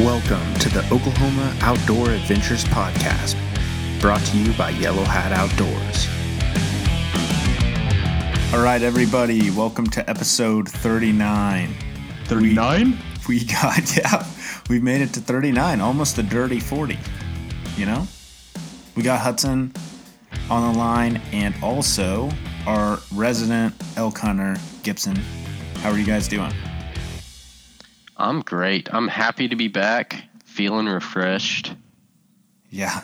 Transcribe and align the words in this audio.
Welcome 0.00 0.54
to 0.54 0.68
the 0.70 0.80
Oklahoma 0.90 1.56
Outdoor 1.60 2.10
Adventures 2.10 2.64
Podcast, 2.64 3.36
brought 4.00 4.20
to 4.22 4.36
you 4.36 4.52
by 4.54 4.70
Yellow 4.70 5.04
Hat 5.04 5.30
Outdoors. 5.30 6.08
All 8.52 8.60
right, 8.60 8.82
everybody, 8.82 9.52
welcome 9.52 9.86
to 9.90 10.10
episode 10.10 10.68
39. 10.68 11.76
39? 12.24 12.98
We, 13.28 13.38
we 13.38 13.44
got, 13.44 13.96
yeah, 13.96 14.26
we 14.68 14.80
made 14.80 15.00
it 15.00 15.12
to 15.12 15.20
39, 15.20 15.80
almost 15.80 16.18
a 16.18 16.24
dirty 16.24 16.58
40. 16.58 16.98
You 17.76 17.86
know? 17.86 18.08
We 18.96 19.04
got 19.04 19.20
Hudson 19.20 19.72
on 20.50 20.72
the 20.72 20.76
line 20.76 21.22
and 21.30 21.54
also 21.62 22.30
our 22.66 22.98
resident 23.12 23.72
elk 23.96 24.18
hunter, 24.18 24.56
Gibson. 24.82 25.14
How 25.76 25.92
are 25.92 25.98
you 25.98 26.04
guys 26.04 26.26
doing? 26.26 26.52
I'm 28.16 28.40
great. 28.40 28.92
I'm 28.92 29.08
happy 29.08 29.48
to 29.48 29.56
be 29.56 29.68
back, 29.68 30.24
feeling 30.44 30.86
refreshed. 30.86 31.74
Yeah. 32.70 33.02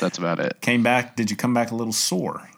That's 0.00 0.18
about 0.18 0.40
it. 0.40 0.58
Came 0.60 0.82
back, 0.82 1.16
did 1.16 1.30
you 1.30 1.36
come 1.36 1.54
back 1.54 1.70
a 1.70 1.74
little 1.74 1.92
sore? 1.92 2.48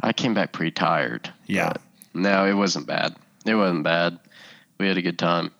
I 0.00 0.12
came 0.12 0.32
back 0.34 0.52
pretty 0.52 0.70
tired. 0.70 1.32
Yeah. 1.46 1.72
No, 2.14 2.46
it 2.46 2.54
wasn't 2.54 2.86
bad. 2.86 3.16
It 3.44 3.54
wasn't 3.54 3.84
bad. 3.84 4.18
We 4.78 4.86
had 4.86 4.96
a 4.96 5.02
good 5.02 5.18
time. 5.18 5.50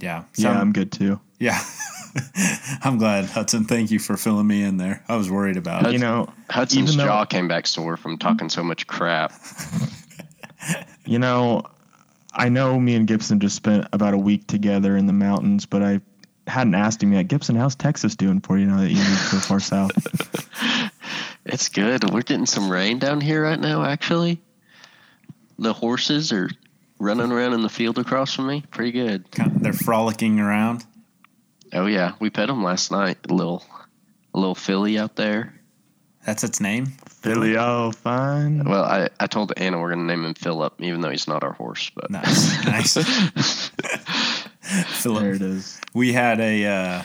Yeah. 0.00 0.24
Yeah, 0.36 0.52
Some- 0.52 0.56
I'm 0.56 0.72
good 0.72 0.92
too. 0.92 1.20
Yeah. 1.38 1.60
I'm 2.82 2.98
glad, 2.98 3.26
Hudson. 3.26 3.64
Thank 3.64 3.90
you 3.90 3.98
for 3.98 4.16
filling 4.16 4.46
me 4.46 4.62
in 4.62 4.76
there. 4.76 5.04
I 5.08 5.16
was 5.16 5.30
worried 5.30 5.56
about 5.56 5.86
it. 5.86 5.92
You 5.92 5.98
know, 5.98 6.28
Hudson's 6.50 6.88
Even 6.94 6.98
though- 6.98 7.04
jaw 7.10 7.24
came 7.24 7.48
back 7.48 7.66
sore 7.66 7.96
from 7.96 8.18
talking 8.18 8.48
so 8.48 8.62
much 8.62 8.86
crap. 8.86 9.32
you 11.06 11.18
know, 11.18 11.62
I 12.32 12.48
know 12.48 12.78
me 12.78 12.94
and 12.94 13.06
Gibson 13.06 13.40
just 13.40 13.56
spent 13.56 13.86
about 13.92 14.14
a 14.14 14.18
week 14.18 14.46
together 14.46 14.96
in 14.96 15.06
the 15.06 15.12
mountains, 15.12 15.66
but 15.66 15.82
I 15.82 16.00
hadn't 16.46 16.74
asked 16.74 17.02
him 17.02 17.12
yet. 17.12 17.28
Gibson, 17.28 17.56
how's 17.56 17.74
Texas 17.74 18.16
doing 18.16 18.40
for 18.40 18.58
you 18.58 18.66
now 18.66 18.78
that 18.80 18.90
you 18.90 18.96
moved 18.98 19.18
so 19.20 19.38
far 19.38 19.60
south? 19.60 19.90
It's 21.50 21.70
good. 21.70 22.10
We're 22.10 22.20
getting 22.20 22.44
some 22.44 22.70
rain 22.70 22.98
down 22.98 23.22
here 23.22 23.42
right 23.42 23.58
now, 23.58 23.82
actually. 23.82 24.38
The 25.58 25.72
horses 25.72 26.30
are 26.30 26.50
running 26.98 27.32
around 27.32 27.54
in 27.54 27.62
the 27.62 27.70
field 27.70 27.98
across 27.98 28.34
from 28.34 28.48
me. 28.48 28.64
Pretty 28.70 28.92
good. 28.92 29.30
Kind 29.30 29.56
of- 29.56 29.62
They're 29.62 29.72
frolicking 29.72 30.40
around. 30.40 30.84
Oh, 31.72 31.86
yeah. 31.86 32.12
We 32.20 32.28
pet 32.28 32.48
them 32.48 32.62
last 32.62 32.90
night. 32.90 33.16
A 33.30 33.32
little, 33.32 33.64
a 34.34 34.38
little 34.38 34.54
filly 34.54 34.98
out 34.98 35.16
there. 35.16 35.54
That's 36.26 36.44
its 36.44 36.60
name. 36.60 36.92
Philly, 37.20 37.56
oh, 37.56 37.90
fine. 37.90 38.62
Well, 38.64 38.84
I, 38.84 39.08
I 39.18 39.26
told 39.26 39.52
Anna 39.56 39.80
we're 39.80 39.92
going 39.92 40.06
to 40.06 40.14
name 40.14 40.24
him 40.24 40.34
Philip, 40.34 40.80
even 40.80 41.00
though 41.00 41.10
he's 41.10 41.26
not 41.26 41.42
our 41.42 41.52
horse. 41.52 41.90
But 41.90 42.10
Nice, 42.10 42.64
nice. 42.64 43.70
There 45.02 45.32
it 45.32 45.42
is. 45.42 45.80
We 45.94 46.12
had 46.12 46.38
a 46.40 46.64
uh, 46.64 47.02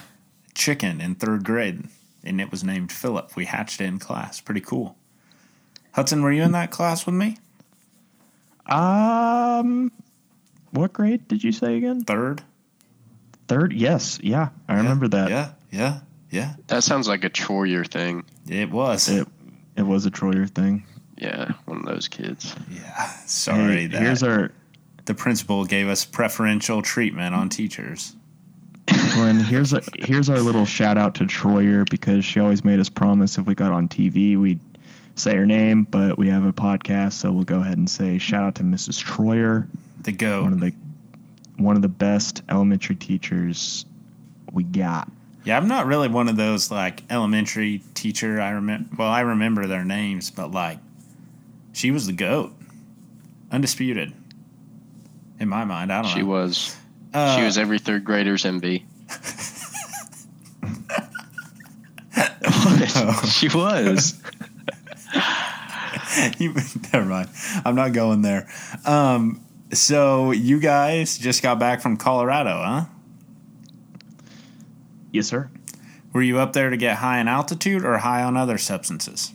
chicken 0.53 1.01
in 1.01 1.15
third 1.15 1.43
grade, 1.43 1.85
and 2.23 2.39
it 2.39 2.51
was 2.51 2.63
named 2.63 2.91
Philip. 2.91 3.35
We 3.35 3.45
hatched 3.45 3.81
it 3.81 3.85
in 3.85 3.97
class. 3.97 4.39
Pretty 4.39 4.61
cool. 4.61 4.97
Hudson, 5.93 6.21
were 6.21 6.31
you 6.31 6.43
in 6.43 6.51
that 6.51 6.69
class 6.69 7.05
with 7.05 7.15
me? 7.15 7.37
Um, 8.67 9.91
what 10.71 10.93
grade 10.93 11.27
did 11.27 11.43
you 11.43 11.51
say 11.51 11.77
again? 11.77 12.03
Third. 12.03 12.43
Third? 13.47 13.73
Yes. 13.73 14.19
Yeah, 14.21 14.49
I 14.67 14.75
remember 14.77 15.07
that. 15.07 15.29
Yeah, 15.29 15.51
yeah, 15.71 15.99
yeah. 16.29 16.53
that 16.67 16.83
sounds 16.83 17.07
like 17.07 17.23
a 17.23 17.29
Troyer 17.29 17.87
thing. 17.87 18.25
It 18.47 18.69
was. 18.69 19.09
It 19.09 19.27
it 19.75 19.83
was 19.83 20.05
a 20.05 20.11
Troyer 20.11 20.49
thing. 20.49 20.85
Yeah, 21.17 21.51
one 21.65 21.77
of 21.79 21.85
those 21.85 22.07
kids. 22.07 22.55
yeah. 22.71 23.07
Sorry 23.25 23.81
Hey, 23.81 23.87
that 23.87 24.01
here's 24.01 24.23
our 24.23 24.51
the 25.05 25.13
principal 25.13 25.65
gave 25.65 25.87
us 25.87 26.05
preferential 26.05 26.81
treatment 26.81 27.35
on 27.35 27.49
teachers. 27.49 28.15
Glenn, 29.13 29.39
here's 29.39 29.73
a 29.73 29.81
here's 29.99 30.29
our 30.29 30.39
little 30.39 30.65
shout 30.65 30.97
out 30.97 31.15
to 31.15 31.25
Troyer 31.25 31.87
because 31.89 32.25
she 32.25 32.39
always 32.39 32.65
made 32.65 32.79
us 32.79 32.89
promise 32.89 33.37
if 33.37 33.45
we 33.45 33.55
got 33.55 33.71
on 33.71 33.87
TV 33.87 34.37
we'd 34.37 34.59
say 35.15 35.35
her 35.35 35.45
name, 35.45 35.83
but 35.83 36.17
we 36.17 36.27
have 36.29 36.43
a 36.45 36.51
podcast, 36.51 37.13
so 37.13 37.31
we'll 37.31 37.43
go 37.43 37.59
ahead 37.61 37.77
and 37.77 37.89
say 37.89 38.17
shout 38.17 38.43
out 38.43 38.55
to 38.55 38.63
Mrs. 38.63 39.01
Troyer, 39.03 39.67
The 40.01 40.11
go 40.11 40.43
one 40.43 40.53
of 40.53 40.59
the 40.59 40.73
one 41.57 41.75
of 41.75 41.81
the 41.83 41.87
best 41.87 42.41
elementary 42.49 42.95
teachers 42.95 43.85
we 44.51 44.63
got. 44.63 45.09
Yeah, 45.43 45.57
I'm 45.57 45.67
not 45.67 45.85
really 45.85 46.07
one 46.07 46.29
of 46.29 46.37
those 46.37 46.71
like 46.71 47.03
elementary 47.09 47.81
teacher. 47.93 48.39
I 48.39 48.51
remember. 48.51 48.89
Well, 48.97 49.09
I 49.09 49.21
remember 49.21 49.67
their 49.67 49.83
names, 49.83 50.31
but 50.31 50.51
like, 50.51 50.79
she 51.73 51.91
was 51.91 52.05
the 52.05 52.13
goat, 52.13 52.53
undisputed. 53.51 54.13
In 55.39 55.49
my 55.49 55.65
mind, 55.65 55.91
I 55.91 56.01
don't 56.01 56.11
know. 56.11 56.15
She 56.15 56.21
know. 56.21 56.27
was 56.27 56.77
Uh, 57.13 57.37
she 57.37 57.43
was 57.43 57.57
every 57.57 57.79
third 57.79 58.05
grader's 58.05 58.45
envy. 58.45 58.85
What? 62.63 62.89
She 63.27 63.49
was. 63.49 64.21
you, 66.37 66.53
never 66.93 67.05
mind. 67.05 67.29
I'm 67.65 67.75
not 67.75 67.93
going 67.93 68.21
there. 68.21 68.47
Um, 68.85 69.43
so 69.71 70.31
you 70.31 70.59
guys 70.59 71.17
just 71.17 71.41
got 71.41 71.59
back 71.59 71.81
from 71.81 71.97
Colorado, 71.97 72.61
huh? 72.63 72.85
Yes, 75.13 75.27
sir. 75.27 75.49
Were 76.11 76.21
you 76.21 76.39
up 76.39 76.51
there 76.53 76.69
to 76.69 76.75
get 76.77 76.97
high 76.97 77.19
in 77.19 77.27
altitude 77.29 77.85
or 77.85 77.97
high 77.99 78.23
on 78.23 78.35
other 78.35 78.57
substances? 78.57 79.31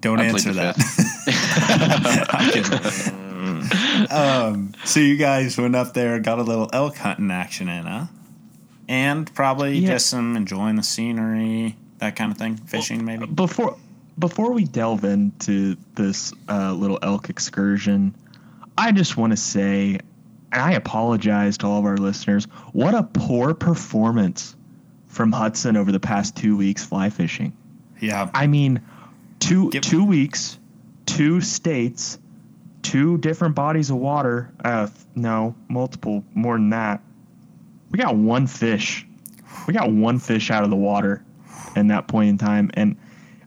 Don't 0.00 0.18
I 0.20 0.24
answer 0.24 0.52
that. 0.54 0.74
Um, 4.10 4.72
so 4.84 5.00
you 5.00 5.16
guys 5.16 5.58
went 5.58 5.74
up 5.76 5.92
there, 5.92 6.18
got 6.20 6.38
a 6.38 6.42
little 6.42 6.70
elk 6.72 6.96
hunting 6.96 7.30
action 7.30 7.68
in, 7.68 7.84
huh? 7.84 8.06
And 8.88 9.32
probably 9.34 9.78
Yeah. 9.78 9.92
just 9.92 10.06
some 10.08 10.36
enjoying 10.36 10.76
the 10.76 10.82
scenery, 10.82 11.76
that 11.98 12.16
kind 12.16 12.32
of 12.32 12.38
thing. 12.38 12.56
Fishing, 12.56 13.04
maybe. 13.04 13.26
Before 13.26 13.76
before 14.18 14.52
we 14.52 14.64
delve 14.64 15.04
into 15.04 15.76
this 15.94 16.32
uh, 16.48 16.72
little 16.72 16.98
elk 17.02 17.28
excursion, 17.30 18.14
I 18.76 18.92
just 18.92 19.16
want 19.16 19.32
to 19.32 19.36
say, 19.36 20.00
and 20.52 20.62
I 20.62 20.72
apologize 20.72 21.58
to 21.58 21.66
all 21.66 21.78
of 21.80 21.84
our 21.84 21.96
listeners. 21.96 22.44
What 22.72 22.94
a 22.94 23.02
poor 23.02 23.54
performance 23.54 24.56
from 25.06 25.32
Hudson 25.32 25.76
over 25.76 25.92
the 25.92 26.00
past 26.00 26.36
two 26.36 26.56
weeks 26.56 26.84
fly 26.84 27.10
fishing. 27.10 27.52
Yeah, 28.00 28.30
I 28.32 28.46
mean, 28.46 28.80
two 29.40 29.70
Give- 29.70 29.82
two 29.82 30.04
weeks, 30.04 30.58
two 31.06 31.40
states, 31.40 32.18
two 32.82 33.18
different 33.18 33.54
bodies 33.54 33.90
of 33.90 33.96
water. 33.96 34.52
Uh, 34.64 34.88
no, 35.14 35.54
multiple 35.68 36.24
more 36.34 36.54
than 36.56 36.70
that. 36.70 37.02
We 37.90 37.98
got 37.98 38.16
one 38.16 38.46
fish. 38.46 39.06
We 39.66 39.74
got 39.74 39.90
one 39.90 40.18
fish 40.18 40.50
out 40.50 40.64
of 40.64 40.70
the 40.70 40.76
water 40.76 41.24
in 41.74 41.88
that 41.88 42.06
point 42.06 42.28
in 42.28 42.38
time, 42.38 42.70
and 42.74 42.96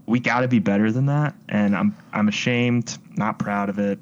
we 0.06 0.20
got 0.20 0.42
to 0.42 0.48
be 0.48 0.60
better 0.60 0.92
than 0.92 1.06
that. 1.08 1.36
And 1.48 1.76
I'm 1.76 1.96
I'm 2.12 2.28
ashamed, 2.28 2.98
not 3.16 3.40
proud 3.40 3.70
of 3.70 3.80
it. 3.80 4.00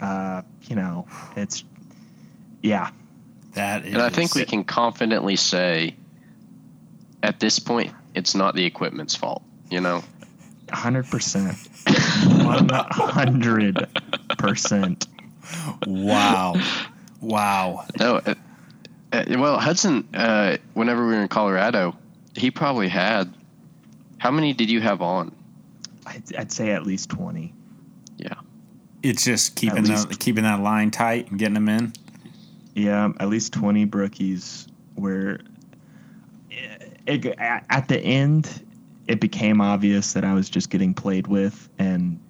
Uh, 0.00 0.42
you 0.68 0.76
know, 0.76 1.06
it's 1.36 1.64
yeah. 2.66 2.90
that 3.54 3.86
is. 3.86 3.94
And 3.94 4.02
I 4.02 4.08
think 4.08 4.34
we 4.34 4.44
can 4.44 4.64
confidently 4.64 5.36
say 5.36 5.96
at 7.22 7.40
this 7.40 7.58
point 7.58 7.92
it's 8.14 8.34
not 8.34 8.54
the 8.54 8.64
equipment's 8.64 9.14
fault, 9.14 9.42
you 9.70 9.80
know. 9.80 10.02
Hundred 10.70 11.06
percent, 11.06 11.56
one 12.26 12.68
hundred 12.68 13.86
percent. 14.36 15.06
Wow. 15.86 16.54
Wow. 17.20 17.84
No, 17.98 18.16
uh, 18.16 18.34
uh, 19.12 19.24
well, 19.30 19.58
Hudson 19.58 20.08
uh, 20.12 20.56
whenever 20.74 21.06
we 21.06 21.14
were 21.14 21.22
in 21.22 21.28
Colorado, 21.28 21.96
he 22.34 22.50
probably 22.50 22.88
had 22.88 23.32
How 24.18 24.30
many 24.30 24.52
did 24.52 24.70
you 24.70 24.80
have 24.80 25.02
on? 25.02 25.34
I'd, 26.04 26.34
I'd 26.36 26.52
say 26.52 26.70
at 26.70 26.84
least 26.84 27.10
twenty. 27.10 27.54
Yeah. 28.16 28.34
It's 29.02 29.24
just 29.24 29.54
keeping 29.54 29.84
the, 29.84 30.16
keeping 30.18 30.44
that 30.44 30.60
line 30.60 30.90
tight 30.90 31.30
and 31.30 31.38
getting 31.38 31.54
them 31.54 31.68
in. 31.68 31.92
Yeah, 32.76 33.10
at 33.18 33.28
least 33.30 33.54
20 33.54 33.86
brookies 33.86 34.66
where 34.96 35.40
it, 36.50 37.24
it- 37.24 37.36
at 37.38 37.88
the 37.88 37.98
end 37.98 38.62
it 39.08 39.20
became 39.20 39.60
obvious 39.60 40.12
that 40.14 40.24
I 40.24 40.34
was 40.34 40.50
just 40.50 40.68
getting 40.68 40.92
played 40.92 41.26
with 41.26 41.68
and 41.78 42.20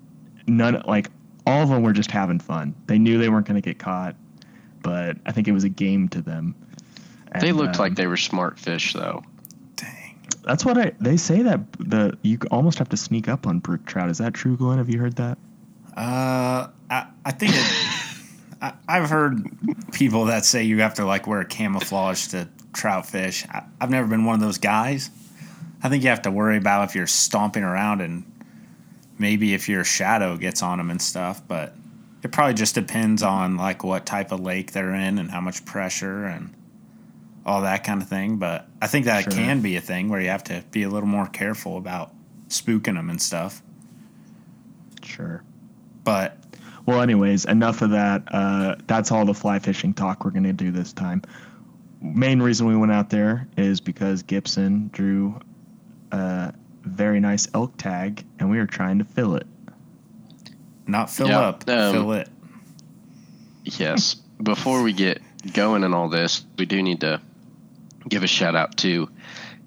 none 0.46 0.82
like 0.86 1.10
all 1.46 1.62
of 1.62 1.68
them 1.70 1.82
were 1.82 1.92
just 1.92 2.10
having 2.10 2.38
fun. 2.38 2.74
They 2.86 2.98
knew 2.98 3.18
they 3.18 3.28
weren't 3.28 3.46
going 3.46 3.60
to 3.60 3.66
get 3.66 3.78
caught, 3.78 4.14
but 4.82 5.16
I 5.26 5.32
think 5.32 5.48
it 5.48 5.52
was 5.52 5.64
a 5.64 5.68
game 5.68 6.08
to 6.10 6.20
them. 6.22 6.54
They 7.40 7.52
looked 7.52 7.76
um, 7.76 7.80
like 7.80 7.94
they 7.96 8.06
were 8.06 8.16
smart 8.16 8.58
fish, 8.58 8.92
though. 8.92 9.22
Dang. 9.76 10.18
That's 10.44 10.64
what 10.64 10.76
I 10.78 10.92
they 11.00 11.16
say 11.16 11.42
that 11.42 11.60
the 11.78 12.16
you 12.22 12.38
almost 12.50 12.78
have 12.78 12.88
to 12.90 12.96
sneak 12.96 13.28
up 13.28 13.46
on 13.46 13.58
brook 13.60 13.84
trout. 13.86 14.10
Is 14.10 14.18
that 14.18 14.34
true, 14.34 14.56
Glenn? 14.56 14.78
Have 14.78 14.90
you 14.90 14.98
heard 15.00 15.16
that? 15.16 15.38
Uh, 15.96 16.68
I, 16.90 17.06
I 17.24 17.32
think 17.32 17.52
it, 17.54 18.05
I, 18.60 18.72
I've 18.88 19.08
heard 19.10 19.48
people 19.92 20.26
that 20.26 20.44
say 20.44 20.64
you 20.64 20.80
have 20.80 20.94
to 20.94 21.04
like 21.04 21.26
wear 21.26 21.44
camouflage 21.44 22.28
to 22.28 22.48
trout 22.72 23.06
fish. 23.06 23.46
I, 23.48 23.64
I've 23.80 23.90
never 23.90 24.06
been 24.08 24.24
one 24.24 24.34
of 24.34 24.40
those 24.40 24.58
guys. 24.58 25.10
I 25.82 25.88
think 25.88 26.02
you 26.02 26.10
have 26.10 26.22
to 26.22 26.30
worry 26.30 26.56
about 26.56 26.88
if 26.88 26.94
you're 26.94 27.06
stomping 27.06 27.62
around 27.62 28.00
and 28.00 28.24
maybe 29.18 29.54
if 29.54 29.68
your 29.68 29.84
shadow 29.84 30.36
gets 30.36 30.62
on 30.62 30.78
them 30.78 30.90
and 30.90 31.00
stuff. 31.00 31.42
But 31.46 31.74
it 32.22 32.32
probably 32.32 32.54
just 32.54 32.74
depends 32.74 33.22
on 33.22 33.56
like 33.56 33.84
what 33.84 34.06
type 34.06 34.32
of 34.32 34.40
lake 34.40 34.72
they're 34.72 34.94
in 34.94 35.18
and 35.18 35.30
how 35.30 35.40
much 35.40 35.64
pressure 35.64 36.24
and 36.24 36.52
all 37.44 37.62
that 37.62 37.84
kind 37.84 38.02
of 38.02 38.08
thing. 38.08 38.36
But 38.38 38.66
I 38.82 38.86
think 38.88 39.04
that 39.04 39.24
Sure. 39.24 39.32
can 39.32 39.60
be 39.60 39.76
a 39.76 39.80
thing 39.80 40.08
where 40.08 40.20
you 40.20 40.28
have 40.28 40.44
to 40.44 40.64
be 40.72 40.82
a 40.82 40.88
little 40.88 41.08
more 41.08 41.26
careful 41.28 41.76
about 41.76 42.12
spooking 42.48 42.94
them 42.94 43.10
and 43.10 43.20
stuff. 43.20 43.62
Sure. 45.02 45.42
But 46.04 46.38
Well, 46.86 47.00
anyways, 47.02 47.44
enough 47.44 47.82
of 47.82 47.90
that. 47.90 48.22
Uh, 48.28 48.76
that's 48.86 49.10
all 49.10 49.24
the 49.26 49.34
fly 49.34 49.58
fishing 49.58 49.92
talk 49.92 50.24
we're 50.24 50.30
going 50.30 50.44
to 50.44 50.52
do 50.52 50.70
this 50.70 50.92
time. 50.92 51.22
Main 52.00 52.40
reason 52.40 52.66
we 52.68 52.76
went 52.76 52.92
out 52.92 53.10
there 53.10 53.48
is 53.56 53.80
because 53.80 54.22
Gibson 54.22 54.88
drew 54.92 55.40
a 56.12 56.54
very 56.82 57.18
nice 57.18 57.48
elk 57.52 57.76
tag, 57.76 58.24
and 58.38 58.48
we 58.50 58.58
were 58.58 58.66
trying 58.66 58.98
to 58.98 59.04
fill 59.04 59.34
it. 59.34 59.46
not 60.86 61.10
fill 61.10 61.28
Yeah, 61.28 61.40
up, 61.40 61.68
um, 61.68 61.92
fill 61.92 62.12
it. 62.12 62.28
Yes. 63.64 64.14
Before 64.40 64.82
we 64.82 64.92
get 64.92 65.20
going 65.52 65.82
and 65.82 65.94
all 65.94 66.08
this, 66.08 66.44
we 66.56 66.66
do 66.66 66.80
need 66.82 67.00
to 67.00 67.20
give 68.08 68.22
a 68.22 68.28
shout 68.28 68.54
out 68.54 68.76
to 68.78 69.08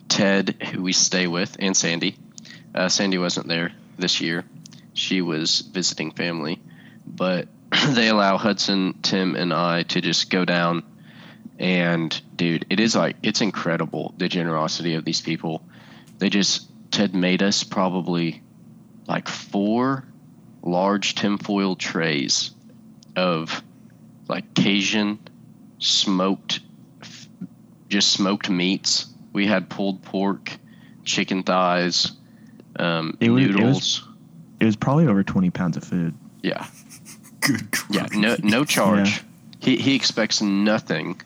Ted, 0.07 0.55
who 0.71 0.81
we 0.83 0.93
stay 0.93 1.27
with, 1.27 1.57
and 1.59 1.75
Sandy. 1.75 2.15
Uh, 2.73 2.87
Sandy 2.87 3.17
wasn't 3.17 3.47
there 3.47 3.73
this 3.97 4.21
year; 4.21 4.45
she 4.93 5.21
was 5.21 5.59
visiting 5.61 6.11
family, 6.11 6.58
but 7.19 7.47
they 7.91 8.07
allow 8.07 8.37
Hudson, 8.37 8.97
Tim, 9.03 9.35
and 9.35 9.53
I 9.53 9.83
to 9.83 10.01
just 10.01 10.31
go 10.31 10.43
down. 10.45 10.81
And 11.59 12.09
dude, 12.35 12.65
it 12.69 12.79
is 12.79 12.95
like 12.95 13.17
it's 13.21 13.41
incredible 13.41 14.13
the 14.17 14.29
generosity 14.29 14.95
of 14.95 15.03
these 15.05 15.21
people. 15.21 15.61
They 16.17 16.29
just 16.29 16.67
Ted 16.91 17.13
made 17.13 17.43
us 17.43 17.63
probably 17.63 18.41
like 19.07 19.27
four 19.27 20.05
large 20.63 21.15
tinfoil 21.15 21.75
trays 21.75 22.51
of 23.15 23.61
like 24.29 24.53
Cajun 24.53 25.19
smoked, 25.79 26.61
just 27.89 28.09
smoked 28.13 28.49
meats. 28.49 29.07
We 29.33 29.45
had 29.45 29.69
pulled 29.69 30.01
pork, 30.01 30.57
chicken 31.03 31.43
thighs, 31.43 32.13
um, 32.77 33.17
It 33.19 33.29
was- 33.31 33.43
it 33.43 33.47
was- 33.47 33.55
noodles. 33.55 34.07
It 34.59 34.65
was 34.65 34.75
probably 34.75 35.07
over 35.07 35.23
20 35.23 35.49
pounds 35.51 35.77
of 35.77 35.83
food. 35.83 36.13
yeah, 36.41 36.65
Good 37.47 37.67
yeah, 37.89 38.07
no, 38.13 38.35
no 38.43 38.65
charge. 38.65 39.09
Yeah. 39.09 39.21
He 39.61 39.77
he 39.77 39.95
expects 39.95 40.41
nothing, 40.41 41.19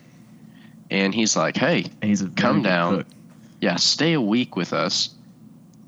and 0.90 1.14
he's 1.14 1.36
like, 1.36 1.56
"Hey, 1.56 1.86
he's 2.02 2.22
a 2.22 2.28
Come 2.28 2.62
down. 2.62 2.98
cook. 2.98 3.06
yeah, 3.60 3.76
stay 3.76 4.12
a 4.14 4.20
week 4.20 4.56
with 4.56 4.72
us, 4.72 5.10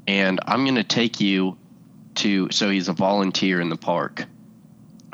and 0.06 0.40
I'm 0.46 0.64
going 0.64 0.76
to 0.76 0.84
take 0.84 1.20
you 1.20 1.56
to. 2.16 2.50
So 2.50 2.70
he's 2.70 2.88
a 2.88 2.92
volunteer 2.92 3.60
in 3.60 3.68
the 3.68 3.76
park 3.76 4.24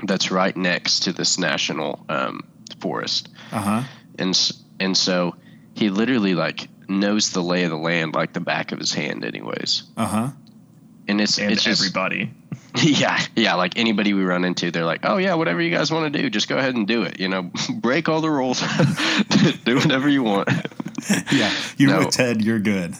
that's 0.04 0.30
right 0.30 0.56
next 0.56 1.00
to 1.04 1.12
this 1.12 1.38
national 1.38 2.04
um, 2.08 2.44
forest, 2.80 3.28
Uh 3.50 3.60
huh. 3.60 3.82
and 4.18 4.52
and 4.80 4.96
so 4.96 5.34
he 5.74 5.88
literally 5.90 6.34
like 6.34 6.68
knows 6.88 7.30
the 7.30 7.42
lay 7.42 7.64
of 7.64 7.70
the 7.70 7.76
land 7.78 8.14
like 8.14 8.32
the 8.34 8.40
back 8.40 8.72
of 8.72 8.78
his 8.78 8.92
hand, 8.92 9.24
anyways. 9.24 9.84
Uh 9.96 10.06
huh. 10.06 10.28
And 11.08 11.20
it's 11.20 11.38
And 11.38 11.50
it's 11.52 11.62
just 11.64 11.80
everybody. 11.80 12.30
yeah 12.82 13.20
yeah 13.36 13.54
like 13.54 13.76
anybody 13.78 14.14
we 14.14 14.22
run 14.24 14.44
into, 14.44 14.70
they're 14.70 14.84
like, 14.84 15.00
oh 15.04 15.18
yeah, 15.18 15.34
whatever 15.34 15.60
you 15.60 15.70
guys 15.70 15.90
want 15.90 16.12
to 16.12 16.22
do, 16.22 16.30
just 16.30 16.48
go 16.48 16.56
ahead 16.58 16.74
and 16.74 16.86
do 16.86 17.02
it. 17.02 17.20
You 17.20 17.28
know, 17.28 17.50
break 17.74 18.08
all 18.08 18.20
the 18.20 18.30
rules, 18.30 18.60
do 19.64 19.76
whatever 19.76 20.08
you 20.08 20.22
want. 20.22 20.48
Yeah, 21.32 21.52
you're 21.76 21.90
No. 21.90 21.98
with 22.00 22.10
Ted. 22.10 22.42
You're 22.42 22.60
good. 22.60 22.94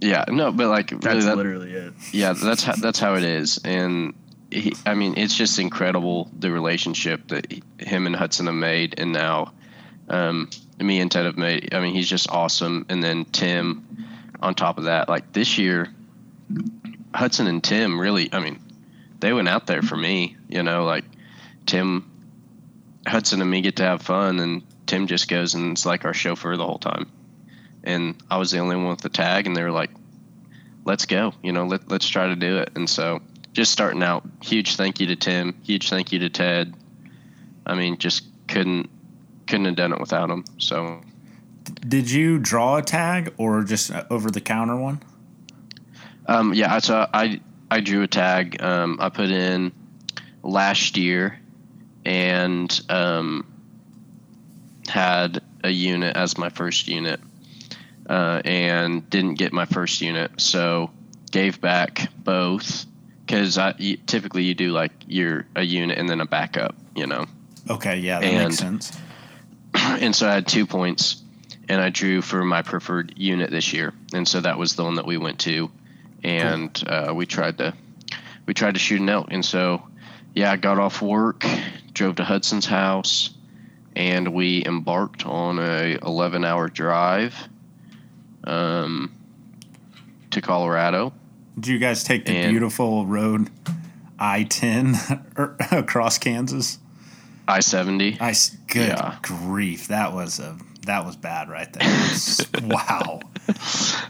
Yeah, 0.00 0.24
no, 0.28 0.50
but 0.52 0.68
like 0.68 0.90
really, 0.90 1.00
That's 1.02 1.24
that, 1.26 1.36
literally 1.36 1.72
it. 1.72 1.92
yeah, 2.12 2.32
that's 2.34 2.62
how 2.64 2.74
that's 2.74 2.98
how 2.98 3.14
it 3.14 3.22
is, 3.24 3.58
and 3.64 4.14
he, 4.50 4.74
I 4.84 4.94
mean, 4.94 5.14
it's 5.16 5.34
just 5.34 5.58
incredible 5.58 6.30
the 6.38 6.50
relationship 6.50 7.28
that 7.28 7.50
he, 7.50 7.62
him 7.78 8.06
and 8.06 8.14
Hudson 8.14 8.46
have 8.46 8.54
made, 8.54 8.98
and 8.98 9.12
now 9.12 9.52
um, 10.08 10.50
me 10.78 11.00
and 11.00 11.10
Ted 11.10 11.24
have 11.24 11.38
made. 11.38 11.72
I 11.74 11.80
mean, 11.80 11.94
he's 11.94 12.08
just 12.08 12.28
awesome, 12.28 12.84
and 12.88 13.02
then 13.02 13.24
Tim 13.26 13.86
on 14.40 14.54
top 14.54 14.76
of 14.78 14.84
that. 14.84 15.08
Like 15.08 15.32
this 15.32 15.56
year, 15.58 15.88
Hudson 17.14 17.46
and 17.46 17.62
Tim 17.64 17.98
really, 17.98 18.28
I 18.32 18.40
mean, 18.40 18.58
they 19.24 19.32
went 19.32 19.48
out 19.48 19.66
there 19.66 19.80
for 19.80 19.96
me. 19.96 20.36
You 20.48 20.62
know, 20.62 20.84
like 20.84 21.04
Tim, 21.64 22.10
Hudson 23.06 23.40
and 23.40 23.50
me 23.50 23.62
get 23.62 23.76
to 23.76 23.82
have 23.82 24.02
fun, 24.02 24.38
and 24.38 24.62
Tim 24.86 25.06
just 25.06 25.28
goes 25.28 25.54
and 25.54 25.72
it's 25.72 25.86
like 25.86 26.04
our 26.04 26.12
chauffeur 26.12 26.56
the 26.58 26.66
whole 26.66 26.78
time. 26.78 27.10
And 27.82 28.22
I 28.30 28.36
was 28.36 28.50
the 28.50 28.58
only 28.58 28.76
one 28.76 28.88
with 28.88 29.00
the 29.00 29.08
tag, 29.08 29.46
and 29.46 29.56
they 29.56 29.62
were 29.62 29.70
like, 29.70 29.90
let's 30.84 31.06
go. 31.06 31.32
You 31.42 31.52
know, 31.52 31.64
let, 31.64 31.90
let's 31.90 32.06
try 32.06 32.26
to 32.28 32.36
do 32.36 32.58
it. 32.58 32.72
And 32.76 32.88
so 32.88 33.20
just 33.54 33.72
starting 33.72 34.02
out, 34.02 34.24
huge 34.42 34.76
thank 34.76 35.00
you 35.00 35.06
to 35.06 35.16
Tim, 35.16 35.58
huge 35.62 35.88
thank 35.88 36.12
you 36.12 36.18
to 36.18 36.28
Ted. 36.28 36.74
I 37.64 37.74
mean, 37.74 37.96
just 37.96 38.24
couldn't 38.46 38.90
couldn't 39.46 39.64
have 39.66 39.76
done 39.76 39.92
it 39.92 40.00
without 40.00 40.28
them. 40.28 40.44
So 40.58 41.00
Did 41.86 42.10
you 42.10 42.38
draw 42.38 42.76
a 42.76 42.82
tag 42.82 43.32
or 43.38 43.62
just 43.62 43.90
over 44.10 44.30
the 44.30 44.40
counter 44.42 44.76
one? 44.76 45.00
um, 46.26 46.52
yeah, 46.52 46.78
so 46.78 47.06
I 47.12 47.40
I 47.74 47.80
drew 47.80 48.02
a 48.02 48.06
tag. 48.06 48.62
Um, 48.62 48.98
I 49.00 49.08
put 49.08 49.30
in 49.30 49.72
last 50.44 50.96
year 50.96 51.40
and 52.04 52.80
um, 52.88 53.52
had 54.86 55.42
a 55.64 55.70
unit 55.70 56.16
as 56.16 56.38
my 56.38 56.50
first 56.50 56.86
unit 56.86 57.18
uh, 58.08 58.42
and 58.44 59.10
didn't 59.10 59.34
get 59.34 59.52
my 59.52 59.64
first 59.64 60.00
unit, 60.00 60.40
so 60.40 60.92
gave 61.32 61.60
back 61.60 62.12
both 62.16 62.86
because 63.26 63.58
typically 64.06 64.44
you 64.44 64.54
do 64.54 64.70
like 64.70 64.92
your 65.08 65.44
a 65.56 65.62
unit 65.62 65.98
and 65.98 66.08
then 66.08 66.20
a 66.20 66.26
backup, 66.26 66.76
you 66.94 67.08
know. 67.08 67.26
Okay, 67.68 67.98
yeah, 67.98 68.20
that 68.20 68.26
And- 68.26 68.44
makes 68.44 68.58
sense. 68.58 68.96
and 69.74 70.14
so 70.14 70.28
I 70.28 70.34
had 70.34 70.46
two 70.46 70.64
points, 70.64 71.20
and 71.68 71.80
I 71.80 71.90
drew 71.90 72.22
for 72.22 72.44
my 72.44 72.62
preferred 72.62 73.14
unit 73.16 73.50
this 73.50 73.72
year, 73.72 73.92
and 74.12 74.28
so 74.28 74.40
that 74.42 74.58
was 74.58 74.76
the 74.76 74.84
one 74.84 74.94
that 74.94 75.06
we 75.06 75.16
went 75.16 75.40
to, 75.40 75.72
and 76.24 76.82
uh, 76.86 77.12
we 77.14 77.26
tried 77.26 77.58
to 77.58 77.74
we 78.46 78.54
tried 78.54 78.74
to 78.74 78.80
shoot 78.80 79.00
an 79.00 79.08
elk, 79.08 79.28
and 79.30 79.44
so 79.44 79.86
yeah, 80.34 80.50
I 80.50 80.56
got 80.56 80.78
off 80.78 81.00
work, 81.00 81.44
drove 81.92 82.16
to 82.16 82.24
Hudson's 82.24 82.66
house, 82.66 83.30
and 83.94 84.34
we 84.34 84.64
embarked 84.66 85.24
on 85.24 85.58
a 85.60 85.96
11 86.02 86.44
hour 86.44 86.68
drive 86.68 87.34
um, 88.44 89.14
to 90.30 90.40
Colorado. 90.40 91.12
Do 91.58 91.72
you 91.72 91.78
guys 91.78 92.02
take 92.02 92.24
the 92.24 92.32
And- 92.36 92.50
beautiful 92.50 93.06
road 93.06 93.48
I 94.18 94.42
10 94.44 94.96
across 95.70 96.18
Kansas? 96.18 96.78
I 97.46 97.60
70. 97.60 98.18
I 98.20 98.34
good 98.68 98.88
Yeah. 98.88 99.18
grief, 99.22 99.88
that 99.88 100.12
was 100.12 100.40
a 100.40 100.56
that 100.86 101.04
was 101.04 101.16
bad 101.16 101.48
right 101.48 101.72
there. 101.72 101.82
Wow. 102.62 103.20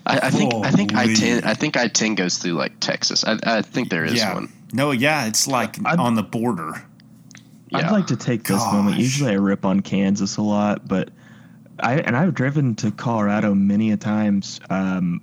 I, 0.06 0.20
I 0.24 0.30
think 0.30 0.54
I 0.54 0.70
think 0.70 0.94
I 0.94 1.12
10 1.12 1.44
I 1.44 1.54
think 1.54 1.76
I 1.76 1.88
10 1.88 2.14
goes 2.14 2.38
through 2.38 2.52
like 2.52 2.78
Texas. 2.78 3.24
I, 3.24 3.38
I 3.42 3.62
think 3.62 3.88
there 3.88 4.04
is 4.04 4.14
yeah. 4.14 4.34
one. 4.34 4.52
No, 4.72 4.92
yeah, 4.92 5.26
it's 5.26 5.48
like 5.48 5.76
I'd- 5.84 6.00
on 6.00 6.14
the 6.14 6.22
border. 6.22 6.82
Yeah. 7.70 7.78
I'd 7.78 7.90
like 7.90 8.06
to 8.08 8.16
take 8.16 8.44
this 8.44 8.62
moment. 8.72 8.98
Usually 8.98 9.32
I 9.32 9.34
rip 9.34 9.64
on 9.64 9.80
Kansas 9.80 10.36
a 10.36 10.42
lot, 10.42 10.86
but 10.86 11.10
I 11.80 11.94
and 11.94 12.16
I've 12.16 12.34
driven 12.34 12.76
to 12.76 12.92
Colorado 12.92 13.54
many 13.54 13.90
a 13.90 13.96
times, 13.96 14.60
um, 14.70 15.20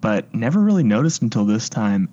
but 0.00 0.34
never 0.34 0.58
really 0.58 0.82
noticed 0.82 1.22
until 1.22 1.44
this 1.44 1.68
time. 1.68 2.08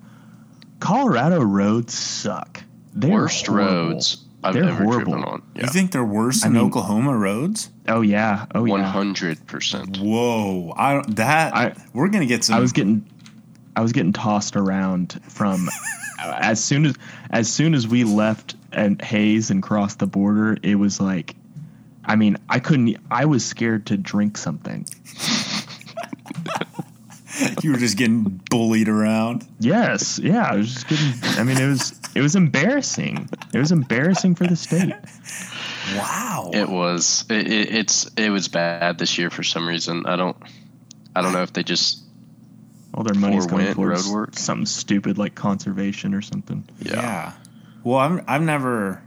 Colorado 0.78 1.40
roads 1.42 1.94
suck. 1.94 2.62
They're 2.94 3.10
worst 3.10 3.48
horrible. 3.48 3.74
roads 3.74 4.27
I've 4.42 4.54
They're 4.54 4.64
ever 4.64 4.84
horrible. 4.84 5.12
driven 5.14 5.24
on. 5.28 5.42
Yeah. 5.56 5.62
You 5.62 5.68
think 5.68 5.90
they're 5.92 6.04
worse 6.04 6.42
I 6.44 6.46
than 6.48 6.54
mean- 6.58 6.66
Oklahoma 6.66 7.16
roads? 7.16 7.70
Oh 7.88 8.02
yeah. 8.02 8.46
Oh 8.54 8.62
One 8.64 8.80
yeah. 8.80 8.86
hundred 8.86 9.44
percent. 9.46 9.98
Whoa. 9.98 10.72
I 10.76 10.94
don't 10.94 11.16
that 11.16 11.54
I- 11.54 11.74
we're 11.92 12.08
going 12.08 12.20
to 12.20 12.26
get 12.26 12.44
some 12.44 12.56
I 12.56 12.60
was 12.60 12.72
getting, 12.72 13.04
I 13.74 13.80
was 13.80 13.92
getting 13.92 14.12
tossed 14.12 14.54
around 14.56 15.20
from 15.28 15.68
as 16.20 16.62
soon 16.62 16.86
as 16.86 16.96
as 17.30 17.52
soon 17.52 17.74
as 17.74 17.86
we 17.88 18.04
left 18.04 18.54
and 18.72 19.00
Hayes 19.02 19.50
and 19.50 19.62
crossed 19.62 19.98
the 19.98 20.06
border. 20.06 20.56
It 20.62 20.76
was 20.76 21.00
like, 21.00 21.34
I 22.04 22.14
mean, 22.16 22.36
I 22.48 22.60
couldn't. 22.60 22.96
I 23.10 23.24
was 23.24 23.44
scared 23.44 23.86
to 23.86 23.96
drink 23.96 24.36
something. 24.38 24.86
you 27.62 27.72
were 27.72 27.78
just 27.78 27.96
getting 27.96 28.40
bullied 28.50 28.88
around. 28.88 29.46
Yes, 29.60 30.18
yeah, 30.18 30.44
I 30.44 30.56
was 30.56 30.72
just 30.74 30.88
getting. 30.88 31.38
I 31.40 31.44
mean, 31.44 31.58
it 31.58 31.66
was 31.68 31.97
it 32.14 32.20
was 32.20 32.36
embarrassing. 32.36 33.28
It 33.52 33.58
was 33.58 33.72
embarrassing 33.72 34.34
for 34.34 34.46
the 34.46 34.56
state. 34.56 34.94
Wow. 35.94 36.50
It 36.52 36.68
was. 36.68 37.24
It, 37.30 37.50
it, 37.50 37.74
it's. 37.74 38.06
It 38.16 38.30
was 38.30 38.48
bad 38.48 38.98
this 38.98 39.18
year 39.18 39.30
for 39.30 39.42
some 39.42 39.68
reason. 39.68 40.06
I 40.06 40.16
don't. 40.16 40.36
I 41.14 41.22
don't 41.22 41.32
know 41.32 41.42
if 41.42 41.52
they 41.52 41.62
just. 41.62 42.02
All 42.94 43.04
their 43.04 43.14
money's 43.14 43.44
For 43.44 43.50
going 43.50 43.64
went 43.64 43.76
towards 43.76 44.06
road 44.08 44.14
work. 44.14 44.38
something 44.38 44.66
stupid 44.66 45.18
like 45.18 45.34
conservation 45.34 46.14
or 46.14 46.22
something. 46.22 46.68
Yeah. 46.80 46.94
Yeah. 46.94 47.32
Well, 47.84 47.98
I'm, 47.98 48.24
I've 48.26 48.42
never, 48.42 49.02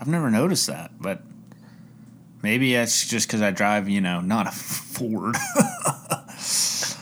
I've 0.00 0.08
never 0.08 0.30
noticed 0.30 0.66
that, 0.66 0.90
but 1.00 1.22
maybe 2.42 2.74
it's 2.74 3.06
just 3.06 3.28
because 3.28 3.40
I 3.42 3.50
drive, 3.50 3.88
you 3.88 4.00
know, 4.00 4.20
not 4.20 4.46
a 4.46 4.50
Ford. 4.50 5.36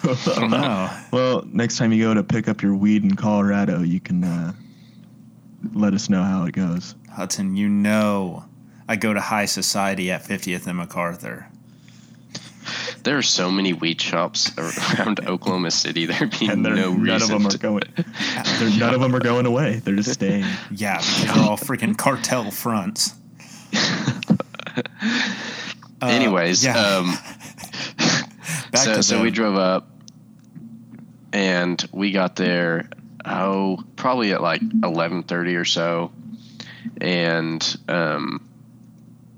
I 0.06 0.34
don't 0.36 0.50
know. 0.50 0.90
Well, 1.12 1.44
next 1.50 1.78
time 1.78 1.92
you 1.92 2.04
go 2.04 2.14
to 2.14 2.22
pick 2.22 2.46
up 2.46 2.62
your 2.62 2.74
weed 2.74 3.04
in 3.04 3.16
Colorado, 3.16 3.80
you 3.80 4.00
can 4.00 4.22
uh, 4.22 4.52
let 5.72 5.94
us 5.94 6.08
know 6.10 6.22
how 6.22 6.44
it 6.46 6.52
goes. 6.52 6.94
Hudson, 7.12 7.56
you 7.56 7.68
know 7.68 8.44
I 8.88 8.96
go 8.96 9.14
to 9.14 9.20
high 9.20 9.46
society 9.46 10.10
at 10.10 10.22
50th 10.24 10.66
and 10.66 10.76
MacArthur. 10.76 11.46
There 13.02 13.16
are 13.18 13.22
so 13.22 13.50
many 13.50 13.72
weed 13.74 14.00
shops 14.00 14.50
around 14.58 15.20
Oklahoma 15.26 15.70
City. 15.70 16.06
There 16.06 16.26
be 16.26 16.46
And 16.48 16.64
they're, 16.64 16.74
no 16.74 16.92
none 16.94 17.16
of 17.16 17.28
reason 17.28 17.28
them 17.38 17.46
are 17.46 17.50
to- 17.50 17.58
going. 17.58 17.82
They're, 18.58 18.78
none 18.78 18.94
of 18.94 19.00
them 19.00 19.14
are 19.14 19.20
going 19.20 19.46
away. 19.46 19.80
They're 19.84 19.96
just 19.96 20.12
staying. 20.12 20.44
Yeah, 20.70 21.00
they're 21.22 21.44
all 21.44 21.56
freaking 21.58 21.96
cartel 21.96 22.50
fronts. 22.50 23.14
Uh, 26.02 26.06
Anyways, 26.08 26.62
yeah. 26.64 26.76
um, 26.76 27.12
Back 28.72 28.82
so 28.84 28.94
to 28.96 29.02
so 29.02 29.22
we 29.22 29.30
drove 29.30 29.56
up, 29.56 29.88
and 31.32 31.82
we 31.92 32.10
got 32.10 32.36
there. 32.36 32.88
Oh, 33.24 33.82
probably 33.96 34.32
at 34.32 34.42
like 34.42 34.60
eleven 34.82 35.22
thirty 35.22 35.56
or 35.56 35.64
so, 35.64 36.12
and 37.00 37.76
um, 37.88 38.46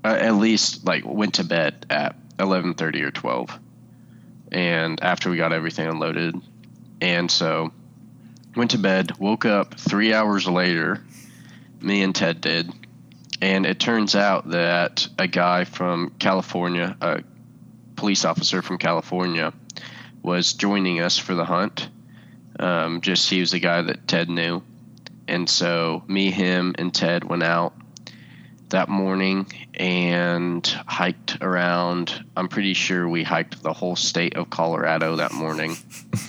at 0.03 0.35
least 0.35 0.85
like 0.85 1.05
went 1.05 1.35
to 1.35 1.43
bed 1.43 1.85
at 1.89 2.15
eleven 2.39 2.73
thirty 2.73 3.01
or 3.01 3.11
twelve, 3.11 3.57
and 4.51 5.01
after 5.01 5.29
we 5.29 5.37
got 5.37 5.53
everything 5.53 5.87
unloaded, 5.87 6.35
and 6.99 7.31
so 7.31 7.71
went 8.55 8.71
to 8.71 8.77
bed. 8.77 9.17
Woke 9.19 9.45
up 9.45 9.75
three 9.75 10.13
hours 10.13 10.47
later. 10.47 11.01
Me 11.79 12.01
and 12.01 12.13
Ted 12.13 12.41
did, 12.41 12.71
and 13.41 13.65
it 13.65 13.79
turns 13.79 14.15
out 14.15 14.49
that 14.49 15.07
a 15.17 15.27
guy 15.27 15.63
from 15.63 16.09
California, 16.19 16.97
a 16.99 17.23
police 17.95 18.25
officer 18.25 18.61
from 18.61 18.79
California, 18.79 19.53
was 20.23 20.53
joining 20.53 20.99
us 20.99 21.17
for 21.17 21.35
the 21.35 21.45
hunt. 21.45 21.87
Um, 22.59 23.01
just 23.01 23.29
he 23.29 23.39
was 23.39 23.51
the 23.51 23.59
guy 23.59 23.81
that 23.83 24.07
Ted 24.07 24.29
knew, 24.29 24.63
and 25.27 25.49
so 25.49 26.03
me, 26.07 26.31
him, 26.31 26.73
and 26.77 26.93
Ted 26.93 27.23
went 27.23 27.43
out 27.43 27.73
that 28.69 28.89
morning 28.89 29.47
and 29.75 30.65
hiked 30.87 31.37
around. 31.41 32.25
I'm 32.35 32.47
pretty 32.47 32.73
sure 32.73 33.07
we 33.07 33.23
hiked 33.23 33.61
the 33.61 33.73
whole 33.73 33.95
state 33.95 34.35
of 34.35 34.49
Colorado 34.49 35.17
that 35.17 35.33
morning. 35.33 35.77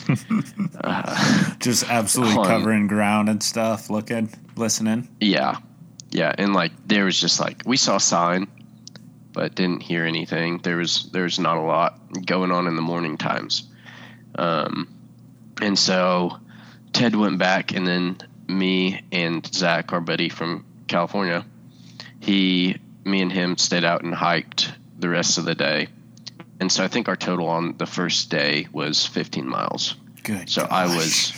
uh, 0.81 1.55
just 1.59 1.89
absolutely 1.89 2.37
Fun. 2.37 2.47
covering 2.47 2.87
ground 2.87 3.29
and 3.29 3.43
stuff, 3.43 3.91
looking, 3.91 4.31
listening. 4.57 5.09
Yeah, 5.21 5.59
yeah, 6.11 6.33
and 6.37 6.55
like 6.55 6.73
there 6.87 7.05
was 7.05 7.21
just 7.21 7.41
like 7.41 7.63
we 7.67 7.77
saw 7.77 7.97
a 7.97 8.01
sign, 8.01 8.49
but 9.33 9.55
didn't 9.55 9.81
hear 9.81 10.05
anything. 10.05 10.59
There 10.59 10.77
was 10.77 11.11
there 11.11 11.25
was 11.25 11.39
not 11.39 11.57
a 11.57 11.63
lot 11.63 11.99
going 12.25 12.53
on 12.53 12.67
in 12.67 12.77
the 12.77 12.83
morning 12.83 13.19
times, 13.19 13.69
um, 14.37 14.89
and 15.61 15.79
so 15.79 16.39
Ted 16.93 17.15
went 17.15 17.39
back, 17.39 17.73
and 17.73 17.87
then 17.87 18.19
me 18.49 19.03
and 19.13 19.47
Zach, 19.47 19.93
our 19.93 20.01
buddy 20.01 20.29
from 20.29 20.65
California, 20.87 21.45
he, 22.21 22.79
me 23.05 23.23
and 23.23 23.33
him 23.33 23.57
stayed 23.57 23.85
out 23.85 24.03
and 24.03 24.15
hiked 24.15 24.73
the 24.99 25.09
rest 25.09 25.39
of 25.39 25.45
the 25.45 25.55
day, 25.55 25.89
and 26.61 26.71
so 26.71 26.85
I 26.85 26.89
think 26.89 27.09
our 27.09 27.17
total 27.17 27.49
on 27.49 27.77
the 27.77 27.87
first 27.87 28.31
day 28.31 28.67
was 28.73 29.07
15 29.07 29.49
miles. 29.49 29.95
Good. 30.25 30.51
So 30.51 30.67
I 30.69 30.87
was, 30.87 31.33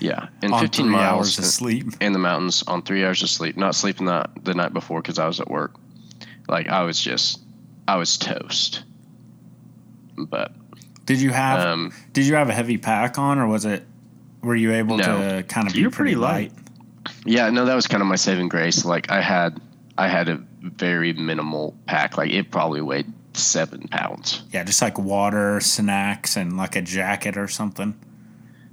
yeah, 0.00 0.28
and 0.42 0.52
on 0.52 0.60
15 0.60 0.84
three 0.84 0.92
miles 0.92 1.04
hours 1.04 1.38
of 1.38 1.44
sleep. 1.46 1.86
in 2.00 2.12
the 2.12 2.18
mountains 2.18 2.62
on 2.66 2.82
three 2.82 3.04
hours 3.04 3.22
of 3.22 3.30
sleep. 3.30 3.56
Not 3.56 3.74
sleeping 3.74 4.06
that 4.06 4.30
the 4.42 4.54
night 4.54 4.72
before 4.72 5.00
because 5.00 5.18
I 5.18 5.26
was 5.26 5.40
at 5.40 5.50
work. 5.50 5.74
Like 6.48 6.68
I 6.68 6.82
was 6.82 7.00
just, 7.00 7.40
I 7.88 7.96
was 7.96 8.18
toast. 8.18 8.84
But 10.16 10.52
Did 11.06 11.20
you 11.20 11.30
have 11.30 11.60
um, 11.60 11.92
Did 12.12 12.26
you 12.26 12.34
have 12.34 12.48
a 12.48 12.52
heavy 12.52 12.78
pack 12.78 13.18
on, 13.18 13.38
or 13.38 13.46
was 13.46 13.64
it? 13.64 13.84
Were 14.42 14.54
you 14.56 14.72
able 14.74 14.98
No. 14.98 15.04
to 15.38 15.42
kind 15.44 15.66
of 15.66 15.72
be 15.72 15.80
You're 15.80 15.90
pretty, 15.90 16.14
pretty 16.14 16.16
light. 16.16 16.52
light? 16.52 17.14
yeah, 17.24 17.50
no, 17.50 17.64
that 17.64 17.74
was 17.74 17.86
kind 17.86 18.00
of 18.02 18.06
my 18.08 18.16
saving 18.16 18.48
grace. 18.48 18.84
Like 18.84 19.10
I 19.10 19.20
had, 19.20 19.60
I 19.96 20.08
had 20.08 20.28
a 20.28 20.42
very 20.60 21.12
minimal 21.12 21.74
pack. 21.86 22.16
Like 22.16 22.30
it 22.30 22.50
probably 22.50 22.80
weighed 22.80 23.06
seven 23.34 23.88
pounds. 23.88 24.42
Yeah, 24.52 24.64
just 24.64 24.82
like 24.82 24.98
water, 24.98 25.60
snacks, 25.60 26.36
and 26.36 26.56
like 26.56 26.76
a 26.76 26.82
jacket 26.82 27.36
or 27.36 27.48
something. 27.48 27.94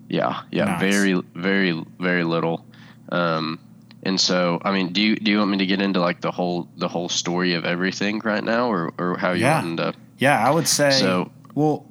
Yeah, 0.10 0.42
yeah, 0.52 0.66
Nice. 0.66 0.82
very, 0.82 1.22
very, 1.36 1.84
very 2.00 2.24
little. 2.24 2.66
Um, 3.10 3.60
and 4.04 4.20
so, 4.20 4.60
I 4.64 4.72
mean, 4.72 4.92
do 4.94 5.02
you 5.02 5.16
do 5.16 5.32
you 5.32 5.38
want 5.40 5.52
me 5.52 5.58
to 5.60 5.66
get 5.66 5.82
into 5.82 6.00
like 6.00 6.22
the 6.22 6.32
whole 6.32 6.68
the 6.78 6.88
whole 6.88 7.10
story 7.10 7.54
of 7.54 7.64
everything 7.66 8.20
right 8.24 8.44
now, 8.44 8.70
or 8.72 8.92
or 8.98 9.18
how 9.18 9.32
you 9.32 9.42
Yeah. 9.44 9.60
wanting 9.62 9.78
to? 9.78 9.94
Yeah, 10.18 10.38
I 10.46 10.52
would 10.52 10.68
say. 10.68 10.92
So- 10.92 11.32
well, 11.56 11.86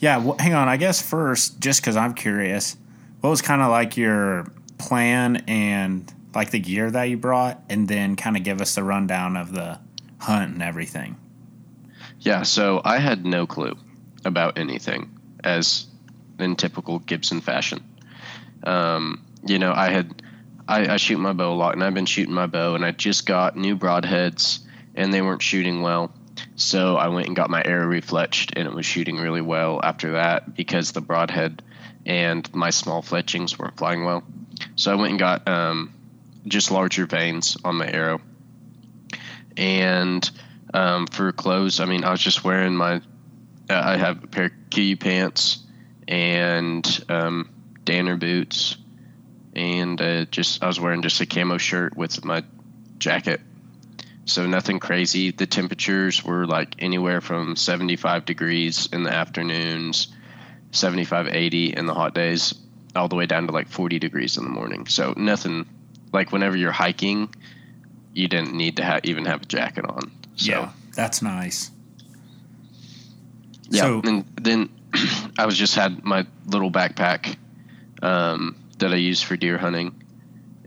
yeah. 0.00 0.18
Well, 0.18 0.36
hang 0.38 0.54
on. 0.54 0.68
I 0.68 0.76
guess 0.76 1.00
first, 1.00 1.60
just 1.60 1.80
because 1.80 1.96
I'm 1.96 2.14
curious, 2.14 2.76
what 3.20 3.30
was 3.30 3.42
kind 3.42 3.62
of 3.62 3.70
like 3.70 3.96
your 3.96 4.50
plan 4.78 5.44
and 5.46 6.12
like 6.34 6.50
the 6.50 6.58
gear 6.58 6.90
that 6.90 7.04
you 7.04 7.16
brought, 7.16 7.62
and 7.68 7.86
then 7.86 8.16
kind 8.16 8.36
of 8.36 8.42
give 8.42 8.60
us 8.60 8.74
the 8.74 8.82
rundown 8.82 9.36
of 9.36 9.52
the 9.52 9.78
hunt 10.18 10.52
and 10.52 10.62
everything. 10.62 11.16
Yeah, 12.20 12.42
so 12.42 12.80
I 12.84 12.98
had 12.98 13.24
no 13.24 13.46
clue 13.46 13.76
about 14.24 14.58
anything, 14.58 15.18
as 15.42 15.86
in 16.38 16.56
typical 16.56 16.98
Gibson 16.98 17.40
fashion. 17.40 17.82
Um, 18.62 19.24
you 19.44 19.58
know, 19.58 19.72
I 19.72 19.90
had 19.90 20.22
I, 20.68 20.94
I 20.94 20.96
shoot 20.98 21.18
my 21.18 21.32
bow 21.32 21.52
a 21.52 21.56
lot, 21.56 21.74
and 21.74 21.82
I've 21.82 21.94
been 21.94 22.06
shooting 22.06 22.34
my 22.34 22.46
bow, 22.46 22.74
and 22.74 22.84
I 22.84 22.92
just 22.92 23.26
got 23.26 23.56
new 23.56 23.76
broadheads, 23.76 24.60
and 24.94 25.12
they 25.12 25.20
weren't 25.20 25.42
shooting 25.42 25.82
well. 25.82 26.12
So 26.56 26.96
I 26.96 27.08
went 27.08 27.26
and 27.26 27.36
got 27.36 27.50
my 27.50 27.62
arrow 27.64 27.86
refletched, 27.86 28.52
and 28.56 28.66
it 28.66 28.74
was 28.74 28.86
shooting 28.86 29.16
really 29.16 29.40
well 29.40 29.80
after 29.82 30.12
that 30.12 30.54
because 30.54 30.92
the 30.92 31.00
broadhead 31.00 31.62
and 32.06 32.52
my 32.54 32.70
small 32.70 33.02
fletchings 33.02 33.58
weren't 33.58 33.76
flying 33.76 34.04
well. 34.04 34.22
So 34.76 34.92
I 34.92 34.94
went 34.94 35.10
and 35.10 35.18
got 35.18 35.48
um, 35.48 35.92
just 36.46 36.70
larger 36.70 37.06
vanes 37.06 37.56
on 37.64 37.76
my 37.76 37.90
arrow, 37.90 38.20
and 39.56 40.28
um, 40.72 41.06
for 41.06 41.32
clothes, 41.32 41.80
I 41.80 41.84
mean, 41.84 42.04
I 42.04 42.10
was 42.10 42.20
just 42.20 42.44
wearing 42.44 42.76
my. 42.76 42.96
Uh, 43.68 43.82
I 43.84 43.96
have 43.96 44.24
a 44.24 44.26
pair 44.26 44.46
of 44.46 44.52
KUIU 44.70 44.98
pants 44.98 45.64
and 46.08 47.04
um, 47.08 47.50
Danner 47.84 48.16
boots, 48.16 48.76
and 49.54 50.00
uh, 50.00 50.24
just 50.26 50.62
I 50.62 50.66
was 50.66 50.80
wearing 50.80 51.02
just 51.02 51.20
a 51.20 51.26
camo 51.26 51.58
shirt 51.58 51.96
with 51.96 52.24
my 52.24 52.44
jacket. 52.98 53.40
So 54.30 54.46
nothing 54.46 54.78
crazy. 54.78 55.32
The 55.32 55.46
temperatures 55.46 56.24
were 56.24 56.46
like 56.46 56.76
anywhere 56.78 57.20
from 57.20 57.56
75 57.56 58.24
degrees 58.24 58.88
in 58.92 59.02
the 59.02 59.10
afternoons, 59.10 60.06
75, 60.70 61.26
80 61.26 61.74
in 61.76 61.86
the 61.86 61.94
hot 61.94 62.14
days, 62.14 62.54
all 62.94 63.08
the 63.08 63.16
way 63.16 63.26
down 63.26 63.48
to 63.48 63.52
like 63.52 63.68
40 63.68 63.98
degrees 63.98 64.36
in 64.36 64.44
the 64.44 64.50
morning. 64.50 64.86
So 64.86 65.14
nothing 65.16 65.66
like 66.12 66.30
whenever 66.30 66.56
you're 66.56 66.70
hiking, 66.70 67.34
you 68.14 68.28
didn't 68.28 68.54
need 68.54 68.76
to 68.76 68.84
ha- 68.84 69.00
even 69.02 69.24
have 69.24 69.42
a 69.42 69.46
jacket 69.46 69.84
on. 69.84 70.12
So, 70.36 70.50
yeah, 70.52 70.72
that's 70.94 71.22
nice. 71.22 71.72
Yeah, 73.68 73.82
So- 73.82 74.02
and 74.04 74.24
then 74.40 74.68
I 75.38 75.46
was 75.46 75.56
just 75.58 75.74
had 75.74 76.04
my 76.04 76.24
little 76.46 76.70
backpack 76.70 77.36
um, 78.00 78.54
that 78.78 78.92
I 78.92 78.96
use 78.96 79.20
for 79.22 79.36
deer 79.36 79.58
hunting 79.58 80.00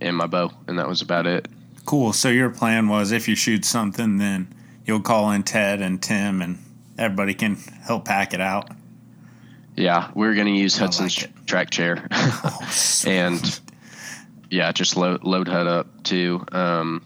and 0.01 0.17
my 0.17 0.27
bow, 0.27 0.51
and 0.67 0.79
that 0.79 0.89
was 0.89 1.01
about 1.01 1.27
it. 1.27 1.47
Cool. 1.85 2.13
So 2.13 2.29
your 2.29 2.49
plan 2.49 2.87
was 2.87 3.11
if 3.11 3.27
you 3.27 3.35
shoot 3.35 3.65
something, 3.65 4.17
then 4.17 4.53
you'll 4.85 5.01
call 5.01 5.31
in 5.31 5.43
Ted 5.43 5.81
and 5.81 6.01
Tim, 6.01 6.41
and 6.41 6.59
everybody 6.97 7.33
can 7.33 7.55
help 7.55 8.05
pack 8.05 8.33
it 8.33 8.41
out. 8.41 8.69
Yeah, 9.75 10.11
we 10.13 10.27
are 10.27 10.35
gonna 10.35 10.51
use 10.51 10.77
Hudson's 10.77 11.21
like 11.21 11.45
track 11.45 11.71
chair, 11.71 12.07
Oh, 12.11 12.59
and 13.07 13.59
yeah, 14.51 14.71
just 14.71 14.95
load 14.95 15.23
load 15.23 15.47
Hud 15.47 15.65
up 15.67 16.03
too. 16.03 16.45
Um, 16.51 17.03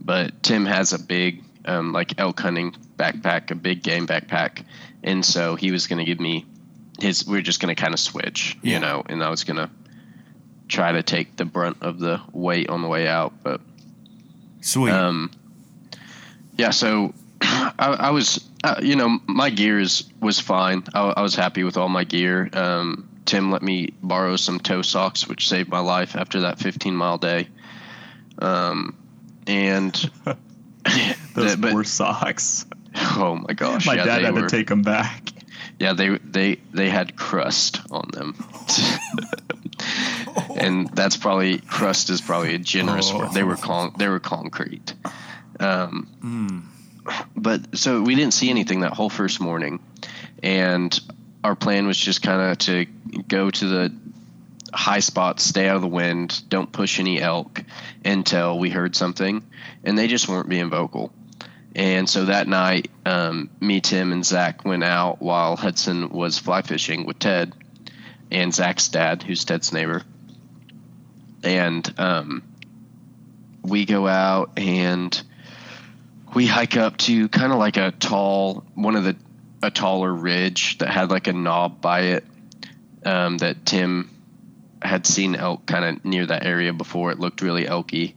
but 0.00 0.42
Tim 0.42 0.66
has 0.66 0.92
a 0.92 0.98
big 0.98 1.44
um, 1.64 1.92
like 1.92 2.18
elk 2.18 2.40
hunting 2.40 2.74
backpack, 2.96 3.50
a 3.52 3.54
big 3.54 3.82
game 3.82 4.06
backpack, 4.08 4.64
and 5.04 5.24
so 5.24 5.54
he 5.54 5.70
was 5.70 5.86
gonna 5.86 6.04
give 6.04 6.18
me 6.18 6.44
his. 7.00 7.24
We 7.26 7.38
are 7.38 7.42
just 7.42 7.60
gonna 7.60 7.76
kind 7.76 7.94
of 7.94 8.00
switch, 8.00 8.58
Yeah. 8.62 8.74
you 8.74 8.80
know, 8.80 9.02
and 9.08 9.22
I 9.22 9.30
was 9.30 9.44
gonna 9.44 9.70
try 10.68 10.92
to 10.92 11.02
take 11.04 11.36
the 11.36 11.44
brunt 11.44 11.78
of 11.80 12.00
the 12.00 12.20
weight 12.32 12.68
on 12.68 12.82
the 12.82 12.88
way 12.88 13.06
out, 13.08 13.32
but. 13.42 13.60
Sweet. 14.64 14.92
Um, 14.92 15.30
yeah, 16.56 16.70
so 16.70 17.12
I, 17.40 17.74
I 17.78 18.10
was, 18.10 18.48
uh, 18.62 18.76
you 18.82 18.96
know, 18.96 19.18
my 19.26 19.50
gear 19.50 19.78
is 19.80 20.04
was 20.20 20.40
fine. 20.40 20.84
I, 20.94 21.00
I 21.16 21.22
was 21.22 21.34
happy 21.34 21.64
with 21.64 21.76
all 21.76 21.88
my 21.88 22.04
gear. 22.04 22.48
Um, 22.52 23.08
Tim 23.24 23.50
let 23.50 23.62
me 23.62 23.92
borrow 24.02 24.36
some 24.36 24.60
toe 24.60 24.82
socks, 24.82 25.26
which 25.26 25.48
saved 25.48 25.68
my 25.70 25.80
life 25.80 26.14
after 26.16 26.40
that 26.42 26.58
15 26.58 26.94
mile 26.94 27.18
day. 27.18 27.48
Um, 28.38 28.96
and 29.46 29.92
Those 30.24 30.36
the- 31.34 31.58
but- 31.60 31.72
poor 31.72 31.84
socks. 31.84 32.66
oh 33.16 33.34
my 33.48 33.54
gosh, 33.54 33.86
My 33.86 33.94
yeah, 33.94 34.04
dad 34.04 34.22
had 34.22 34.34
were, 34.34 34.42
to 34.42 34.48
take 34.48 34.68
them 34.68 34.82
back. 34.82 35.30
yeah, 35.80 35.94
they 35.94 36.18
they 36.18 36.56
they 36.72 36.88
had 36.90 37.16
crust 37.16 37.80
on 37.90 38.08
them. 38.12 38.34
and 40.56 40.88
that's 40.88 41.16
probably 41.16 41.58
crust 41.58 42.10
is 42.10 42.20
probably 42.20 42.54
a 42.54 42.58
generous 42.58 43.12
word. 43.12 43.32
They 43.32 43.42
were 43.42 43.56
con- 43.56 43.94
they 43.96 44.08
were 44.08 44.20
concrete. 44.20 44.92
Um, 45.60 46.08
Mm. 46.22 46.62
but 47.36 47.76
so 47.78 48.02
we 48.02 48.14
didn't 48.14 48.34
see 48.34 48.50
anything 48.50 48.80
that 48.80 48.92
whole 48.94 49.10
first 49.10 49.40
morning, 49.40 49.80
and 50.42 50.98
our 51.44 51.54
plan 51.54 51.86
was 51.86 51.98
just 51.98 52.22
kind 52.22 52.40
of 52.50 52.58
to 52.58 52.86
go 53.28 53.50
to 53.50 53.66
the 53.66 53.94
high 54.72 55.00
spots, 55.00 55.44
stay 55.44 55.68
out 55.68 55.76
of 55.76 55.82
the 55.82 55.88
wind, 55.88 56.42
don't 56.48 56.72
push 56.72 56.98
any 56.98 57.20
elk 57.20 57.62
until 58.04 58.58
we 58.58 58.70
heard 58.70 58.96
something, 58.96 59.44
and 59.84 59.96
they 59.96 60.08
just 60.08 60.28
weren't 60.28 60.48
being 60.48 60.70
vocal. 60.70 61.12
And 61.76 62.08
so 62.08 62.24
that 62.26 62.48
night, 62.48 62.90
um, 63.04 63.50
me, 63.60 63.80
Tim, 63.80 64.12
and 64.12 64.24
Zach 64.24 64.64
went 64.64 64.82
out 64.84 65.20
while 65.20 65.56
Hudson 65.56 66.08
was 66.10 66.38
fly 66.38 66.62
fishing 66.62 67.04
with 67.04 67.18
Ted 67.18 67.52
and 68.30 68.54
Zach's 68.54 68.88
dad, 68.88 69.22
who's 69.22 69.44
Ted's 69.44 69.72
neighbor. 69.72 70.02
And 71.44 71.94
um, 71.98 72.42
we 73.62 73.84
go 73.84 74.06
out 74.08 74.52
and 74.58 75.22
we 76.34 76.46
hike 76.46 76.76
up 76.76 76.96
to 76.98 77.28
kind 77.28 77.52
of 77.52 77.58
like 77.58 77.76
a 77.76 77.90
tall, 77.92 78.64
one 78.74 78.96
of 78.96 79.04
the 79.04 79.16
a 79.62 79.70
taller 79.70 80.12
ridge 80.12 80.78
that 80.78 80.88
had 80.90 81.10
like 81.10 81.26
a 81.26 81.32
knob 81.32 81.80
by 81.80 82.00
it 82.00 82.24
um, 83.04 83.38
that 83.38 83.64
Tim 83.64 84.10
had 84.82 85.06
seen 85.06 85.34
elk 85.34 85.64
kind 85.64 85.84
of 85.98 86.04
near 86.04 86.26
that 86.26 86.44
area 86.44 86.72
before. 86.72 87.10
It 87.12 87.18
looked 87.18 87.40
really 87.40 87.64
elky, 87.64 88.14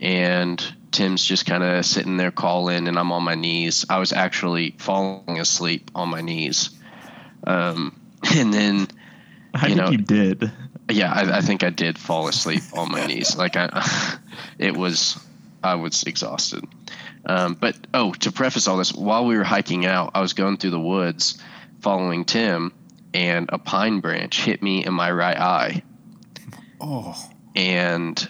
and 0.00 0.64
Tim's 0.90 1.24
just 1.24 1.46
kind 1.46 1.62
of 1.62 1.84
sitting 1.86 2.16
there 2.16 2.32
calling, 2.32 2.88
and 2.88 2.98
I'm 2.98 3.12
on 3.12 3.22
my 3.22 3.36
knees. 3.36 3.84
I 3.88 3.98
was 3.98 4.12
actually 4.12 4.74
falling 4.78 5.38
asleep 5.38 5.90
on 5.94 6.08
my 6.08 6.20
knees, 6.22 6.70
um, 7.46 8.00
and 8.34 8.52
then 8.52 8.88
I 9.54 9.68
You 9.68 9.74
think 9.74 9.76
know- 9.86 9.90
you 9.92 9.98
did. 9.98 10.50
Yeah, 10.90 11.12
I, 11.12 11.38
I 11.38 11.40
think 11.40 11.62
I 11.64 11.70
did 11.70 11.98
fall 11.98 12.28
asleep 12.28 12.62
on 12.74 12.90
my 12.90 13.06
knees. 13.06 13.36
Like 13.38 13.56
I, 13.56 14.18
it 14.58 14.76
was, 14.76 15.18
I 15.62 15.76
was 15.76 16.02
exhausted. 16.04 16.64
Um, 17.26 17.54
but 17.54 17.76
oh, 17.94 18.12
to 18.12 18.32
preface 18.32 18.68
all 18.68 18.76
this, 18.76 18.92
while 18.92 19.24
we 19.26 19.36
were 19.36 19.44
hiking 19.44 19.86
out, 19.86 20.10
I 20.14 20.20
was 20.20 20.34
going 20.34 20.58
through 20.58 20.70
the 20.70 20.80
woods, 20.80 21.38
following 21.80 22.24
Tim, 22.24 22.72
and 23.14 23.48
a 23.52 23.58
pine 23.58 24.00
branch 24.00 24.40
hit 24.42 24.62
me 24.62 24.84
in 24.84 24.92
my 24.92 25.10
right 25.10 25.38
eye, 25.38 25.82
Oh, 26.80 27.16
and 27.56 28.28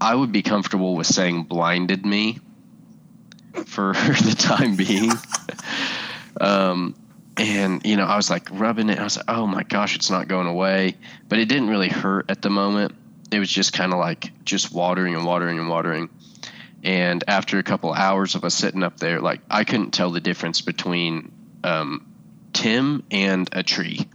I 0.00 0.14
would 0.14 0.32
be 0.32 0.42
comfortable 0.42 0.96
with 0.96 1.06
saying 1.06 1.44
blinded 1.44 2.04
me 2.04 2.40
for 3.64 3.92
the 3.94 4.34
time 4.38 4.76
being. 4.76 5.12
um, 6.40 6.94
and 7.36 7.84
you 7.84 7.96
know, 7.96 8.04
I 8.04 8.16
was 8.16 8.30
like 8.30 8.48
rubbing 8.52 8.88
it. 8.90 8.98
I 8.98 9.04
was 9.04 9.16
like, 9.16 9.26
"Oh 9.28 9.46
my 9.46 9.62
gosh, 9.62 9.96
it's 9.96 10.10
not 10.10 10.28
going 10.28 10.46
away." 10.46 10.96
But 11.28 11.38
it 11.38 11.46
didn't 11.48 11.68
really 11.68 11.88
hurt 11.88 12.30
at 12.30 12.42
the 12.42 12.50
moment. 12.50 12.94
It 13.32 13.38
was 13.38 13.50
just 13.50 13.72
kind 13.72 13.92
of 13.92 13.98
like 13.98 14.30
just 14.44 14.72
watering 14.72 15.14
and 15.14 15.24
watering 15.24 15.58
and 15.58 15.68
watering. 15.68 16.08
And 16.84 17.24
after 17.26 17.58
a 17.58 17.62
couple 17.62 17.92
hours 17.92 18.34
of 18.34 18.44
us 18.44 18.54
sitting 18.54 18.82
up 18.82 18.98
there, 18.98 19.20
like 19.20 19.40
I 19.50 19.64
couldn't 19.64 19.92
tell 19.92 20.10
the 20.10 20.20
difference 20.20 20.60
between 20.60 21.32
um, 21.64 22.06
Tim 22.52 23.02
and 23.10 23.48
a 23.52 23.62
tree. 23.62 24.08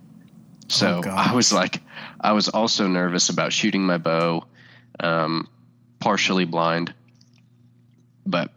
So 0.68 1.02
Oh. 1.04 1.10
I 1.10 1.34
was 1.34 1.52
like, 1.52 1.82
I 2.22 2.34
was 2.34 2.48
also 2.48 2.88
nervous 2.88 3.30
about 3.30 3.52
shooting 3.52 3.84
my 3.86 3.98
bow, 3.98 4.46
um, 5.00 5.50
partially 6.00 6.46
blind. 6.46 6.94
But 8.26 8.52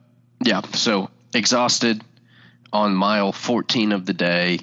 yeah, 0.45 0.61
so 0.75 1.09
exhausted 1.35 2.05
on 2.73 2.95
mile 2.95 3.33
14 3.33 3.93
of 3.93 4.07
the 4.07 4.15
day, 4.15 4.61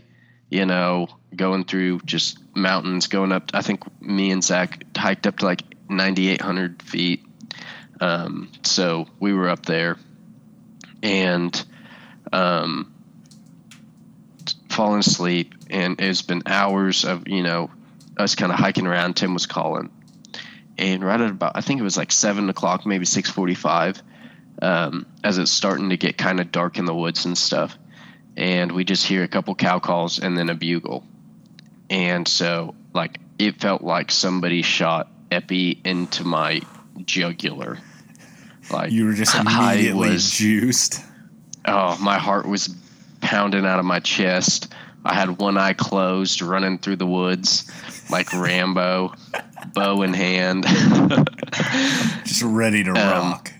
you 0.49 0.65
know, 0.65 1.07
going 1.35 1.65
through 1.65 1.99
just 2.01 2.39
mountains, 2.55 3.07
going 3.07 3.31
up. 3.31 3.51
I 3.53 3.61
think 3.61 3.83
me 4.01 4.31
and 4.31 4.43
Zach 4.43 4.83
hiked 4.97 5.27
up 5.27 5.39
to 5.39 5.45
like 5.45 5.63
9,800 5.89 6.81
feet. 6.81 7.25
Um, 8.01 8.51
so 8.63 9.07
we 9.19 9.33
were 9.33 9.49
up 9.49 9.65
there 9.65 9.97
and 11.03 11.65
um, 12.31 12.93
falling 14.69 14.99
asleep. 14.99 15.55
And 15.69 15.99
it's 16.01 16.21
been 16.21 16.43
hours 16.45 17.05
of, 17.05 17.27
you 17.27 17.43
know, 17.43 17.69
us 18.17 18.35
kind 18.35 18.51
of 18.51 18.57
hiking 18.57 18.87
around. 18.87 19.15
Tim 19.15 19.33
was 19.33 19.45
calling. 19.45 19.91
And 20.77 21.03
right 21.03 21.19
at 21.19 21.29
about, 21.29 21.53
I 21.55 21.61
think 21.61 21.79
it 21.79 21.83
was 21.83 21.97
like 21.97 22.11
7 22.11 22.49
o'clock, 22.49 22.85
maybe 22.85 23.05
645, 23.05 24.01
um, 24.61 25.05
as 25.23 25.37
it's 25.37 25.51
starting 25.51 25.89
to 25.89 25.97
get 25.97 26.17
kind 26.17 26.39
of 26.39 26.51
dark 26.51 26.77
in 26.79 26.85
the 26.85 26.95
woods 26.95 27.25
and 27.25 27.37
stuff. 27.37 27.77
And 28.39 28.71
we 28.71 28.85
just 28.85 29.05
hear 29.05 29.23
a 29.23 29.27
couple 29.27 29.53
cow 29.53 29.79
calls 29.79 30.17
and 30.17 30.37
then 30.37 30.49
a 30.49 30.55
bugle. 30.55 31.03
And 31.89 32.25
so, 32.27 32.73
like, 32.93 33.19
it 33.37 33.59
felt 33.59 33.81
like 33.81 34.11
somebody 34.11 34.61
shot 34.61 35.11
Epi 35.29 35.81
into 35.83 36.23
my 36.23 36.61
jugular. 37.05 37.77
Like, 38.71 38.91
you 38.91 39.05
were 39.05 39.13
just 39.13 39.35
I 39.35 39.41
immediately 39.73 40.11
was- 40.11 40.31
juiced. 40.31 41.03
oh, 41.65 41.97
my 42.01 42.17
heart 42.17 42.47
was 42.47 42.73
pounding 43.19 43.65
out 43.65 43.79
of 43.79 43.85
my 43.85 43.99
chest. 43.99 44.71
I 45.03 45.13
had 45.15 45.37
one 45.37 45.57
eye 45.57 45.73
closed, 45.73 46.41
running 46.41 46.77
through 46.77 46.97
the 46.97 47.07
woods 47.07 47.69
like 48.09 48.31
Rambo, 48.33 49.13
bow 49.73 50.01
in 50.01 50.13
hand. 50.13 50.65
Just 52.25 52.43
ready 52.43 52.83
to 52.83 52.91
Um, 52.91 52.95
rock. 53.31 53.51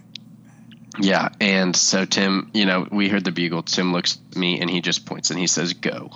Yeah, 1.00 1.30
and 1.40 1.76
so 1.76 2.06
Tim, 2.06 2.50
you 2.54 2.66
know, 2.66 2.88
we 2.92 3.10
heard 3.10 3.24
the 3.24 3.32
bugle. 3.32 3.64
Tim 3.64 3.92
looks 3.94 4.18
at 4.32 4.38
me 4.38 4.60
and 4.62 4.70
he 4.70 4.82
just 4.82 5.06
points 5.06 5.30
and 5.32 5.40
he 5.40 5.48
says, 5.48 5.74
"Go." 5.74 6.12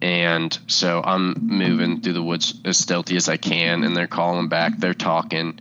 And 0.00 0.56
so 0.66 1.00
I'm 1.04 1.34
moving 1.46 2.00
through 2.00 2.14
the 2.14 2.22
woods 2.22 2.60
as 2.64 2.76
stealthy 2.76 3.16
as 3.16 3.28
I 3.28 3.36
can, 3.36 3.84
and 3.84 3.96
they're 3.96 4.06
calling 4.08 4.48
back. 4.48 4.76
They're 4.78 4.92
talking, 4.94 5.60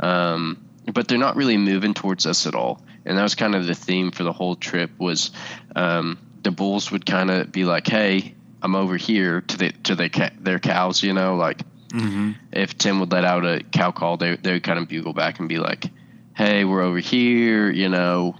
um, 0.00 0.64
but 0.92 1.08
they're 1.08 1.18
not 1.18 1.36
really 1.36 1.56
moving 1.56 1.92
towards 1.94 2.26
us 2.26 2.46
at 2.46 2.54
all. 2.54 2.80
And 3.04 3.18
that 3.18 3.22
was 3.22 3.34
kind 3.34 3.54
of 3.54 3.66
the 3.66 3.74
theme 3.74 4.12
for 4.12 4.22
the 4.22 4.32
whole 4.32 4.54
trip. 4.54 4.90
Was 4.98 5.32
um, 5.74 6.18
the 6.42 6.52
bulls 6.52 6.90
would 6.92 7.04
kind 7.04 7.30
of 7.30 7.50
be 7.50 7.64
like, 7.64 7.86
"Hey, 7.88 8.34
I'm 8.62 8.76
over 8.76 8.96
here," 8.96 9.40
to 9.40 9.56
the 9.56 9.72
to 9.84 9.94
their 9.96 10.08
ca- 10.08 10.30
their 10.40 10.58
cows, 10.60 11.02
you 11.02 11.12
know, 11.12 11.34
like 11.36 11.62
hmm 11.92 12.32
if 12.52 12.78
Tim 12.78 13.00
would 13.00 13.12
let 13.12 13.24
out 13.24 13.44
a 13.44 13.62
cow 13.72 13.90
call, 13.90 14.16
they 14.16 14.36
they 14.36 14.52
would 14.52 14.62
kind 14.62 14.78
of 14.78 14.88
bugle 14.88 15.12
back 15.12 15.40
and 15.40 15.48
be 15.48 15.58
like, 15.58 15.86
"Hey, 16.34 16.64
we're 16.64 16.82
over 16.82 16.98
here, 16.98 17.70
you 17.70 17.88
know, 17.88 18.36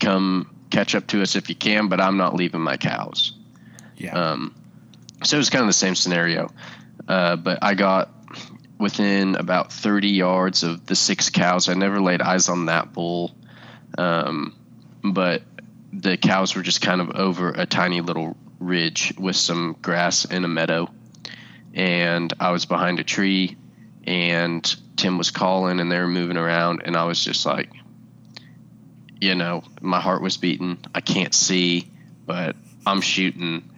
come 0.00 0.54
catch 0.70 0.94
up 0.94 1.06
to 1.08 1.22
us 1.22 1.36
if 1.36 1.48
you 1.48 1.54
can, 1.54 1.88
but 1.88 2.00
I'm 2.00 2.16
not 2.16 2.34
leaving 2.34 2.60
my 2.60 2.76
cows." 2.76 3.32
Yeah. 3.96 4.14
Um, 4.14 4.54
so 5.24 5.36
it 5.36 5.38
was 5.38 5.50
kind 5.50 5.62
of 5.62 5.68
the 5.68 5.72
same 5.72 5.94
scenario, 5.94 6.50
uh, 7.08 7.36
but 7.36 7.58
I 7.62 7.74
got 7.74 8.10
within 8.78 9.34
about 9.34 9.72
30 9.72 10.08
yards 10.08 10.62
of 10.62 10.86
the 10.86 10.94
six 10.94 11.30
cows. 11.30 11.68
I 11.68 11.74
never 11.74 12.00
laid 12.00 12.22
eyes 12.22 12.48
on 12.48 12.66
that 12.66 12.92
bull, 12.92 13.34
um, 13.96 14.54
but 15.02 15.42
the 15.92 16.16
cows 16.16 16.54
were 16.54 16.62
just 16.62 16.80
kind 16.80 17.00
of 17.00 17.10
over 17.10 17.50
a 17.50 17.66
tiny 17.66 18.00
little 18.00 18.36
ridge 18.60 19.14
with 19.18 19.36
some 19.36 19.76
grass 19.80 20.24
in 20.24 20.44
a 20.44 20.48
meadow. 20.48 20.88
And 21.74 22.32
I 22.40 22.50
was 22.50 22.66
behind 22.66 22.98
a 23.00 23.04
tree, 23.04 23.56
and 24.08 24.76
Tim 24.96 25.18
was 25.18 25.30
calling, 25.30 25.80
and 25.80 25.92
they 25.92 25.98
were 25.98 26.08
moving 26.08 26.38
around, 26.38 26.80
and 26.86 26.96
I 26.96 27.04
was 27.04 27.22
just 27.22 27.44
like, 27.44 27.70
you 29.20 29.34
know, 29.34 29.62
my 29.82 30.00
heart 30.00 30.22
was 30.22 30.38
beating. 30.38 30.78
I 30.94 31.02
can't 31.02 31.34
see, 31.34 31.90
but 32.24 32.56
I'm 32.86 33.02
shooting 33.02 33.68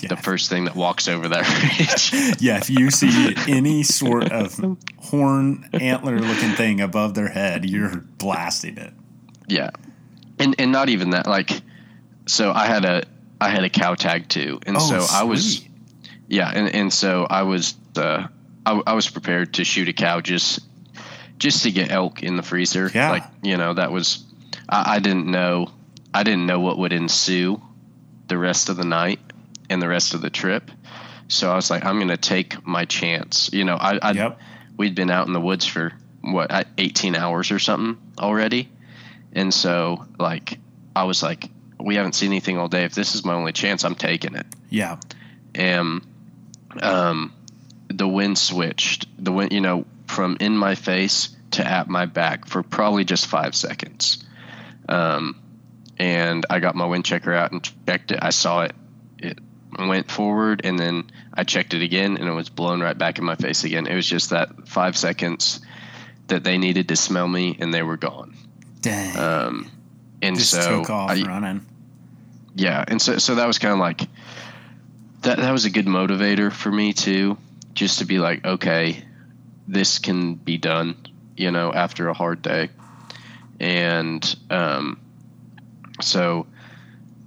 yeah. 0.00 0.08
the 0.08 0.16
first 0.16 0.48
thing 0.48 0.64
that 0.64 0.74
walks 0.74 1.06
over 1.06 1.28
that 1.28 1.42
ridge. 1.78 2.40
yeah, 2.40 2.56
if 2.56 2.70
you 2.70 2.90
see 2.90 3.36
any 3.48 3.82
sort 3.82 4.32
of 4.32 4.58
horn 4.96 5.68
antler 5.74 6.18
looking 6.18 6.52
thing 6.52 6.80
above 6.80 7.12
their 7.12 7.28
head, 7.28 7.68
you're 7.68 7.96
blasting 8.16 8.78
it. 8.78 8.94
yeah, 9.48 9.68
and 10.38 10.54
and 10.58 10.72
not 10.72 10.88
even 10.88 11.10
that. 11.10 11.26
Like, 11.26 11.60
so 12.26 12.52
I 12.52 12.64
had 12.64 12.86
a 12.86 13.02
I 13.38 13.50
had 13.50 13.64
a 13.64 13.70
cow 13.70 13.96
tag 13.96 14.30
too, 14.30 14.60
and 14.64 14.80
so 14.80 15.04
I 15.10 15.24
was 15.24 15.62
yeah, 16.26 16.50
and 16.54 16.74
and 16.74 16.90
so 16.90 17.26
I 17.28 17.42
was 17.42 17.74
uh, 17.98 18.28
I, 18.66 18.80
I 18.86 18.92
was 18.94 19.08
prepared 19.10 19.54
to 19.54 19.64
shoot 19.64 19.88
a 19.88 19.92
cow 19.92 20.20
just 20.20 20.60
just 21.38 21.64
to 21.64 21.70
get 21.72 21.90
elk 21.90 22.22
in 22.22 22.36
the 22.36 22.42
freezer. 22.42 22.90
Yeah. 22.94 23.10
like 23.10 23.24
you 23.42 23.56
know 23.56 23.74
that 23.74 23.90
was 23.92 24.24
I, 24.68 24.96
I 24.96 24.98
didn't 25.00 25.26
know 25.26 25.70
I 26.12 26.22
didn't 26.22 26.46
know 26.46 26.60
what 26.60 26.78
would 26.78 26.92
ensue 26.92 27.60
the 28.28 28.38
rest 28.38 28.68
of 28.68 28.76
the 28.76 28.84
night 28.84 29.20
and 29.68 29.82
the 29.82 29.88
rest 29.88 30.14
of 30.14 30.20
the 30.22 30.30
trip. 30.30 30.70
So 31.28 31.50
I 31.50 31.56
was 31.56 31.70
like, 31.70 31.84
I'm 31.84 31.98
gonna 31.98 32.16
take 32.16 32.66
my 32.66 32.84
chance. 32.84 33.50
You 33.52 33.64
know, 33.64 33.76
I, 33.76 33.98
I 34.00 34.10
Yep. 34.12 34.40
we'd 34.76 34.94
been 34.94 35.10
out 35.10 35.26
in 35.26 35.32
the 35.32 35.40
woods 35.40 35.66
for 35.66 35.92
what 36.22 36.50
uh, 36.50 36.64
18 36.78 37.14
hours 37.16 37.50
or 37.50 37.58
something 37.58 38.00
already 38.18 38.70
and 39.34 39.52
so 39.52 40.06
like 40.18 40.58
i 40.96 41.04
was 41.04 41.22
like 41.22 41.50
we 41.78 41.96
haven't 41.96 42.14
seen 42.14 42.30
anything 42.30 42.56
all 42.56 42.68
day 42.68 42.84
if 42.84 42.94
this 42.94 43.14
is 43.14 43.26
my 43.26 43.34
only 43.34 43.52
chance 43.52 43.84
i'm 43.84 43.94
taking 43.94 44.34
it 44.34 44.46
Yeah. 44.70 44.96
and 45.54 46.00
um 46.80 47.32
the 47.88 48.08
wind 48.08 48.38
switched 48.38 49.06
the 49.22 49.32
wind 49.32 49.52
you 49.52 49.60
know 49.60 49.84
from 50.06 50.36
in 50.40 50.56
my 50.56 50.74
face 50.74 51.34
to 51.52 51.66
at 51.66 51.88
my 51.88 52.06
back 52.06 52.46
for 52.46 52.62
probably 52.62 53.04
just 53.04 53.26
five 53.26 53.54
seconds. 53.54 54.24
Um 54.88 55.40
and 55.96 56.44
i 56.50 56.58
got 56.58 56.74
my 56.74 56.86
wind 56.86 57.04
checker 57.04 57.32
out 57.32 57.52
and 57.52 57.62
checked 57.86 58.10
it. 58.10 58.18
I 58.20 58.30
saw 58.30 58.62
it. 58.62 58.72
It 59.18 59.38
went 59.78 60.10
forward 60.10 60.60
and 60.64 60.78
then 60.78 61.10
i 61.32 61.42
checked 61.44 61.74
it 61.74 61.82
again 61.82 62.16
and 62.16 62.28
it 62.28 62.32
was 62.32 62.48
blown 62.48 62.80
right 62.80 62.96
back 62.96 63.18
in 63.18 63.24
my 63.24 63.34
face 63.36 63.64
again. 63.64 63.86
It 63.86 63.94
was 63.94 64.06
just 64.06 64.30
that 64.30 64.68
five 64.68 64.96
seconds 64.96 65.60
that 66.28 66.42
they 66.44 66.58
needed 66.58 66.88
to 66.88 66.96
smell 66.96 67.28
me 67.28 67.56
and 67.60 67.72
they 67.72 67.82
were 67.82 67.96
gone. 67.96 68.34
Dang. 68.80 69.16
um 69.16 69.70
and 70.22 70.36
Just 70.36 70.50
so 70.52 70.80
took 70.80 70.90
off 70.90 71.10
I, 71.10 71.22
running. 71.22 71.64
yeah 72.56 72.84
and 72.86 73.00
so 73.00 73.18
so 73.18 73.36
that 73.36 73.46
was 73.46 73.58
kind 73.58 73.72
of 73.72 73.78
like 73.78 74.00
that 75.22 75.38
that 75.38 75.52
was 75.52 75.64
a 75.64 75.70
good 75.70 75.86
motivator 75.86 76.52
for 76.52 76.70
me 76.70 76.92
too 76.92 77.36
just 77.74 77.98
to 77.98 78.04
be 78.04 78.18
like, 78.18 78.44
okay, 78.44 79.04
this 79.66 79.98
can 79.98 80.34
be 80.34 80.58
done, 80.58 80.96
you 81.36 81.50
know, 81.50 81.72
after 81.72 82.08
a 82.08 82.14
hard 82.14 82.42
day. 82.42 82.70
And 83.60 84.36
um, 84.50 85.00
so 86.00 86.46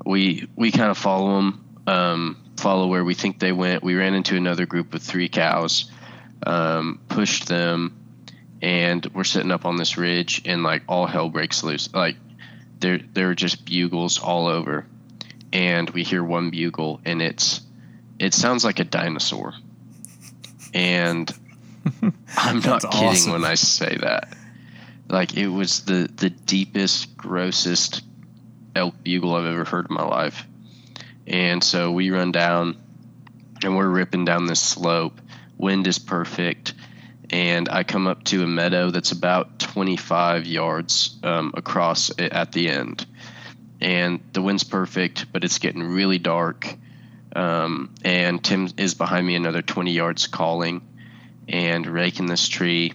we 0.05 0.47
we 0.55 0.71
kind 0.71 0.89
of 0.89 0.97
follow 0.97 1.35
them, 1.35 1.65
um, 1.87 2.37
follow 2.57 2.87
where 2.87 3.03
we 3.03 3.13
think 3.13 3.39
they 3.39 3.51
went. 3.51 3.83
We 3.83 3.95
ran 3.95 4.13
into 4.13 4.35
another 4.35 4.65
group 4.65 4.93
of 4.93 5.01
three 5.01 5.29
cows, 5.29 5.91
um, 6.45 6.99
pushed 7.09 7.47
them, 7.47 7.97
and 8.61 9.05
we're 9.13 9.23
sitting 9.23 9.51
up 9.51 9.65
on 9.65 9.77
this 9.77 9.97
ridge, 9.97 10.41
and 10.45 10.63
like 10.63 10.83
all 10.87 11.07
hell 11.07 11.29
breaks 11.29 11.63
loose. 11.63 11.93
Like 11.93 12.17
there 12.79 12.99
there 13.13 13.29
are 13.29 13.35
just 13.35 13.65
bugles 13.65 14.19
all 14.19 14.47
over, 14.47 14.85
and 15.51 15.89
we 15.89 16.03
hear 16.03 16.23
one 16.23 16.49
bugle, 16.49 17.01
and 17.05 17.21
it's 17.21 17.61
it 18.19 18.33
sounds 18.33 18.63
like 18.63 18.79
a 18.79 18.83
dinosaur, 18.83 19.53
and 20.73 21.31
I'm 22.37 22.59
not 22.59 22.81
kidding 22.81 23.07
awesome. 23.07 23.31
when 23.31 23.45
I 23.45 23.55
say 23.55 23.97
that. 24.01 24.35
Like 25.09 25.37
it 25.37 25.47
was 25.47 25.85
the 25.85 26.09
the 26.15 26.29
deepest, 26.29 27.15
grossest 27.15 28.03
elk 28.75 28.95
bugle 29.03 29.35
I've 29.35 29.45
ever 29.45 29.63
heard 29.63 29.87
in 29.89 29.95
my 29.95 30.05
life. 30.05 30.45
And 31.25 31.63
so 31.63 31.91
we 31.91 32.09
run 32.09 32.31
down 32.31 32.77
and 33.63 33.75
we're 33.75 33.89
ripping 33.89 34.25
down 34.25 34.45
this 34.45 34.61
slope. 34.61 35.19
Wind 35.57 35.87
is 35.87 35.99
perfect. 35.99 36.73
And 37.29 37.67
I 37.67 37.83
come 37.83 38.07
up 38.07 38.23
to 38.25 38.43
a 38.43 38.47
meadow 38.47 38.89
that's 38.89 39.11
about 39.11 39.59
25 39.59 40.45
yards 40.45 41.17
um, 41.23 41.53
across 41.55 42.09
at 42.17 42.53
the 42.53 42.69
end. 42.69 43.05
And 43.81 44.21
the 44.31 44.41
wind's 44.41 44.63
perfect, 44.63 45.31
but 45.33 45.43
it's 45.43 45.57
getting 45.57 45.83
really 45.83 46.19
dark. 46.19 46.73
Um, 47.37 47.93
and 48.03 48.43
Tim 48.43 48.67
is 48.77 48.95
behind 48.95 49.25
me 49.25 49.35
another 49.35 49.61
20 49.61 49.91
yards 49.91 50.25
calling 50.25 50.81
and 51.47 51.85
raking 51.85 52.25
this 52.25 52.47
tree. 52.47 52.93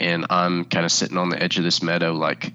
And 0.00 0.26
I'm 0.30 0.64
kind 0.64 0.86
of 0.86 0.90
sitting 0.90 1.18
on 1.18 1.28
the 1.28 1.40
edge 1.40 1.58
of 1.58 1.64
this 1.64 1.82
meadow, 1.82 2.12
like 2.14 2.54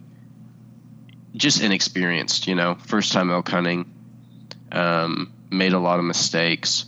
just 1.36 1.62
inexperienced, 1.62 2.48
you 2.48 2.56
know, 2.56 2.76
first 2.76 3.14
time 3.14 3.30
elk 3.30 3.48
hunting, 3.48 3.94
um, 4.72 5.32
made 5.52 5.74
a 5.74 5.80
lot 5.80 6.00
of 6.00 6.06
mistakes. 6.06 6.86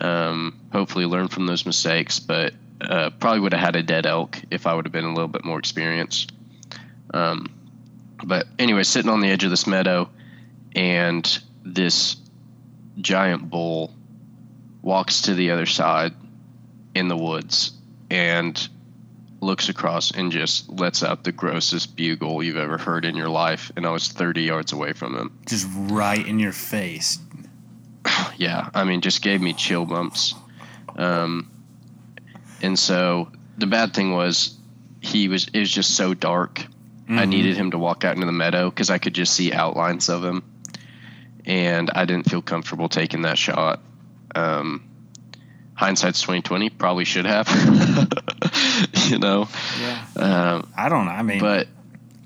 Um, 0.00 0.58
hopefully, 0.72 1.04
learned 1.04 1.30
from 1.30 1.46
those 1.46 1.66
mistakes, 1.66 2.20
but 2.20 2.54
uh, 2.80 3.10
probably 3.20 3.40
would 3.40 3.52
have 3.52 3.60
had 3.60 3.76
a 3.76 3.82
dead 3.82 4.06
elk 4.06 4.40
if 4.50 4.66
I 4.66 4.72
would 4.72 4.86
have 4.86 4.92
been 4.92 5.04
a 5.04 5.12
little 5.12 5.28
bit 5.28 5.44
more 5.44 5.58
experienced. 5.58 6.32
Um, 7.12 7.52
but 8.24 8.46
anyway, 8.58 8.84
sitting 8.84 9.10
on 9.10 9.20
the 9.20 9.28
edge 9.28 9.44
of 9.44 9.50
this 9.50 9.66
meadow, 9.66 10.08
and 10.74 11.38
this 11.64 12.16
giant 13.00 13.48
bull 13.50 13.94
walks 14.82 15.22
to 15.22 15.34
the 15.34 15.50
other 15.50 15.66
side 15.66 16.12
in 16.94 17.08
the 17.08 17.16
woods 17.16 17.72
and 18.10 18.68
looks 19.40 19.68
across 19.68 20.10
and 20.10 20.32
just 20.32 20.68
lets 20.68 21.02
out 21.04 21.22
the 21.22 21.30
grossest 21.32 21.94
bugle 21.94 22.42
you've 22.42 22.56
ever 22.56 22.76
heard 22.78 23.04
in 23.04 23.14
your 23.14 23.28
life. 23.28 23.70
And 23.76 23.86
I 23.86 23.90
was 23.90 24.08
30 24.08 24.42
yards 24.42 24.72
away 24.72 24.92
from 24.94 25.14
him. 25.14 25.38
Just 25.46 25.66
right 25.72 26.24
in 26.26 26.38
your 26.38 26.52
face. 26.52 27.18
Yeah, 28.36 28.70
I 28.74 28.84
mean, 28.84 29.00
just 29.00 29.20
gave 29.22 29.40
me 29.40 29.52
chill 29.52 29.84
bumps. 29.84 30.34
Um, 30.96 31.50
and 32.62 32.78
so 32.78 33.30
the 33.58 33.66
bad 33.66 33.94
thing 33.94 34.12
was 34.12 34.56
he 35.00 35.28
was 35.28 35.48
it 35.52 35.58
was 35.58 35.70
just 35.70 35.96
so 35.96 36.14
dark. 36.14 36.60
I 37.08 37.24
Mhm. 37.24 37.28
needed 37.28 37.56
him 37.56 37.70
to 37.72 37.78
walk 37.78 38.04
out 38.04 38.14
into 38.14 38.26
the 38.26 38.32
meadow 38.32 38.70
because 38.70 38.90
I 38.90 38.98
could 38.98 39.14
just 39.14 39.34
see 39.34 39.52
outlines 39.52 40.08
of 40.08 40.22
him, 40.24 40.42
and 41.48 41.90
I 41.94 42.04
didn't 42.04 42.30
feel 42.30 42.42
comfortable 42.42 42.88
taking 42.88 43.22
that 43.22 43.38
shot. 43.38 43.80
Um, 44.34 44.88
hindsight's 45.74 46.20
twenty 46.20 46.42
twenty. 46.42 46.68
Probably 46.68 47.04
should 47.04 47.24
have, 47.24 47.48
you 49.08 49.18
know. 49.18 49.48
Yeah. 49.80 50.04
Um, 50.16 50.72
I 50.76 50.88
don't 50.88 51.06
know. 51.06 51.12
I 51.12 51.22
mean, 51.22 51.40
but 51.40 51.66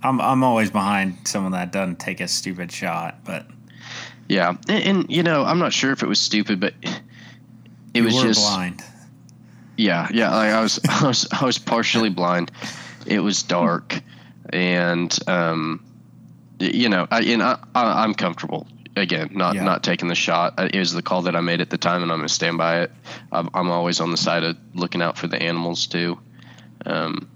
I'm 0.03 0.21
I'm 0.21 0.43
always 0.43 0.71
behind 0.71 1.27
someone 1.27 1.53
that 1.53 1.73
doesn't 1.73 2.01
take 2.01 2.21
a 2.21 2.29
stupid 2.29 2.73
shot, 2.73 3.25
but 3.25 3.47
yeah, 4.29 4.57
and, 4.69 4.85
and 4.85 5.11
you 5.11 5.23
know, 5.23 5.45
I'm 5.45 5.61
not 5.61 5.73
sure 5.73 5.93
if 5.93 6.03
it 6.03 6.09
was 6.09 6.19
stupid, 6.19 6.59
but 6.59 6.75
it 6.83 7.01
you 7.95 8.05
was 8.05 8.15
were 8.17 8.23
just 8.23 8.41
blind. 8.41 8.83
Yeah, 9.77 10.09
yeah. 10.13 10.35
Like 10.35 10.53
I 10.53 10.61
was, 10.61 10.81
I 10.89 11.07
was, 11.07 11.29
I 11.31 11.45
was 11.45 11.59
partially 11.59 12.11
blind. 12.11 12.51
It 13.07 13.21
was 13.21 13.43
dark, 13.43 14.01
and 14.53 15.17
um, 15.29 15.85
you 16.59 16.89
know, 16.89 17.07
I, 17.11 17.23
and 17.23 17.43
I, 17.43 17.59
I, 17.75 18.03
I'm 18.03 18.15
comfortable. 18.15 18.67
Again, 18.95 19.31
not 19.33 19.55
Yeah. 19.55 19.65
not 19.65 19.83
taking 19.83 20.09
the 20.09 20.15
shot. 20.15 20.55
Uh, 20.59 20.69
It 20.73 20.79
was 20.79 20.93
the 20.93 21.03
call 21.03 21.23
that 21.23 21.35
I 21.35 21.41
made 21.41 21.61
at 21.61 21.71
the 21.71 21.79
time, 21.79 22.03
and 22.03 22.13
I'm 22.13 22.19
gonna 22.19 22.29
stand 22.29 22.59
by 22.59 22.81
it. 22.83 22.93
I'm, 23.31 23.49
I'm 23.55 23.71
always 23.71 24.01
on 24.01 24.11
the 24.11 24.17
side 24.19 24.43
of 24.45 24.57
looking 24.75 25.01
out 25.01 25.17
for 25.17 25.27
the 25.29 25.41
animals 25.43 25.87
too. 25.87 26.19
Um, 26.85 27.29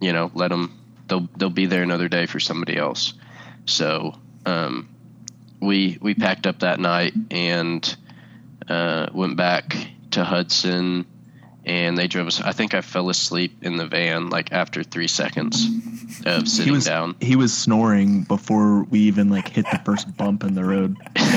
you 0.00 0.12
know, 0.12 0.30
let 0.34 0.48
them. 0.48 0.78
They'll 1.08 1.28
they'll 1.36 1.50
be 1.50 1.66
there 1.66 1.82
another 1.82 2.08
day 2.08 2.26
for 2.26 2.38
somebody 2.38 2.76
else. 2.76 3.14
So 3.64 4.14
um, 4.46 4.88
we 5.60 5.98
we 6.00 6.14
packed 6.14 6.46
up 6.46 6.60
that 6.60 6.78
night 6.78 7.14
and 7.30 7.96
uh, 8.68 9.08
went 9.12 9.36
back 9.36 9.76
to 10.12 10.24
Hudson 10.24 11.06
and 11.70 11.96
they 11.96 12.08
drove 12.08 12.26
us. 12.26 12.40
I 12.40 12.50
think 12.50 12.74
I 12.74 12.80
fell 12.80 13.08
asleep 13.10 13.62
in 13.62 13.76
the 13.76 13.86
van 13.86 14.28
like 14.28 14.50
after 14.52 14.82
three 14.82 15.06
seconds 15.06 15.64
of 16.26 16.42
He 16.42 16.46
sitting 16.48 16.72
was 16.72 16.84
down. 16.84 17.14
he 17.20 17.36
was 17.36 17.56
snoring 17.56 18.24
before 18.24 18.82
we 18.84 19.00
even 19.02 19.28
like 19.30 19.48
hit 19.48 19.66
the 19.70 19.80
first 19.84 20.16
bump 20.16 20.42
in 20.42 20.54
the 20.54 20.64
road. 20.64 20.96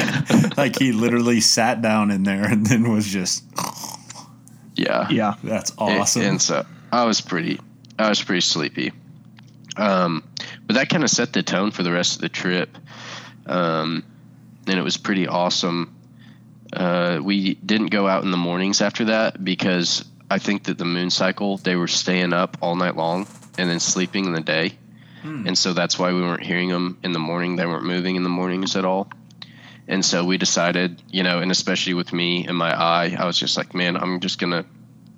like 0.57 0.79
he 0.79 0.91
literally 0.91 1.39
sat 1.39 1.83
down 1.83 2.09
in 2.09 2.23
there 2.23 2.45
and 2.45 2.65
then 2.65 2.91
was 2.91 3.05
just 3.07 3.43
Yeah, 4.75 5.07
Yeah, 5.11 5.35
that's 5.43 5.69
It- 5.71 5.77
awesome. 5.79 6.21
and 6.23 6.41
so 6.41 6.65
I 6.91 7.05
was 7.05 7.21
pretty, 7.21 7.59
I 7.99 8.09
was 8.09 8.21
pretty 8.23 8.41
sleepy. 8.41 8.91
Um, 9.77 10.23
but 10.65 10.75
that 10.75 10.89
kind 10.89 11.03
of 11.03 11.09
set 11.11 11.31
the 11.33 11.43
tone 11.43 11.69
for 11.71 11.83
the 11.83 11.91
rest 11.91 12.15
of 12.15 12.21
the 12.21 12.29
trip, 12.29 12.75
um, 13.45 14.03
and 14.67 14.77
it 14.79 14.83
was 14.83 14.97
pretty 14.97 15.27
awesome. 15.27 15.95
Uh, 16.71 17.19
we 17.23 17.55
didn't 17.55 17.87
go 17.91 18.07
out 18.07 18.23
in 18.23 18.29
the 18.31 18.37
mornings 18.37 18.81
after 18.81 19.05
that 19.05 19.43
because 19.43 20.05
I 20.29 20.39
think 20.39 20.63
that 20.63 20.77
the 20.77 20.85
moon 20.85 21.09
cycle 21.09 21.57
they 21.57 21.75
were 21.75 21.87
staying 21.87 22.33
up 22.33 22.57
all 22.61 22.75
night 22.75 22.95
long 22.95 23.27
and 23.57 23.69
then 23.69 23.79
sleeping 23.79 24.25
in 24.25 24.33
the 24.33 24.41
day, 24.41 24.77
and 25.23 25.57
so 25.57 25.73
that's 25.73 25.97
why 25.97 26.11
we 26.11 26.21
weren't 26.21 26.43
hearing 26.43 26.69
them 26.69 26.97
in 27.03 27.13
the 27.13 27.19
morning. 27.19 27.55
They 27.55 27.65
weren't 27.65 27.85
moving 27.85 28.15
in 28.17 28.23
the 28.23 28.29
mornings 28.29 28.75
at 28.75 28.83
all. 28.85 29.09
And 29.87 30.03
so 30.03 30.23
we 30.25 30.37
decided, 30.37 31.01
you 31.09 31.23
know, 31.23 31.39
and 31.39 31.51
especially 31.51 31.93
with 31.93 32.11
me 32.13 32.45
and 32.47 32.57
my 32.57 32.73
eye, 32.73 33.15
I 33.17 33.25
was 33.25 33.37
just 33.37 33.55
like, 33.57 33.73
man, 33.73 33.95
I'm 33.97 34.19
just 34.21 34.39
gonna 34.39 34.65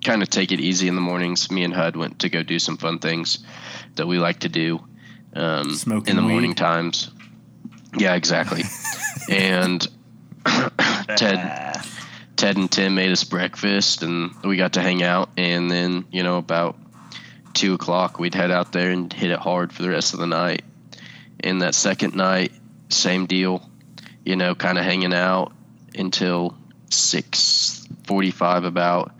kind 0.04 0.22
of 0.22 0.30
take 0.30 0.52
it 0.52 0.60
easy 0.60 0.88
in 0.88 0.96
the 0.96 1.02
mornings. 1.02 1.50
Me 1.50 1.64
and 1.64 1.74
Hud 1.74 1.96
went 1.96 2.20
to 2.20 2.30
go 2.30 2.44
do 2.44 2.60
some 2.60 2.78
fun 2.78 3.00
things 3.00 3.40
that 3.96 4.08
we 4.08 4.20
like 4.20 4.40
to 4.42 4.50
do 4.50 4.80
um, 5.36 5.72
Smoking 5.74 6.12
in 6.12 6.16
the 6.18 6.24
weed. 6.24 6.32
morning 6.32 6.56
times. 6.56 7.10
Yeah, 7.98 8.16
exactly. 8.16 8.64
and 9.30 9.88
Ted, 11.16 11.76
Ted 12.36 12.58
and 12.58 12.72
Tim 12.72 12.96
made 12.96 13.12
us 13.12 13.24
breakfast, 13.24 14.04
and 14.04 14.32
we 14.44 14.58
got 14.58 14.74
to 14.74 14.82
hang 14.82 15.04
out. 15.04 15.30
And 15.38 15.72
then, 15.72 16.06
you 16.12 16.24
know, 16.24 16.38
about 16.38 16.78
two 17.54 17.74
o'clock, 17.74 18.20
we'd 18.20 18.36
head 18.36 18.52
out 18.52 18.72
there 18.72 18.92
and 18.92 19.12
hit 19.12 19.32
it 19.32 19.40
hard 19.40 19.72
for 19.72 19.82
the 19.84 19.90
rest 19.90 20.14
of 20.14 20.20
the 20.20 20.28
night. 20.28 20.64
And 21.40 21.62
that 21.62 21.76
second 21.76 22.16
night, 22.16 22.52
same 22.90 23.26
deal. 23.26 23.70
You 24.26 24.36
know, 24.36 24.56
kind 24.56 24.78
of 24.78 24.84
hanging 24.84 25.14
out 25.14 25.54
until 25.98 26.58
six 26.90 27.88
forty-five 28.04 28.64
about, 28.64 29.12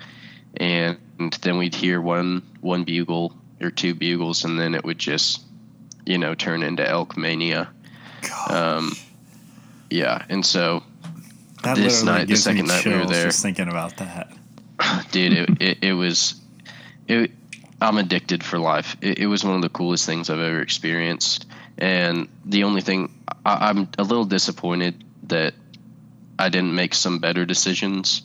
and 0.58 0.98
then 1.42 1.58
we'd 1.58 1.76
hear 1.76 2.02
one 2.02 2.42
one 2.62 2.84
bugle 2.84 3.36
or 3.62 3.72
two 3.72 3.94
bugles, 3.94 4.44
and 4.44 4.60
then 4.60 4.76
it 4.76 4.84
would 4.84 4.98
just, 4.98 5.44
you 6.06 6.18
know, 6.18 6.36
turn 6.36 6.64
into 6.64 6.88
elk 6.88 7.16
mania. 7.18 7.70
God, 8.22 8.52
Um, 8.52 8.92
yeah, 9.90 10.26
and 10.28 10.46
so 10.46 10.84
that 11.66 11.76
this 11.78 12.04
night, 12.04 12.28
the 12.28 12.36
second 12.36 12.68
night 12.68 12.86
we 12.86 12.92
were 12.92 13.06
there. 13.06 13.26
just 13.26 13.42
thinking 13.42 13.68
about 13.68 13.98
that. 13.98 14.32
dude 15.12 15.34
it, 15.34 15.62
it, 15.62 15.84
it 15.84 15.94
was 15.94 16.36
it, 17.08 17.32
i'm 17.82 17.98
addicted 17.98 18.44
for 18.44 18.60
life 18.60 18.98
it, 19.02 19.20
it 19.20 19.28
was 19.28 19.44
one 19.44 19.56
of 19.56 19.62
the 19.62 19.70
coolest 19.70 20.06
things 20.06 20.30
i've 20.30 20.40
ever 20.40 20.62
experienced 20.62 21.46
and 21.78 22.28
the 22.46 22.64
only 22.64 22.82
thing 22.82 23.12
I, 23.46 23.70
i'm 23.70 23.90
a 23.98 24.04
little 24.04 24.26
disappointed 24.26 25.04
that 25.24 25.54
i 26.38 26.50
didn't 26.50 26.76
make 26.76 26.94
some 26.94 27.20
better 27.20 27.46
decisions 27.46 28.24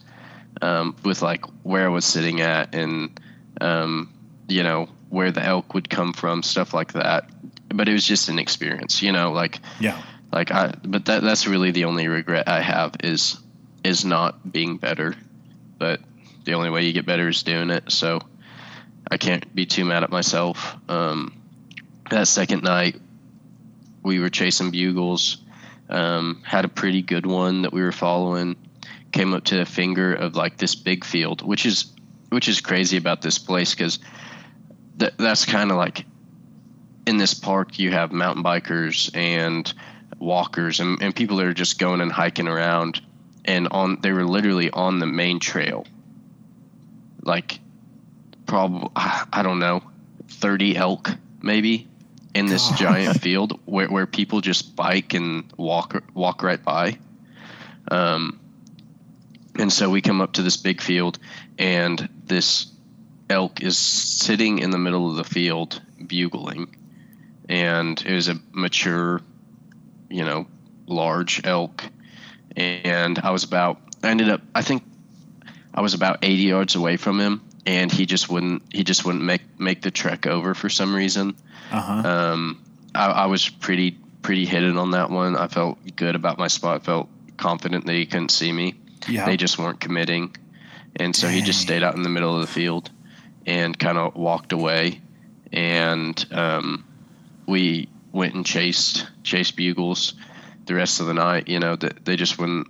um, 0.63 0.97
with 1.05 1.23
like 1.23 1.45
where 1.63 1.87
i 1.87 1.89
was 1.89 2.05
sitting 2.05 2.41
at 2.41 2.75
and 2.75 3.19
um, 3.61 4.13
you 4.49 4.63
know 4.63 4.89
where 5.09 5.31
the 5.31 5.43
elk 5.43 5.75
would 5.75 5.89
come 5.89 6.13
from 6.13 6.43
stuff 6.43 6.75
like 6.75 6.93
that 6.93 7.29
but 7.69 7.89
it 7.89 7.93
was 7.93 8.05
just 8.05 8.29
an 8.29 8.39
experience 8.39 9.03
you 9.03 9.13
know 9.13 9.33
like 9.33 9.61
Yeah, 9.79 10.01
like 10.33 10.51
i 10.51 10.73
but 10.85 11.05
that 11.07 11.23
that's 11.23 11.47
really 11.47 11.71
the 11.71 11.85
only 11.85 12.09
regret 12.09 12.49
i 12.49 12.61
have 12.61 12.95
is 13.03 13.39
is 13.85 14.05
not 14.05 14.51
being 14.51 14.77
better. 14.77 15.15
But 15.79 16.01
the 16.45 16.55
only 16.55 16.71
way 16.71 16.85
you 16.85 16.93
get 16.93 17.07
better 17.07 17.29
is 17.29 17.43
doing 17.43 17.71
it. 17.71 17.91
So 17.91 18.21
i 19.11 19.17
can't 19.17 19.55
be 19.55 19.67
too 19.67 19.85
mad 19.85 20.05
at 20.05 20.11
myself. 20.11 20.77
Um, 20.89 21.41
that 22.11 22.29
second 22.29 22.63
night 22.63 23.01
we 24.03 24.19
were 24.19 24.31
chasing 24.31 24.71
bugles. 24.71 25.39
Um, 25.89 26.43
had 26.45 26.65
a 26.65 26.69
pretty 26.69 27.03
good 27.03 27.27
one 27.27 27.63
that 27.63 27.73
we 27.73 27.83
were 27.83 27.93
following. 27.93 28.57
Came 29.13 29.35
up 29.35 29.45
to 29.45 29.61
a 29.61 29.65
finger 29.65 30.15
of 30.15 30.37
like 30.37 30.57
this 30.57 30.75
big 30.75 31.05
field 31.05 31.43
which 31.43 31.67
is 31.67 31.93
which 32.29 32.49
is 32.49 32.61
crazy 32.61 32.97
about 32.97 33.23
this 33.23 33.39
place 33.39 33.75
because 33.75 33.99
th- 35.01 35.15
that's 35.17 35.45
kind 35.45 35.73
of 35.73 35.77
like 35.77 36.05
in 37.07 37.17
this 37.17 37.35
park 37.35 37.81
you 37.81 37.91
have 37.91 38.13
mountain 38.13 38.45
bikers 38.45 39.11
and 39.17 39.73
walkers 40.19 40.81
and, 40.81 41.03
and 41.03 41.15
people 41.15 41.39
that 41.39 41.47
are 41.47 41.55
just 41.55 41.79
going 41.79 42.01
and 42.01 42.13
hiking 42.13 42.49
around 42.49 43.01
and 43.45 43.69
on 43.71 44.01
they 44.01 44.13
were 44.13 44.27
literally 44.27 44.71
on 44.71 44.99
the 44.99 45.07
main 45.07 45.41
trail. 45.41 45.87
Like 47.23 47.61
probably 48.47 48.91
i 48.97 49.43
don't 49.45 49.61
know 49.61 49.81
30 50.29 50.77
elk 50.77 51.11
maybe 51.41 51.87
in 52.35 52.47
this 52.47 52.69
God. 52.71 52.79
giant 52.79 53.21
field 53.21 53.61
where, 53.65 53.89
where 53.89 54.07
people 54.07 54.41
just 54.41 54.77
bike 54.77 55.15
and 55.15 55.53
walk 55.57 56.03
walk 56.15 56.43
right 56.43 56.63
by. 56.63 56.99
Um, 57.91 58.39
and 59.59 59.73
so 59.73 59.91
we 59.91 60.01
come 60.01 60.21
up 60.21 60.35
to 60.35 60.43
this 60.43 60.57
big 60.57 60.81
field 60.81 61.19
and 61.59 62.09
this 62.25 62.67
elk 63.29 63.63
is 63.63 63.79
sitting 63.79 64.59
in 64.61 64.71
the 64.71 64.79
middle 64.79 65.11
of 65.11 65.17
the 65.17 65.25
field 65.25 65.81
bugling. 66.05 66.77
And 67.49 68.01
it 68.01 68.15
was 68.15 68.29
a 68.29 68.37
mature 68.53 69.23
you 70.11 70.25
know 70.25 70.47
large 70.87 71.41
elk. 71.45 71.85
And 72.57 73.19
i 73.21 73.31
was 73.31 73.45
about 73.45 73.81
i 74.03 74.09
ended 74.09 74.29
up 74.29 74.43
i 74.55 74.63
think 74.63 74.83
i 75.73 75.81
was 75.81 75.95
about 75.95 76.19
80 76.23 76.43
yards 76.43 76.75
away 76.75 76.97
from 76.97 77.21
him 77.21 77.43
and 77.67 77.93
he 77.93 78.07
just 78.07 78.29
wouldn't 78.29 78.63
he 78.73 78.85
just 78.85 79.05
wouldn't 79.05 79.25
make 79.25 79.43
make 79.59 79.83
the 79.83 79.91
trek 79.91 80.27
over 80.27 80.55
for 80.55 80.69
some 80.69 80.95
reason. 80.95 81.37
Uh 81.71 81.81
huh. 81.81 82.09
um, 82.09 82.65
I, 82.95 83.07
I 83.07 83.27
was 83.27 83.49
pretty 83.49 83.97
pretty 84.23 84.47
hidden 84.47 84.77
on 84.77 84.93
that 84.93 85.11
one. 85.11 85.37
I 85.37 85.49
felt 85.49 85.79
good 85.97 86.15
about 86.15 86.39
my 86.39 86.49
spot 86.49 86.85
felt 86.85 87.09
confident 87.37 87.87
that 87.87 87.95
he 87.95 88.07
couldn't 88.07 88.31
see 88.31 88.53
me. 88.53 88.75
Yeah. 89.09 89.25
they 89.25 89.37
just 89.37 89.59
weren't 89.59 89.81
committing. 89.81 90.37
And 90.97 91.15
so 91.17 91.29
he 91.29 91.41
just 91.41 91.61
stayed 91.61 91.83
out 91.83 91.95
in 91.95 92.03
the 92.03 92.09
middle 92.09 92.35
of 92.35 92.41
the 92.43 92.47
field 92.47 92.91
and 93.47 93.79
kind 93.79 93.97
of 93.97 94.15
walked 94.15 94.53
away. 94.53 95.01
And 95.53 96.27
um, 96.33 96.85
we 97.47 97.89
went 98.13 98.35
and 98.35 98.45
chased 98.47 99.07
chased 99.23 99.57
bugles 99.57 100.15
the 100.67 100.75
rest 100.75 101.01
of 101.01 101.07
the 101.07 101.15
night 101.15 101.49
you 101.49 101.59
know 101.59 101.77
that 101.77 102.05
they 102.05 102.17
just 102.17 102.39
wouldn't 102.39 102.67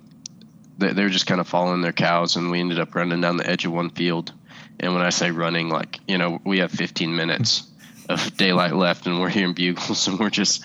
they, 0.80 0.92
they 0.92 1.02
were 1.02 1.10
just 1.10 1.26
kind 1.26 1.40
of 1.40 1.46
following 1.46 1.82
their 1.82 1.92
cows 1.92 2.36
and 2.36 2.50
we 2.50 2.58
ended 2.58 2.80
up 2.80 2.94
running 2.94 3.20
down 3.20 3.36
the 3.36 3.48
edge 3.48 3.66
of 3.66 3.72
one 3.72 3.90
field. 3.90 4.32
And 4.80 4.94
when 4.94 5.02
i 5.02 5.10
say 5.10 5.30
running 5.30 5.68
like 5.68 6.00
you 6.08 6.16
know 6.16 6.40
we 6.44 6.58
have 6.58 6.72
15 6.72 7.14
minutes 7.14 7.68
of 8.08 8.36
daylight 8.38 8.74
left 8.74 9.06
and 9.06 9.20
we're 9.20 9.28
hearing 9.28 9.52
bugles 9.52 10.08
and 10.08 10.18
we're 10.18 10.30
just 10.30 10.64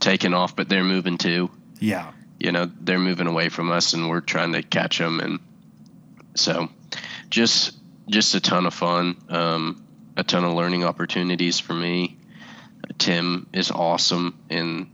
taking 0.00 0.34
off 0.34 0.56
but 0.56 0.68
they're 0.68 0.82
moving 0.82 1.18
too. 1.18 1.50
Yeah. 1.78 2.12
you 2.38 2.52
know 2.52 2.70
they're 2.80 2.98
moving 2.98 3.26
away 3.26 3.48
from 3.50 3.70
us 3.70 3.92
and 3.92 4.08
we're 4.08 4.20
trying 4.20 4.52
to 4.52 4.62
catch 4.62 4.98
them 4.98 5.20
and 5.20 5.40
so 6.34 6.68
just 7.28 7.76
just 8.08 8.34
a 8.34 8.40
ton 8.40 8.66
of 8.66 8.74
fun 8.74 9.16
um, 9.28 9.82
a 10.16 10.24
ton 10.24 10.44
of 10.44 10.54
learning 10.54 10.84
opportunities 10.84 11.60
for 11.60 11.74
me 11.74 12.16
tim 12.98 13.46
is 13.52 13.70
awesome 13.70 14.38
and 14.50 14.90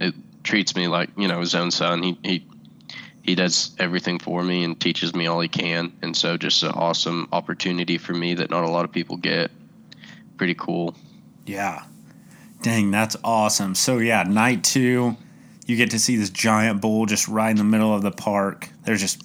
it 0.00 0.14
treats 0.42 0.74
me 0.74 0.88
like 0.88 1.10
you 1.16 1.28
know 1.28 1.40
his 1.40 1.54
own 1.54 1.70
son 1.70 2.02
he 2.02 2.18
he 2.22 2.46
he 3.22 3.34
does 3.34 3.74
everything 3.78 4.18
for 4.18 4.42
me 4.42 4.64
and 4.64 4.80
teaches 4.80 5.14
me 5.14 5.26
all 5.26 5.40
he 5.40 5.48
can 5.48 5.92
and 6.02 6.16
so 6.16 6.36
just 6.36 6.62
an 6.62 6.70
awesome 6.70 7.28
opportunity 7.32 7.98
for 7.98 8.12
me 8.12 8.34
that 8.34 8.50
not 8.50 8.64
a 8.64 8.70
lot 8.70 8.84
of 8.84 8.92
people 8.92 9.16
get 9.16 9.50
pretty 10.36 10.54
cool 10.54 10.94
Yeah. 11.46 11.84
Dang, 12.62 12.92
that's 12.92 13.16
awesome. 13.24 13.74
So 13.74 13.98
yeah, 13.98 14.22
night 14.22 14.62
two, 14.62 15.16
you 15.66 15.76
get 15.76 15.90
to 15.90 15.98
see 15.98 16.16
this 16.16 16.30
giant 16.30 16.80
bull 16.80 17.06
just 17.06 17.26
right 17.26 17.50
in 17.50 17.56
the 17.56 17.64
middle 17.64 17.92
of 17.92 18.02
the 18.02 18.12
park. 18.12 18.68
There's 18.84 19.00
just 19.00 19.20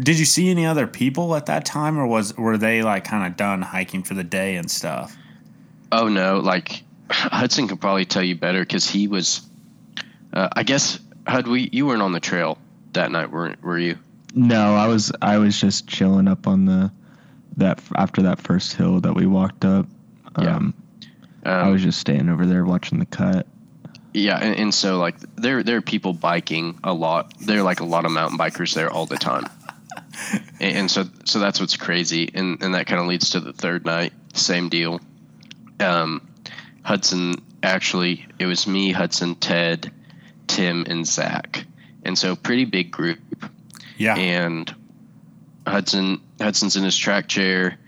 did 0.00 0.18
you 0.18 0.24
see 0.24 0.50
any 0.50 0.64
other 0.64 0.86
people 0.86 1.34
at 1.34 1.46
that 1.46 1.64
time 1.64 1.98
or 1.98 2.06
was 2.06 2.36
were 2.36 2.56
they 2.56 2.82
like 2.82 3.04
kind 3.04 3.26
of 3.26 3.36
done 3.36 3.60
hiking 3.62 4.02
for 4.02 4.14
the 4.14 4.24
day 4.24 4.56
and 4.56 4.70
stuff? 4.70 5.16
Oh 5.92 6.08
no, 6.08 6.38
like 6.38 6.82
Hudson 7.10 7.68
could 7.68 7.80
probably 7.80 8.04
tell 8.04 8.22
you 8.22 8.34
better 8.36 8.60
because 8.60 8.88
he 8.88 9.08
was. 9.08 9.42
Uh, 10.32 10.48
I 10.52 10.62
guess 10.62 10.98
Hud, 11.26 11.46
we 11.46 11.68
you 11.72 11.86
weren't 11.86 12.02
on 12.02 12.12
the 12.12 12.20
trail 12.20 12.58
that 12.92 13.10
night, 13.10 13.30
weren't 13.30 13.62
were 13.62 13.78
you? 13.78 13.98
No, 14.34 14.74
I 14.74 14.86
was 14.88 15.10
I 15.22 15.38
was 15.38 15.58
just 15.58 15.86
chilling 15.88 16.28
up 16.28 16.46
on 16.46 16.66
the 16.66 16.92
that 17.56 17.80
after 17.96 18.22
that 18.22 18.40
first 18.40 18.74
hill 18.74 19.00
that 19.00 19.14
we 19.14 19.26
walked 19.26 19.64
up. 19.64 19.86
Yeah. 20.38 20.56
Um, 20.56 20.74
Um, 21.44 21.52
I 21.52 21.68
was 21.70 21.82
just 21.82 21.98
staying 21.98 22.28
over 22.28 22.44
there 22.46 22.64
watching 22.64 22.98
the 22.98 23.06
cut. 23.06 23.46
yeah, 24.12 24.38
and, 24.40 24.54
and 24.56 24.74
so 24.74 24.98
like 24.98 25.18
there 25.36 25.62
there 25.62 25.78
are 25.78 25.82
people 25.82 26.12
biking 26.12 26.78
a 26.84 26.92
lot. 26.92 27.32
There 27.40 27.58
are 27.60 27.62
like 27.62 27.80
a 27.80 27.84
lot 27.86 28.04
of 28.04 28.12
mountain 28.12 28.38
bikers 28.38 28.74
there 28.74 28.90
all 28.90 29.06
the 29.06 29.16
time, 29.16 29.44
and, 30.60 30.76
and 30.76 30.90
so 30.90 31.04
so 31.24 31.38
that's 31.38 31.58
what's 31.58 31.76
crazy, 31.76 32.30
and 32.34 32.62
and 32.62 32.74
that 32.74 32.86
kind 32.86 33.00
of 33.00 33.06
leads 33.06 33.30
to 33.30 33.40
the 33.40 33.52
third 33.54 33.86
night. 33.86 34.12
Same 34.34 34.68
deal. 34.68 35.00
Um, 35.80 36.28
Hudson 36.88 37.34
actually 37.62 38.24
it 38.38 38.46
was 38.46 38.66
me, 38.66 38.92
Hudson, 38.92 39.34
Ted, 39.34 39.92
Tim, 40.46 40.86
and 40.88 41.06
Zach, 41.06 41.66
and 42.02 42.16
so 42.16 42.34
pretty 42.34 42.64
big 42.64 42.90
group. 42.90 43.18
Yeah. 43.98 44.16
and 44.16 44.74
Hudson 45.66 46.22
Hudson's 46.40 46.76
in 46.76 46.84
his 46.84 46.96
track 46.96 47.28
chair. 47.28 47.78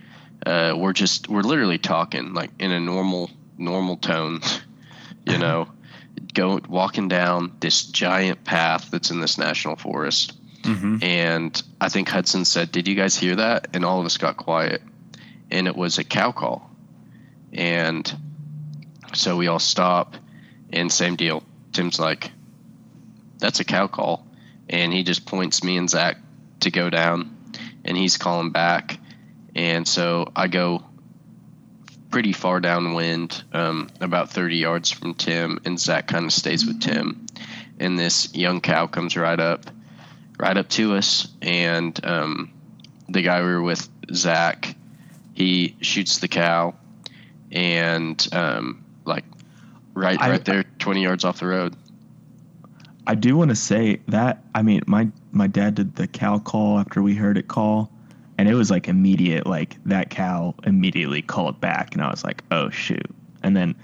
Uh, 0.45 0.75
we're 0.77 0.93
just 0.93 1.31
we're 1.31 1.41
literally 1.41 1.79
talking 1.79 2.35
like 2.35 2.51
in 2.59 2.73
a 2.73 2.79
normal 2.81 3.31
normal 3.57 3.97
tone, 3.97 4.41
you 5.27 5.39
know, 5.39 5.69
go 6.35 6.61
walking 6.69 7.09
down 7.09 7.57
this 7.61 7.85
giant 7.85 8.45
path 8.45 8.91
that's 8.91 9.11
in 9.11 9.19
this 9.19 9.39
national 9.39 9.77
forest. 9.77 10.37
hmm 10.63 10.99
And 11.01 11.63
I 11.81 11.89
think 11.89 12.11
Hudson 12.11 12.45
said, 12.45 12.71
"Did 12.71 12.87
you 12.87 12.97
guys 12.97 13.17
hear 13.17 13.37
that?" 13.37 13.69
And 13.73 13.83
all 13.83 13.99
of 14.01 14.05
us 14.05 14.19
got 14.19 14.37
quiet, 14.37 14.83
and 15.51 15.67
it 15.67 15.75
was 15.75 15.97
a 15.97 16.05
cow 16.05 16.33
call. 16.33 16.69
And 17.55 18.15
so 19.15 19.37
we 19.37 19.49
all 19.49 19.59
stop, 19.59 20.17
and 20.73 20.93
same 20.93 21.17
deal. 21.17 21.43
Tim's 21.73 21.99
like, 21.99 22.31
"That's 23.39 23.61
a 23.61 23.65
cow 23.65 23.87
call," 23.87 24.27
and 24.69 24.93
he 24.93 25.03
just 25.03 25.27
points 25.27 25.65
me 25.65 25.77
and 25.77 25.89
Zach 25.89 26.19
to 26.61 26.71
go 26.71 26.91
down, 26.91 27.37
and 27.85 27.97
he's 27.97 28.17
calling 28.17 28.51
back, 28.51 28.99
and 29.55 29.87
so 29.87 30.31
I 30.35 30.49
go 30.49 30.85
pretty 32.11 32.33
far 32.33 32.61
downwind, 32.61 33.43
um, 33.53 33.89
about 34.01 34.31
30 34.31 34.57
yards 34.57 34.91
from 34.91 35.15
Tim, 35.15 35.61
and 35.65 35.79
Zach 35.79 36.09
kind 36.09 36.25
of 36.25 36.33
stays 36.33 36.67
with 36.67 36.81
Tim, 36.81 37.27
and 37.79 37.99
this 37.99 38.35
young 38.35 38.61
cow 38.61 38.87
comes 38.87 39.17
right 39.17 39.39
up, 39.39 39.67
right 40.39 40.57
up 40.57 40.69
to 40.71 40.95
us, 40.97 41.29
and 41.41 41.99
um, 42.05 42.53
the 43.09 43.23
guy 43.23 43.41
we 43.41 43.49
were 43.49 43.63
with, 43.63 43.89
Zach, 44.13 44.75
he 45.35 45.77
shoots 45.81 46.19
the 46.19 46.29
cow, 46.29 46.75
and 47.53 48.27
um, 48.33 48.85
right 50.01 50.21
I- 50.21 50.31
right 50.31 50.45
there, 50.45 50.65
20 50.79 51.03
yards 51.03 51.25
off 51.25 51.41
the 51.41 51.47
road. 51.47 51.77
I 53.07 53.15
do 53.15 53.37
want 53.37 53.51
to 53.51 53.57
say 53.57 54.01
that 54.09 54.45
I 54.55 54.63
mean 54.63 54.83
my 54.87 55.09
my 55.33 55.47
dad 55.47 55.75
did 55.75 55.97
the 55.97 56.07
cow 56.07 56.39
call 56.39 56.79
after 56.79 57.03
we 57.03 57.15
heard 57.15 57.39
it 57.39 57.49
call, 57.49 57.91
and 58.39 58.49
it 58.49 58.55
was 58.55 58.71
like 58.71 58.89
immediate. 58.89 59.47
Like 59.47 59.83
that 59.87 60.11
cow 60.11 60.55
immediately 60.65 61.23
called 61.23 61.61
back, 61.61 61.95
and 61.95 62.03
I 62.03 62.11
was 62.11 62.23
like, 62.23 62.45
oh 62.51 62.71
shoot. 62.71 63.07
And 63.43 63.57
then, 63.57 63.75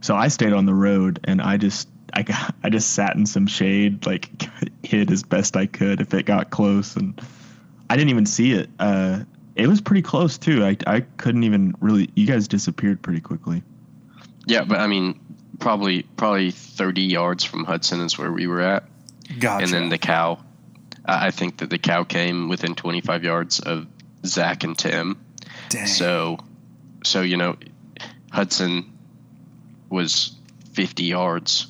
so 0.00 0.14
I 0.14 0.28
stayed 0.28 0.52
on 0.52 0.66
the 0.66 0.74
road, 0.74 1.20
and 1.24 1.42
I 1.42 1.56
just 1.56 1.88
I 2.14 2.22
got 2.22 2.54
I 2.62 2.70
just 2.70 2.94
sat 2.94 3.16
in 3.16 3.26
some 3.26 3.46
shade, 3.46 4.06
like 4.06 4.48
hid 4.82 5.10
as 5.10 5.22
best 5.22 5.56
I 5.56 5.66
could 5.66 6.00
if 6.00 6.14
it 6.14 6.24
got 6.24 6.50
close, 6.50 6.96
and 6.96 7.20
I 7.90 7.96
didn't 7.96 8.10
even 8.10 8.24
see 8.26 8.52
it. 8.52 8.70
Uh, 8.78 9.24
it 9.56 9.66
was 9.66 9.80
pretty 9.80 10.02
close 10.02 10.38
too. 10.38 10.64
I 10.64 10.76
I 10.86 11.00
couldn't 11.00 11.42
even 11.42 11.74
really. 11.80 12.08
You 12.14 12.26
guys 12.26 12.48
disappeared 12.48 13.02
pretty 13.02 13.20
quickly. 13.20 13.62
Yeah, 14.46 14.64
but 14.64 14.78
I 14.78 14.86
mean, 14.86 15.18
probably 15.58 16.02
probably 16.02 16.50
30 16.50 17.02
yards 17.02 17.44
from 17.44 17.64
Hudson 17.64 18.00
is 18.00 18.18
where 18.18 18.32
we 18.32 18.46
were 18.46 18.60
at. 18.60 18.84
Gotcha. 19.38 19.64
and 19.64 19.72
then 19.72 19.88
the 19.88 19.98
cow 19.98 20.38
i 21.06 21.28
I 21.28 21.30
think 21.30 21.56
that 21.58 21.70
the 21.70 21.78
cow 21.78 22.04
came 22.04 22.48
within 22.48 22.74
25 22.74 23.24
yards 23.24 23.58
of 23.58 23.86
zach 24.24 24.64
and 24.64 24.76
tim 24.76 25.18
Dang. 25.70 25.86
so 25.86 26.38
so 27.04 27.22
you 27.22 27.38
know 27.38 27.56
hudson 28.30 28.92
was 29.88 30.32
50 30.74 31.04
yards 31.04 31.68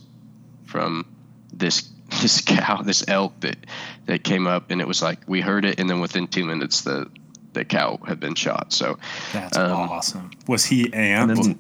from 0.67 1.07
this 1.53 1.89
this 2.21 2.41
cow 2.41 2.83
this 2.83 3.05
elk 3.07 3.39
that 3.41 3.57
that 4.07 4.25
came 4.25 4.47
up 4.49 4.71
and 4.71 4.81
it 4.81 4.89
was 4.89 5.01
like 5.01 5.21
we 5.29 5.41
heard 5.41 5.65
it 5.65 5.79
and 5.79 5.89
then 5.89 6.01
within 6.01 6.27
two 6.27 6.45
minutes 6.45 6.83
the 6.83 7.09
the 7.53 7.65
cow 7.65 7.99
had 8.05 8.19
been 8.19 8.35
shot 8.35 8.73
so 8.73 8.99
that's 9.33 9.57
um, 9.57 9.71
awesome. 9.71 10.31
Was 10.49 10.65
he 10.65 10.93
And 10.93 11.31
amped? 11.31 11.59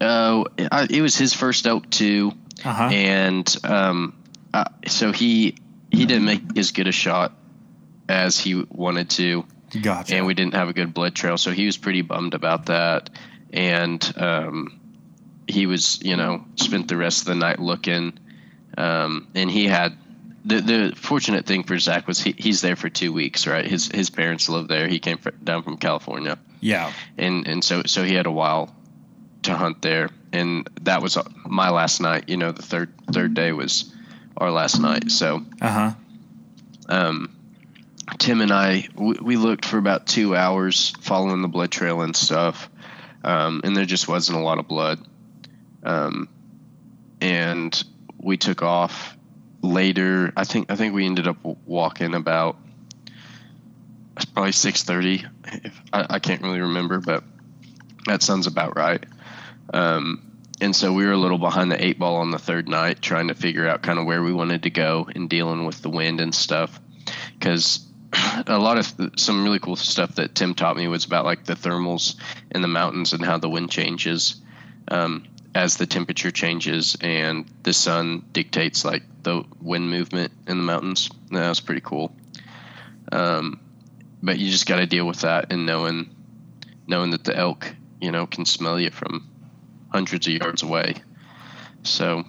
Uh, 0.00 0.44
it 0.60 1.02
was 1.02 1.16
his 1.16 1.34
first 1.34 1.66
elk 1.66 1.88
too 1.90 2.32
Uh 2.64 2.72
huh. 2.72 2.88
and 2.92 3.56
um, 3.64 4.14
uh, 4.54 4.64
so 4.86 5.12
he 5.12 5.56
he 5.90 6.06
didn't 6.06 6.24
make 6.24 6.42
as 6.58 6.70
good 6.72 6.86
a 6.88 6.92
shot 6.92 7.32
as 8.08 8.38
he 8.38 8.54
wanted 8.70 9.10
to, 9.10 9.44
Gotcha. 9.80 10.16
and 10.16 10.26
we 10.26 10.34
didn't 10.34 10.54
have 10.54 10.68
a 10.68 10.72
good 10.72 10.92
blood 10.94 11.14
trail, 11.14 11.36
so 11.38 11.50
he 11.50 11.66
was 11.66 11.76
pretty 11.76 12.02
bummed 12.02 12.34
about 12.34 12.66
that. 12.66 13.10
And 13.52 14.02
um, 14.16 14.80
he 15.46 15.66
was, 15.66 16.02
you 16.02 16.16
know, 16.16 16.44
spent 16.56 16.88
the 16.88 16.96
rest 16.96 17.20
of 17.22 17.26
the 17.26 17.34
night 17.34 17.58
looking, 17.58 18.18
um, 18.78 19.28
and 19.34 19.50
he 19.50 19.66
had 19.66 19.96
the 20.44 20.60
the 20.60 20.92
fortunate 20.96 21.46
thing 21.46 21.62
for 21.64 21.78
Zach 21.78 22.06
was 22.08 22.20
he, 22.20 22.34
he's 22.36 22.60
there 22.62 22.76
for 22.76 22.88
two 22.88 23.12
weeks, 23.12 23.46
right? 23.46 23.64
His 23.64 23.88
his 23.88 24.10
parents 24.10 24.48
live 24.48 24.68
there. 24.68 24.88
He 24.88 24.98
came 24.98 25.18
down 25.44 25.62
from 25.62 25.76
California, 25.76 26.38
Yeah. 26.60 26.90
and 27.18 27.46
and 27.46 27.62
so 27.64 27.82
so 27.86 28.02
he 28.02 28.14
had 28.14 28.26
a 28.26 28.32
while 28.32 28.74
to 29.42 29.56
hunt 29.56 29.82
there, 29.82 30.08
and 30.32 30.68
that 30.82 31.02
was 31.02 31.18
my 31.44 31.70
last 31.70 32.00
night. 32.00 32.28
You 32.28 32.36
know, 32.36 32.52
the 32.52 32.62
third 32.62 32.92
third 33.12 33.34
day 33.34 33.52
was 33.52 33.92
our 34.36 34.50
last 34.50 34.78
night. 34.80 35.10
So 35.10 35.44
Uh 35.60 35.68
huh. 35.68 35.92
um, 36.88 37.36
Tim 38.18 38.40
and 38.40 38.52
I 38.52 38.88
we, 38.96 39.14
we 39.20 39.36
looked 39.36 39.64
for 39.64 39.78
about 39.78 40.06
two 40.06 40.34
hours 40.36 40.92
following 41.00 41.42
the 41.42 41.48
blood 41.48 41.70
trail 41.70 42.00
and 42.02 42.14
stuff, 42.16 42.68
um, 43.24 43.60
and 43.64 43.76
there 43.76 43.84
just 43.84 44.08
wasn't 44.08 44.38
a 44.38 44.42
lot 44.42 44.58
of 44.58 44.68
blood. 44.68 44.98
Um, 45.82 46.28
and 47.20 47.82
we 48.18 48.36
took 48.36 48.62
off 48.62 49.16
later. 49.62 50.32
I 50.36 50.44
think 50.44 50.70
I 50.70 50.76
think 50.76 50.94
we 50.94 51.04
ended 51.06 51.26
up 51.26 51.38
walking 51.66 52.14
about 52.14 52.56
probably 54.34 54.52
six 54.52 54.82
thirty. 54.82 55.24
I, 55.92 56.06
I 56.10 56.18
can't 56.18 56.42
really 56.42 56.60
remember, 56.60 57.00
but 57.00 57.24
that 58.06 58.22
sounds 58.22 58.46
about 58.46 58.76
right. 58.76 59.04
Um, 59.72 60.32
and 60.60 60.76
so 60.76 60.92
we 60.92 61.04
were 61.04 61.12
a 61.12 61.18
little 61.18 61.38
behind 61.38 61.72
the 61.72 61.84
eight 61.84 61.98
ball 61.98 62.16
on 62.16 62.30
the 62.30 62.38
third 62.38 62.68
night, 62.68 63.02
trying 63.02 63.28
to 63.28 63.34
figure 63.34 63.66
out 63.66 63.82
kind 63.82 63.98
of 63.98 64.06
where 64.06 64.22
we 64.22 64.32
wanted 64.32 64.62
to 64.62 64.70
go 64.70 65.08
and 65.12 65.28
dealing 65.28 65.64
with 65.64 65.82
the 65.82 65.90
wind 65.90 66.20
and 66.20 66.34
stuff. 66.34 66.80
Because 67.36 67.84
a 68.46 68.58
lot 68.58 68.78
of 68.78 68.96
th- 68.96 69.18
some 69.18 69.42
really 69.42 69.58
cool 69.58 69.76
stuff 69.76 70.14
that 70.16 70.34
Tim 70.34 70.54
taught 70.54 70.76
me 70.76 70.86
was 70.86 71.04
about 71.04 71.24
like 71.24 71.44
the 71.44 71.54
thermals 71.54 72.14
in 72.50 72.62
the 72.62 72.68
mountains 72.68 73.12
and 73.12 73.24
how 73.24 73.38
the 73.38 73.48
wind 73.48 73.70
changes 73.70 74.40
um, 74.88 75.24
as 75.54 75.76
the 75.76 75.86
temperature 75.86 76.30
changes 76.30 76.96
and 77.00 77.50
the 77.62 77.72
sun 77.72 78.24
dictates 78.32 78.84
like 78.84 79.02
the 79.22 79.44
wind 79.60 79.90
movement 79.90 80.32
in 80.46 80.58
the 80.58 80.64
mountains. 80.64 81.10
And 81.28 81.38
that 81.38 81.48
was 81.48 81.60
pretty 81.60 81.82
cool. 81.82 82.14
Um, 83.10 83.60
but 84.22 84.38
you 84.38 84.50
just 84.50 84.66
got 84.66 84.76
to 84.76 84.86
deal 84.86 85.06
with 85.06 85.22
that 85.22 85.52
and 85.52 85.66
knowing 85.66 86.14
knowing 86.86 87.10
that 87.10 87.24
the 87.24 87.36
elk, 87.36 87.74
you 88.00 88.12
know, 88.12 88.26
can 88.26 88.44
smell 88.44 88.78
you 88.78 88.90
from 88.90 89.28
hundreds 89.92 90.26
of 90.26 90.32
yards 90.34 90.62
away. 90.62 90.94
So 91.82 92.24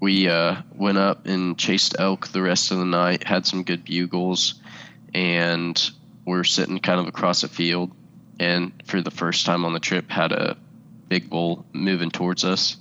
we 0.00 0.28
uh, 0.28 0.56
went 0.74 0.98
up 0.98 1.26
and 1.26 1.58
chased 1.58 1.96
elk 1.98 2.28
the 2.28 2.42
rest 2.42 2.70
of 2.70 2.78
the 2.78 2.84
night, 2.84 3.24
had 3.24 3.46
some 3.46 3.62
good 3.64 3.84
bugles, 3.84 4.54
and 5.14 5.90
we're 6.24 6.44
sitting 6.44 6.78
kind 6.80 7.00
of 7.00 7.06
across 7.06 7.42
a 7.42 7.48
field. 7.48 7.90
And 8.40 8.72
for 8.86 9.00
the 9.00 9.10
first 9.10 9.46
time 9.46 9.64
on 9.64 9.72
the 9.72 9.80
trip, 9.80 10.10
had 10.10 10.32
a 10.32 10.56
big 11.08 11.30
bull 11.30 11.64
moving 11.72 12.10
towards 12.10 12.44
us, 12.44 12.76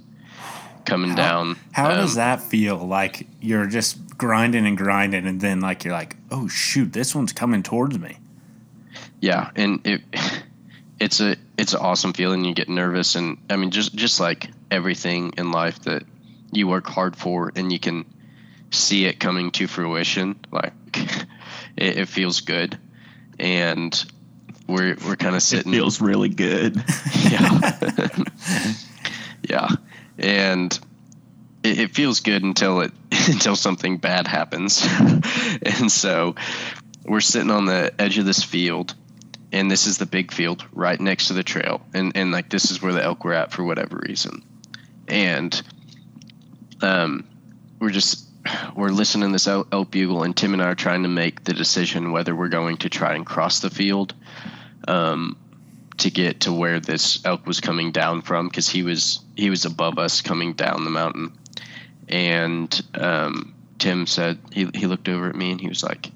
coming 0.85 1.13
down. 1.15 1.57
How 1.71 1.91
Um, 1.91 1.97
does 1.97 2.15
that 2.15 2.41
feel? 2.41 2.77
Like 2.77 3.27
you're 3.41 3.67
just 3.67 4.17
grinding 4.17 4.65
and 4.65 4.77
grinding, 4.77 5.27
and 5.27 5.39
then 5.39 5.59
like 5.61 5.83
you're 5.83 5.93
like, 5.93 6.15
oh 6.31 6.47
shoot, 6.47 6.91
this 6.93 7.13
one's 7.13 7.33
coming 7.33 7.61
towards 7.63 7.97
me. 7.99 8.17
yeah 9.21 9.49
and 9.55 9.79
it 9.85 10.01
it's 10.99 11.19
a 11.19 11.35
it's 11.57 11.73
an 11.73 11.79
awesome 11.79 12.13
feeling 12.13 12.43
you 12.43 12.53
get 12.53 12.69
nervous 12.69 13.15
and 13.15 13.37
i 13.49 13.55
mean 13.55 13.71
just 13.71 13.93
just 13.95 14.19
like 14.19 14.49
everything 14.71 15.33
in 15.37 15.51
life 15.51 15.79
that 15.83 16.03
you 16.51 16.67
work 16.67 16.87
hard 16.87 17.15
for 17.15 17.51
and 17.55 17.71
you 17.71 17.79
can 17.79 18.05
see 18.71 19.05
it 19.05 19.19
coming 19.19 19.51
to 19.51 19.67
fruition 19.67 20.39
like 20.51 20.73
it, 21.75 21.97
it 21.97 22.07
feels 22.07 22.41
good 22.41 22.77
and 23.39 24.05
we're 24.67 24.95
we're 25.05 25.15
kind 25.15 25.35
of 25.35 25.43
sitting. 25.43 25.73
It 25.73 25.75
feels 25.75 26.01
really 26.01 26.29
good. 26.29 26.75
yeah 27.29 27.79
yeah 29.49 29.67
and 30.17 30.79
it, 31.63 31.79
it 31.79 31.95
feels 31.95 32.21
good 32.21 32.43
until 32.43 32.81
it 32.81 32.91
until 33.11 33.55
something 33.55 33.97
bad 33.97 34.27
happens 34.27 34.85
and 35.63 35.91
so 35.91 36.35
we're 37.05 37.19
sitting 37.19 37.51
on 37.51 37.65
the 37.65 37.93
edge 37.99 38.17
of 38.17 38.25
this 38.25 38.43
field 38.43 38.95
and 39.53 39.69
this 39.69 39.85
is 39.85 39.99
the 39.99 40.07
big 40.07 40.33
field 40.33 40.65
right 40.73 40.99
next 40.99 41.27
to 41.27 41.33
the 41.33 41.43
trail. 41.43 41.81
And 41.93 42.17
and 42.17 42.31
like 42.31 42.49
this 42.49 42.71
is 42.71 42.81
where 42.81 42.91
the 42.91 43.03
elk 43.03 43.23
were 43.23 43.33
at 43.33 43.53
for 43.53 43.63
whatever 43.63 44.01
reason. 44.05 44.43
And 45.07 45.61
um 46.81 47.25
we're 47.79 47.91
just 47.91 48.27
we're 48.75 48.89
listening 48.89 49.29
to 49.29 49.33
this 49.33 49.47
elk, 49.47 49.91
bugle 49.91 50.23
and 50.23 50.35
tim 50.35 50.53
and 50.53 50.61
i 50.61 50.65
are 50.65 50.75
trying 50.75 51.03
to 51.03 51.09
make 51.09 51.43
the 51.43 51.53
decision 51.53 52.11
whether 52.11 52.35
we're 52.35 52.49
going 52.49 52.77
to 52.77 52.89
try 52.89 53.15
and 53.15 53.25
cross 53.25 53.59
the 53.59 53.69
field 53.69 54.13
um 54.87 55.37
to 55.97 56.09
get 56.09 56.41
to 56.41 56.51
where 56.51 56.79
this 56.79 57.23
elk 57.23 57.45
was 57.45 57.61
coming 57.61 57.91
down 57.91 58.21
from 58.21 58.49
because 58.49 58.67
he 58.67 58.83
was 58.83 59.19
he 59.37 59.49
was 59.49 59.63
above 59.65 59.99
us 59.99 60.21
coming 60.21 60.53
down 60.53 60.83
the 60.83 60.89
mountain. 60.89 61.37
And 62.09 62.81
um 62.95 63.53
tim 63.77 64.07
said 64.07 64.39
he, 64.51 64.67
he 64.73 64.87
looked 64.87 65.07
over 65.07 65.29
at 65.29 65.35
me 65.35 65.51
and 65.51 65.61
he 65.61 65.67
was 65.67 65.83
like 65.83 66.11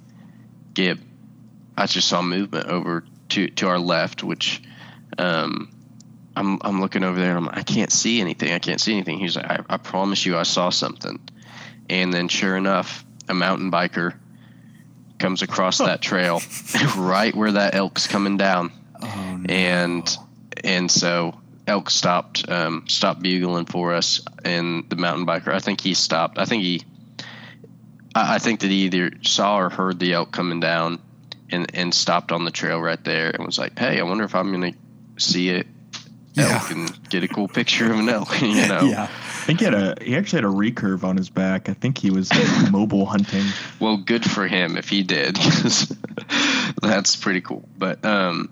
gib 0.74 1.00
i 1.78 1.86
just 1.86 2.08
saw 2.08 2.22
movement 2.22 2.68
over 2.68 3.04
to 3.30 3.48
to 3.50 3.68
our 3.68 3.80
left 3.80 4.24
which 4.24 4.62
um 5.18 5.70
i'm 6.36 6.60
i'm 6.62 6.80
looking 6.82 7.04
over 7.04 7.20
there 7.20 7.30
and 7.30 7.40
i'm 7.40 7.46
like, 7.46 7.58
i 7.58 7.64
can't 7.64 7.92
see 7.92 8.22
anything. 8.22 8.52
I 8.54 8.60
can't 8.60 8.80
see 8.80 8.94
anything. 8.94 9.20
He's 9.20 9.36
like 9.36 9.50
i, 9.50 9.60
I 9.70 9.78
promise 9.78 10.26
you 10.26 10.38
i 10.38 10.44
saw 10.44 10.70
something. 10.70 11.20
And 11.90 12.14
then 12.14 12.28
sure 12.28 12.56
enough 12.58 13.06
a 13.30 13.34
mountain 13.34 13.72
biker 13.72 14.16
comes 15.20 15.42
across 15.42 15.80
that 15.80 16.02
trail 16.10 16.42
right 16.98 17.34
where 17.36 17.54
that 17.54 17.76
elk's 17.76 18.08
coming 18.08 18.38
down. 18.38 18.72
Oh 19.02 19.38
no. 19.38 19.54
and 19.54 20.18
and 20.64 20.92
so 20.92 21.40
elk 21.66 21.90
stopped 21.90 22.50
um, 22.50 22.86
stopped 22.88 23.22
bugling 23.22 23.66
for 23.66 23.94
us 23.94 24.22
and 24.46 24.90
the 24.90 24.96
mountain 24.96 25.26
biker 25.26 25.50
i 25.54 25.60
think 25.60 25.82
he 25.82 25.94
stopped. 25.94 26.38
I 26.40 26.46
think 26.46 26.64
he 26.64 26.84
i, 28.16 28.36
I 28.36 28.40
think 28.40 28.62
that 28.62 28.70
he 28.70 28.86
either 28.86 29.12
saw 29.24 29.60
or 29.60 29.70
heard 29.70 30.00
the 30.00 30.14
elk 30.14 30.32
coming 30.32 30.60
down 30.60 31.00
and 31.52 31.74
and 31.74 31.94
stopped 31.94 32.32
on 32.32 32.46
the 32.46 32.52
trail 32.52 32.80
right 32.80 33.04
there 33.04 33.30
and 33.30 33.46
was 33.46 33.58
like 33.58 33.78
hey 33.78 34.00
i 34.00 34.04
wonder 34.04 34.24
if 34.24 34.36
i'm 34.36 34.52
gonna 34.52 34.74
see 35.18 35.50
it 35.50 35.68
elk 36.38 36.72
and 36.72 37.10
get 37.10 37.24
a 37.24 37.28
cool 37.28 37.48
picture 37.48 37.92
of 37.92 38.00
an 38.00 38.10
elk 38.10 38.42
you 38.42 38.68
know 38.68 38.82
yeah. 38.82 39.10
I 39.48 39.50
think 39.50 39.60
he 39.60 39.66
had 39.66 39.76
a 39.76 39.96
he 40.02 40.18
actually 40.18 40.42
had 40.42 40.44
a 40.44 40.54
recurve 40.54 41.06
on 41.06 41.16
his 41.16 41.30
back. 41.30 41.70
I 41.70 41.74
think 41.74 41.98
he 41.98 42.12
was 42.12 42.30
mobile 42.70 43.06
hunting. 43.06 43.46
Well, 43.80 43.96
good 43.96 44.30
for 44.30 44.46
him 44.46 44.76
if 44.76 44.90
he 44.90 45.04
did. 45.04 45.38
that's 46.82 47.16
pretty 47.16 47.40
cool. 47.40 47.64
But 47.78 48.04
um, 48.04 48.52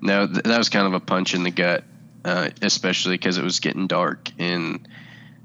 no, 0.00 0.26
th- 0.26 0.42
that 0.42 0.58
was 0.58 0.70
kind 0.70 0.88
of 0.88 0.94
a 0.94 0.98
punch 0.98 1.36
in 1.36 1.44
the 1.44 1.52
gut, 1.52 1.84
uh, 2.24 2.50
especially 2.62 3.14
because 3.14 3.38
it 3.38 3.44
was 3.44 3.60
getting 3.60 3.86
dark. 3.86 4.28
And 4.36 4.88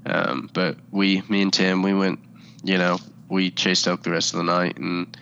um, 0.04 0.50
but 0.52 0.76
we, 0.90 1.22
me 1.28 1.42
and 1.42 1.52
Tim, 1.52 1.82
we 1.82 1.94
went, 1.94 2.18
you 2.64 2.76
know, 2.76 2.98
we 3.28 3.52
chased 3.52 3.86
elk 3.86 4.02
the 4.02 4.10
rest 4.10 4.34
of 4.34 4.38
the 4.38 4.44
night 4.44 4.76
and 4.76 5.16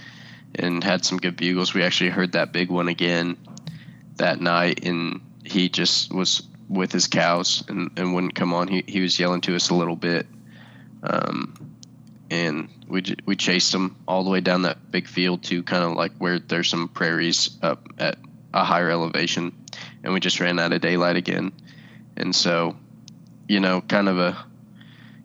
and 0.58 0.82
had 0.82 1.04
some 1.04 1.18
good 1.18 1.36
bugles. 1.36 1.74
We 1.74 1.82
actually 1.82 2.10
heard 2.10 2.32
that 2.32 2.52
big 2.52 2.70
one 2.70 2.88
again 2.88 3.36
that 4.16 4.40
night, 4.40 4.84
and 4.84 5.20
he 5.44 5.68
just 5.68 6.12
was 6.12 6.42
with 6.68 6.92
his 6.92 7.06
cows 7.06 7.64
and, 7.68 7.90
and 7.96 8.14
wouldn't 8.14 8.34
come 8.34 8.52
on. 8.52 8.68
He 8.68 8.84
he 8.86 9.00
was 9.00 9.18
yelling 9.18 9.40
to 9.42 9.56
us 9.56 9.70
a 9.70 9.74
little 9.74 9.96
bit. 9.96 10.26
Um, 11.02 11.54
and 12.30 12.68
we 12.86 13.02
we 13.24 13.36
chased 13.36 13.74
him 13.74 13.96
all 14.06 14.24
the 14.24 14.30
way 14.30 14.40
down 14.40 14.62
that 14.62 14.90
big 14.90 15.06
field 15.06 15.44
to 15.44 15.62
kind 15.62 15.84
of 15.84 15.92
like 15.92 16.12
where 16.18 16.38
there's 16.38 16.68
some 16.68 16.88
prairies 16.88 17.56
up 17.62 17.88
at 17.98 18.18
a 18.52 18.64
higher 18.64 18.90
elevation, 18.90 19.52
and 20.02 20.12
we 20.12 20.20
just 20.20 20.40
ran 20.40 20.58
out 20.58 20.72
of 20.72 20.80
daylight 20.80 21.16
again, 21.16 21.52
and 22.16 22.34
so, 22.34 22.76
you 23.46 23.60
know, 23.60 23.80
kind 23.80 24.08
of 24.08 24.18
a 24.18 24.44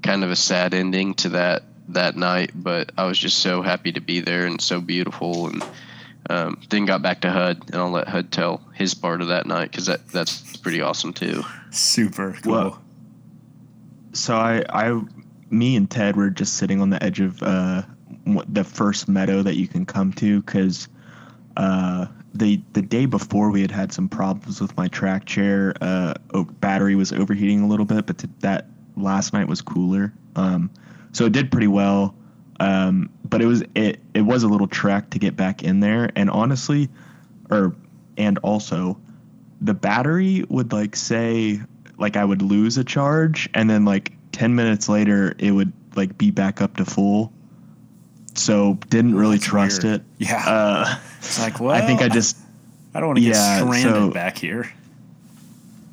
kind 0.01 0.23
of 0.23 0.31
a 0.31 0.35
sad 0.35 0.73
ending 0.73 1.13
to 1.15 1.29
that 1.29 1.63
that 1.89 2.15
night, 2.15 2.51
but 2.55 2.91
I 2.97 3.05
was 3.05 3.17
just 3.17 3.39
so 3.39 3.61
happy 3.61 3.91
to 3.93 4.01
be 4.01 4.19
there 4.21 4.45
and 4.45 4.59
so 4.61 4.79
beautiful, 4.81 5.47
and 5.47 5.63
um, 6.29 6.61
then 6.69 6.85
got 6.85 7.01
back 7.01 7.21
to 7.21 7.31
Hud, 7.31 7.63
and 7.67 7.75
I'll 7.75 7.89
let 7.91 8.07
Hud 8.07 8.31
tell 8.31 8.61
his 8.73 8.93
part 8.93 9.21
of 9.21 9.27
that 9.27 9.45
night 9.45 9.71
because 9.71 9.87
that 9.87 10.07
that's 10.09 10.55
pretty 10.57 10.81
awesome 10.81 11.13
too. 11.13 11.43
Super 11.71 12.35
cool. 12.41 12.51
Well- 12.51 12.79
So 14.13 14.35
I 14.35 14.63
I 14.69 15.01
me 15.49 15.75
and 15.75 15.89
Ted 15.89 16.15
were 16.15 16.29
just 16.29 16.53
sitting 16.55 16.81
on 16.81 16.89
the 16.89 17.01
edge 17.03 17.19
of 17.19 17.41
uh, 17.43 17.81
the 18.47 18.63
first 18.63 19.07
meadow 19.07 19.41
that 19.43 19.55
you 19.55 19.67
can 19.67 19.85
come 19.85 20.13
to 20.13 20.41
because 20.41 20.87
uh, 21.57 22.05
the 22.33 22.61
the 22.73 22.81
day 22.81 23.05
before 23.05 23.49
we 23.51 23.61
had 23.61 23.71
had 23.71 23.91
some 23.91 24.07
problems 24.07 24.61
with 24.61 24.75
my 24.77 24.87
track 24.87 25.25
chair. 25.25 25.73
Uh, 25.81 26.13
o- 26.33 26.43
battery 26.45 26.95
was 26.95 27.11
overheating 27.11 27.61
a 27.61 27.67
little 27.67 27.85
bit, 27.85 28.05
but 28.05 28.17
t- 28.19 28.29
that 28.39 28.67
last 28.95 29.33
night 29.33 29.47
was 29.47 29.61
cooler. 29.61 30.13
Um, 30.35 30.69
so 31.13 31.25
it 31.25 31.31
did 31.31 31.51
pretty 31.51 31.67
well. 31.67 32.15
Um, 32.59 33.09
but 33.27 33.41
it 33.41 33.45
was 33.45 33.63
it 33.75 33.99
it 34.13 34.21
was 34.21 34.43
a 34.43 34.47
little 34.47 34.67
trek 34.67 35.09
to 35.11 35.19
get 35.19 35.35
back 35.35 35.63
in 35.63 35.79
there, 35.79 36.11
and 36.15 36.29
honestly, 36.29 36.89
or 37.49 37.75
and 38.17 38.37
also, 38.39 38.99
the 39.61 39.73
battery 39.73 40.43
would 40.49 40.71
like 40.71 40.95
say 40.95 41.59
like 41.97 42.15
I 42.17 42.25
would 42.25 42.41
lose 42.41 42.77
a 42.77 42.83
charge, 42.83 43.49
and 43.53 43.69
then 43.69 43.85
like 43.85 44.11
ten 44.31 44.55
minutes 44.55 44.87
later 44.89 45.33
it 45.39 45.51
would 45.51 45.71
like 45.95 46.17
be 46.17 46.29
back 46.31 46.61
up 46.61 46.77
to 46.77 46.85
full. 46.85 47.31
So 48.35 48.79
didn't 48.89 49.15
really 49.15 49.37
That's 49.37 49.47
trust 49.47 49.83
weird. 49.83 50.01
it. 50.01 50.05
Yeah. 50.17 50.43
Uh, 50.47 50.99
it's 51.19 51.39
like, 51.39 51.59
well, 51.59 51.71
I 51.71 51.81
think 51.81 52.01
I 52.01 52.09
just 52.09 52.37
I 52.93 52.99
don't 52.99 53.09
want 53.09 53.19
to 53.19 53.25
get 53.25 53.35
stranded 53.35 53.81
so- 53.93 54.09
back 54.11 54.37
here. 54.37 54.71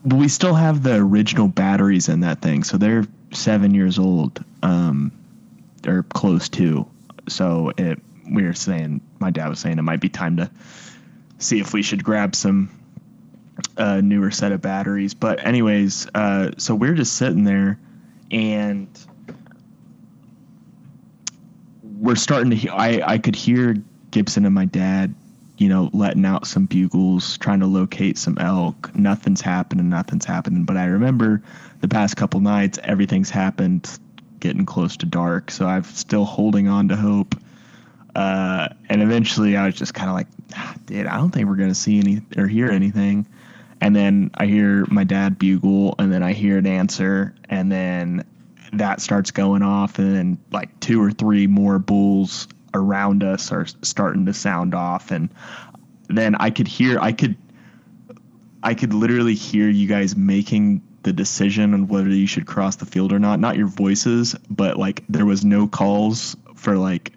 But 0.05 0.17
we 0.17 0.29
still 0.29 0.55
have 0.55 0.83
the 0.83 0.95
original 0.95 1.49
batteries 1.49 2.09
in 2.09 2.21
that 2.21 2.41
thing, 2.41 2.65
so 2.65 2.79
they're 2.79 3.05
seven 3.33 3.75
years 3.75 3.99
old, 3.99 4.43
um, 4.63 5.13
or 5.87 6.03
close 6.03 6.49
to. 6.51 6.87
so 7.29 7.73
it 7.77 7.99
we 8.31 8.45
were 8.45 8.55
saying 8.55 9.01
my 9.19 9.31
dad 9.31 9.49
was 9.49 9.59
saying 9.59 9.79
it 9.79 9.83
might 9.83 10.01
be 10.01 10.09
time 10.09 10.37
to 10.37 10.51
see 11.39 11.59
if 11.59 11.73
we 11.73 11.83
should 11.83 12.05
grab 12.05 12.35
some 12.35 12.71
uh, 13.77 14.01
newer 14.01 14.31
set 14.31 14.53
of 14.53 14.61
batteries. 14.61 15.15
But 15.15 15.45
anyways, 15.45 16.09
uh, 16.15 16.53
so 16.59 16.75
we're 16.75 16.95
just 16.95 17.15
sitting 17.15 17.45
there, 17.45 17.79
and 18.31 18.89
we're 21.83 22.17
starting 22.17 22.51
to. 22.51 22.57
Hear, 22.57 22.73
I 22.73 23.03
I 23.05 23.19
could 23.19 23.37
hear 23.37 23.77
Gibson 24.11 24.45
and 24.45 24.55
my 24.55 24.65
dad, 24.67 25.15
you 25.59 25.69
know, 25.69 25.91
letting 25.93 26.25
out 26.25 26.47
some 26.47 26.67
bugles, 26.67 27.39
trying 27.39 27.61
to 27.61 27.67
locate 27.67 28.19
some 28.19 28.39
elk. 28.39 28.95
Nothing's 28.95 29.41
happening. 29.41 29.89
Nothing's 29.89 30.25
happening. 30.25 30.65
But 30.65 30.77
I 30.77 30.87
remember 30.87 31.43
the 31.81 31.89
past 31.89 32.17
couple 32.17 32.41
nights, 32.41 32.79
everything's 32.83 33.31
happened, 33.31 33.99
getting 34.41 34.67
close 34.67 34.97
to 34.99 35.07
dark. 35.07 35.51
So 35.51 35.67
I'm 35.67 35.85
still 35.85 36.25
holding 36.25 36.69
on 36.69 36.89
to 36.89 36.97
hope. 36.97 37.35
Uh, 38.15 38.69
and 38.89 39.03
eventually, 39.03 39.57
I 39.57 39.67
was 39.67 39.77
just 39.77 39.95
kind 39.95 40.11
of 40.11 40.15
like, 40.15 40.27
ah, 40.57 40.75
dude, 40.87 41.07
I 41.07 41.17
don't 41.17 41.31
think 41.31 41.49
we're 41.49 41.57
gonna 41.57 41.75
see 41.75 41.99
any 41.99 42.23
or 42.37 42.47
hear 42.49 42.69
anything. 42.69 43.27
And 43.81 43.95
then 43.95 44.31
I 44.35 44.47
hear 44.47 44.85
my 44.91 45.05
dad 45.05 45.39
bugle, 45.39 45.95
and 45.99 46.13
then 46.13 46.23
I 46.23 46.33
hear 46.33 46.59
an 46.59 46.67
answer, 46.67 47.35
and 47.49 47.71
then 47.71 48.25
that 48.73 49.01
starts 49.01 49.31
going 49.31 49.63
off, 49.63 49.99
and 49.99 50.15
then 50.15 50.39
like 50.51 50.79
two 50.81 51.03
or 51.03 51.11
three 51.11 51.47
more 51.47 51.79
bulls 51.79 52.47
around 52.75 53.25
us 53.25 53.51
are 53.53 53.67
starting 53.83 54.27
to 54.27 54.35
sound 54.35 54.75
off, 54.75 55.11
and 55.11 55.31
then 56.09 56.35
I 56.35 56.51
could 56.51 56.69
hear, 56.69 56.99
I 57.01 57.13
could, 57.13 57.37
I 58.63 58.75
could 58.75 58.93
literally 58.93 59.35
hear 59.35 59.69
you 59.69 59.87
guys 59.87 60.15
making 60.17 60.83
the 61.03 61.13
decision 61.13 61.75
on 61.75 61.89
whether 61.89 62.09
you 62.09 62.27
should 62.27 62.47
cross 62.47 62.77
the 62.77 62.87
field 62.87 63.13
or 63.13 63.19
not. 63.19 63.41
Not 63.41 63.57
your 63.57 63.67
voices, 63.67 64.35
but 64.51 64.77
like 64.79 65.05
there 65.09 65.27
was 65.27 65.45
no 65.45 65.67
calls 65.67 66.37
for 66.55 66.77
like 66.77 67.13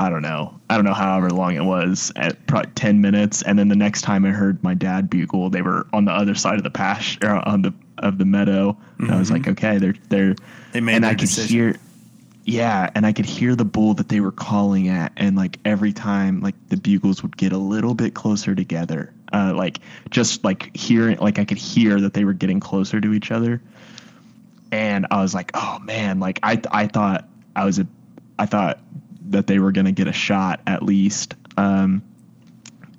I 0.00 0.08
don't 0.08 0.22
know. 0.22 0.58
I 0.70 0.76
don't 0.76 0.86
know 0.86 0.94
however 0.94 1.28
long 1.28 1.56
it 1.56 1.64
was 1.64 2.10
at 2.16 2.46
probably 2.46 2.70
10 2.72 3.02
minutes. 3.02 3.42
And 3.42 3.58
then 3.58 3.68
the 3.68 3.76
next 3.76 4.00
time 4.00 4.24
I 4.24 4.30
heard 4.30 4.62
my 4.64 4.72
dad 4.72 5.10
bugle, 5.10 5.50
they 5.50 5.60
were 5.60 5.86
on 5.92 6.06
the 6.06 6.10
other 6.10 6.34
side 6.34 6.56
of 6.56 6.62
the 6.62 6.70
pasture 6.70 7.34
on 7.44 7.60
the, 7.60 7.74
of 7.98 8.16
the 8.16 8.24
meadow. 8.24 8.74
And 8.98 9.10
I 9.10 9.18
was 9.18 9.30
like, 9.30 9.42
mm-hmm. 9.42 9.50
okay, 9.50 9.76
they're, 9.76 9.94
they're, 10.08 10.34
They 10.72 10.80
made 10.80 10.96
and 10.96 11.04
I 11.04 11.10
could 11.10 11.20
decision. 11.28 11.54
hear, 11.54 11.76
yeah. 12.46 12.88
And 12.94 13.04
I 13.04 13.12
could 13.12 13.26
hear 13.26 13.54
the 13.54 13.66
bull 13.66 13.92
that 13.92 14.08
they 14.08 14.20
were 14.20 14.32
calling 14.32 14.88
at. 14.88 15.12
And 15.18 15.36
like 15.36 15.58
every 15.66 15.92
time 15.92 16.40
like 16.40 16.54
the 16.68 16.78
bugles 16.78 17.22
would 17.22 17.36
get 17.36 17.52
a 17.52 17.58
little 17.58 17.92
bit 17.92 18.14
closer 18.14 18.54
together, 18.54 19.12
uh, 19.32 19.52
like 19.54 19.80
just 20.10 20.44
like 20.44 20.74
hearing, 20.76 21.18
like 21.18 21.38
I 21.38 21.44
could 21.44 21.58
hear 21.58 22.00
that 22.00 22.14
they 22.14 22.24
were 22.24 22.32
getting 22.32 22.60
closer 22.60 23.00
to 23.00 23.12
each 23.12 23.30
other. 23.30 23.62
And 24.72 25.06
I 25.10 25.20
was 25.20 25.34
like, 25.34 25.50
oh 25.54 25.78
man, 25.80 26.20
like 26.20 26.38
I, 26.42 26.60
I 26.70 26.86
thought 26.86 27.28
I 27.56 27.64
was 27.64 27.78
a, 27.78 27.86
I 28.38 28.46
thought 28.46 28.78
that 29.30 29.46
they 29.46 29.58
were 29.58 29.72
to 29.72 29.92
get 29.92 30.08
a 30.08 30.12
shot 30.12 30.60
at 30.66 30.82
least 30.82 31.34
um, 31.56 32.02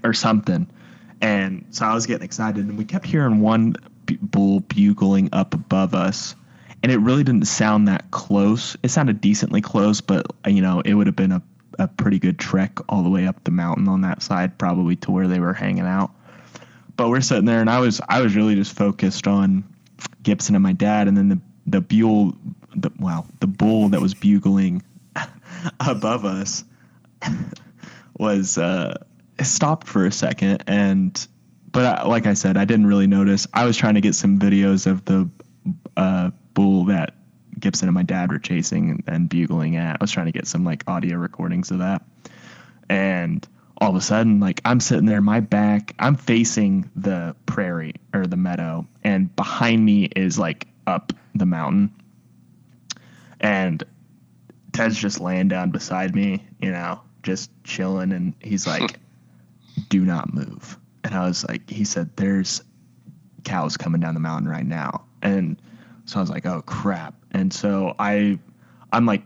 or 0.03 0.13
something. 0.13 0.67
And 1.21 1.67
so 1.69 1.85
I 1.85 1.93
was 1.93 2.07
getting 2.07 2.25
excited, 2.25 2.65
and 2.65 2.77
we 2.77 2.85
kept 2.85 3.05
hearing 3.05 3.41
one 3.41 3.75
bull 4.21 4.61
bugling 4.61 5.29
up 5.31 5.53
above 5.53 5.93
us, 5.93 6.35
and 6.81 6.91
it 6.91 6.97
really 6.97 7.23
didn't 7.23 7.45
sound 7.45 7.87
that 7.87 8.09
close. 8.09 8.75
It 8.81 8.89
sounded 8.89 9.21
decently 9.21 9.61
close, 9.61 10.01
but 10.01 10.25
you 10.47 10.61
know, 10.61 10.81
it 10.81 10.95
would 10.95 11.05
have 11.07 11.15
been 11.15 11.31
a, 11.31 11.43
a 11.77 11.87
pretty 11.87 12.17
good 12.17 12.39
trek 12.39 12.79
all 12.89 13.03
the 13.03 13.09
way 13.09 13.27
up 13.27 13.43
the 13.43 13.51
mountain 13.51 13.87
on 13.87 14.01
that 14.01 14.23
side, 14.23 14.57
probably 14.57 14.95
to 14.97 15.11
where 15.11 15.27
they 15.27 15.39
were 15.39 15.53
hanging 15.53 15.85
out. 15.85 16.11
But 17.01 17.09
we're 17.09 17.21
sitting 17.21 17.45
there, 17.45 17.61
and 17.61 17.67
I 17.67 17.79
was 17.79 17.99
I 18.07 18.21
was 18.21 18.35
really 18.35 18.53
just 18.53 18.75
focused 18.75 19.25
on 19.25 19.63
Gibson 20.21 20.53
and 20.53 20.61
my 20.61 20.73
dad, 20.73 21.07
and 21.07 21.17
then 21.17 21.29
the 21.29 21.41
the 21.65 21.81
bull, 21.81 22.37
the 22.75 22.91
wow, 22.99 23.25
the 23.39 23.47
bull 23.47 23.89
that 23.89 23.99
was 23.99 24.13
bugling 24.13 24.83
above 25.79 26.25
us 26.25 26.63
was 28.19 28.59
uh, 28.59 29.03
stopped 29.41 29.87
for 29.87 30.05
a 30.05 30.11
second, 30.11 30.63
and 30.67 31.27
but 31.71 31.85
I, 31.85 32.07
like 32.07 32.27
I 32.27 32.35
said, 32.35 32.55
I 32.55 32.65
didn't 32.65 32.85
really 32.85 33.07
notice. 33.07 33.47
I 33.51 33.65
was 33.65 33.77
trying 33.77 33.95
to 33.95 34.01
get 34.01 34.13
some 34.13 34.37
videos 34.37 34.85
of 34.85 35.03
the 35.03 35.27
uh, 35.97 36.29
bull 36.53 36.85
that 36.85 37.15
Gibson 37.59 37.87
and 37.87 37.95
my 37.95 38.03
dad 38.03 38.31
were 38.31 38.37
chasing 38.37 38.91
and, 38.91 39.03
and 39.07 39.27
bugling 39.27 39.75
at. 39.75 39.95
I 39.99 40.03
was 40.03 40.11
trying 40.11 40.27
to 40.27 40.31
get 40.31 40.45
some 40.45 40.63
like 40.63 40.83
audio 40.85 41.17
recordings 41.17 41.71
of 41.71 41.79
that, 41.79 42.03
and 42.87 43.47
all 43.81 43.89
of 43.89 43.95
a 43.95 44.01
sudden, 44.01 44.39
like 44.39 44.61
I'm 44.63 44.79
sitting 44.79 45.07
there, 45.07 45.21
my 45.21 45.39
back, 45.39 45.95
I'm 45.97 46.15
facing 46.15 46.89
the 46.95 47.35
prairie 47.47 47.95
or 48.13 48.27
the 48.27 48.37
meadow, 48.37 48.87
and 49.03 49.35
behind 49.35 49.83
me 49.83 50.05
is 50.05 50.37
like 50.37 50.67
up 50.85 51.11
the 51.33 51.47
mountain, 51.47 51.91
and 53.39 53.83
Ted's 54.71 54.97
just 54.97 55.19
laying 55.19 55.47
down 55.47 55.71
beside 55.71 56.13
me, 56.13 56.45
you 56.61 56.71
know, 56.71 57.01
just 57.23 57.49
chilling, 57.63 58.11
and 58.11 58.35
he's 58.39 58.67
like, 58.67 58.99
"Do 59.89 60.05
not 60.05 60.31
move." 60.31 60.77
And 61.03 61.15
I 61.15 61.25
was 61.25 61.43
like, 61.49 61.67
he 61.67 61.83
said, 61.83 62.15
"There's 62.15 62.61
cows 63.43 63.77
coming 63.77 63.99
down 63.99 64.13
the 64.13 64.19
mountain 64.19 64.47
right 64.47 64.65
now," 64.65 65.05
and 65.23 65.59
so 66.05 66.19
I 66.19 66.21
was 66.21 66.29
like, 66.29 66.45
"Oh 66.45 66.61
crap!" 66.61 67.15
And 67.31 67.51
so 67.51 67.95
I, 67.97 68.37
I'm 68.93 69.07
like, 69.07 69.23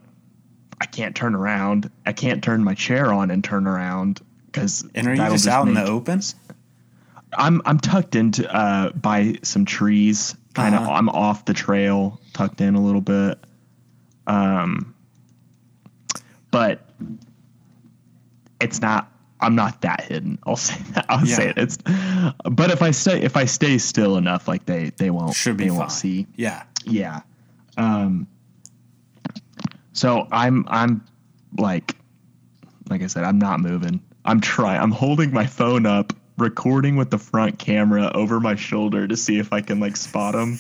I 0.80 0.86
can't 0.86 1.14
turn 1.14 1.36
around. 1.36 1.92
I 2.06 2.14
can't 2.14 2.42
turn 2.42 2.64
my 2.64 2.74
chair 2.74 3.12
on 3.12 3.32
and 3.32 3.44
turn 3.44 3.68
around 3.68 4.22
because 4.56 4.88
And 4.96 5.08
are 5.08 5.16
you 5.16 5.32
just 5.32 5.48
out 5.48 5.68
in 5.68 5.74
the 5.74 5.84
open? 5.86 6.22
I'm 7.38 7.62
I'm 7.66 7.80
tucked 7.80 8.16
into 8.16 8.50
uh 8.54 8.92
by 8.92 9.36
some 9.44 9.66
trees. 9.66 10.36
Kind 10.54 10.74
of 10.76 10.82
Uh-huh. 10.84 10.92
I'm 10.94 11.10
off 11.10 11.44
the 11.46 11.54
trail, 11.54 12.20
tucked 12.34 12.62
in 12.62 12.76
a 12.76 12.82
little 12.82 13.02
bit. 13.02 13.38
Um 14.28 14.96
but 16.52 16.88
it's 18.62 18.82
not 18.82 19.12
I'm 19.42 19.56
not 19.56 19.82
that 19.82 20.02
hidden. 20.06 20.40
I'll 20.46 20.56
say 20.56 20.82
that. 20.94 21.06
I'll 21.10 21.26
say 21.26 21.50
it. 21.50 21.58
It's 21.58 21.78
but 22.50 22.72
if 22.72 22.82
I 22.82 22.92
stay 22.92 23.22
if 23.22 23.36
I 23.36 23.46
stay 23.46 23.78
still 23.78 24.16
enough 24.18 24.48
like 24.48 24.66
they 24.66 24.92
they 24.98 25.10
won't 25.10 25.36
Should 25.36 25.58
be 25.58 25.66
they 25.66 25.70
fine. 25.70 25.78
won't 25.80 25.92
see. 25.92 26.28
Yeah. 26.38 26.64
Yeah. 26.86 27.22
Um 27.78 28.28
so 29.92 30.28
I'm 30.32 30.66
I'm 30.70 31.04
like 31.58 31.96
like 32.90 33.02
I 33.02 33.08
said, 33.08 33.24
I'm 33.24 33.40
not 33.40 33.60
moving. 33.60 34.00
I'm 34.26 34.42
trying 34.42 34.82
I'm 34.82 34.92
holding 34.92 35.32
my 35.32 35.46
phone 35.46 35.86
up, 35.86 36.14
recording 36.38 36.96
with 36.96 37.12
the 37.12 37.18
front 37.18 37.60
camera 37.60 38.12
over 38.14 38.40
my 38.40 38.56
shoulder 38.56 39.08
to 39.08 39.16
see 39.16 39.40
if 39.40 39.54
I 39.54 39.62
can 39.62 39.80
like 39.80 39.96
spot 39.96 40.36
him. 40.36 40.60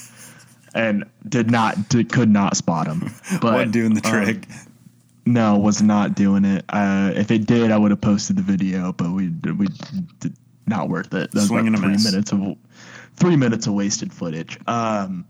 And 0.73 1.05
did 1.27 1.49
not 1.49 1.89
did, 1.89 2.11
could 2.11 2.29
not 2.29 2.57
spot 2.57 2.87
him. 2.87 3.11
But 3.41 3.53
What 3.53 3.71
doing 3.71 3.93
the 3.93 4.05
um, 4.07 4.25
trick? 4.25 4.47
no, 5.25 5.57
was 5.57 5.81
not 5.81 6.15
doing 6.15 6.45
it. 6.45 6.65
Uh, 6.69 7.11
if 7.15 7.31
it 7.31 7.45
did, 7.45 7.71
I 7.71 7.77
would 7.77 7.91
have 7.91 8.01
posted 8.01 8.35
the 8.35 8.43
video, 8.43 8.93
but 8.93 9.11
we 9.11 9.29
we 9.29 9.67
did 10.19 10.35
not 10.67 10.89
worth 10.89 11.13
it. 11.13 11.31
That 11.31 11.35
was 11.35 11.47
Swing 11.47 11.67
and 11.67 11.75
about 11.75 11.79
a 11.79 11.87
three 11.87 11.93
miss. 11.93 12.11
minutes 12.11 12.31
of 12.31 12.57
three 13.15 13.35
minutes 13.35 13.67
of 13.67 13.73
wasted 13.73 14.13
footage. 14.13 14.59
Um, 14.67 15.25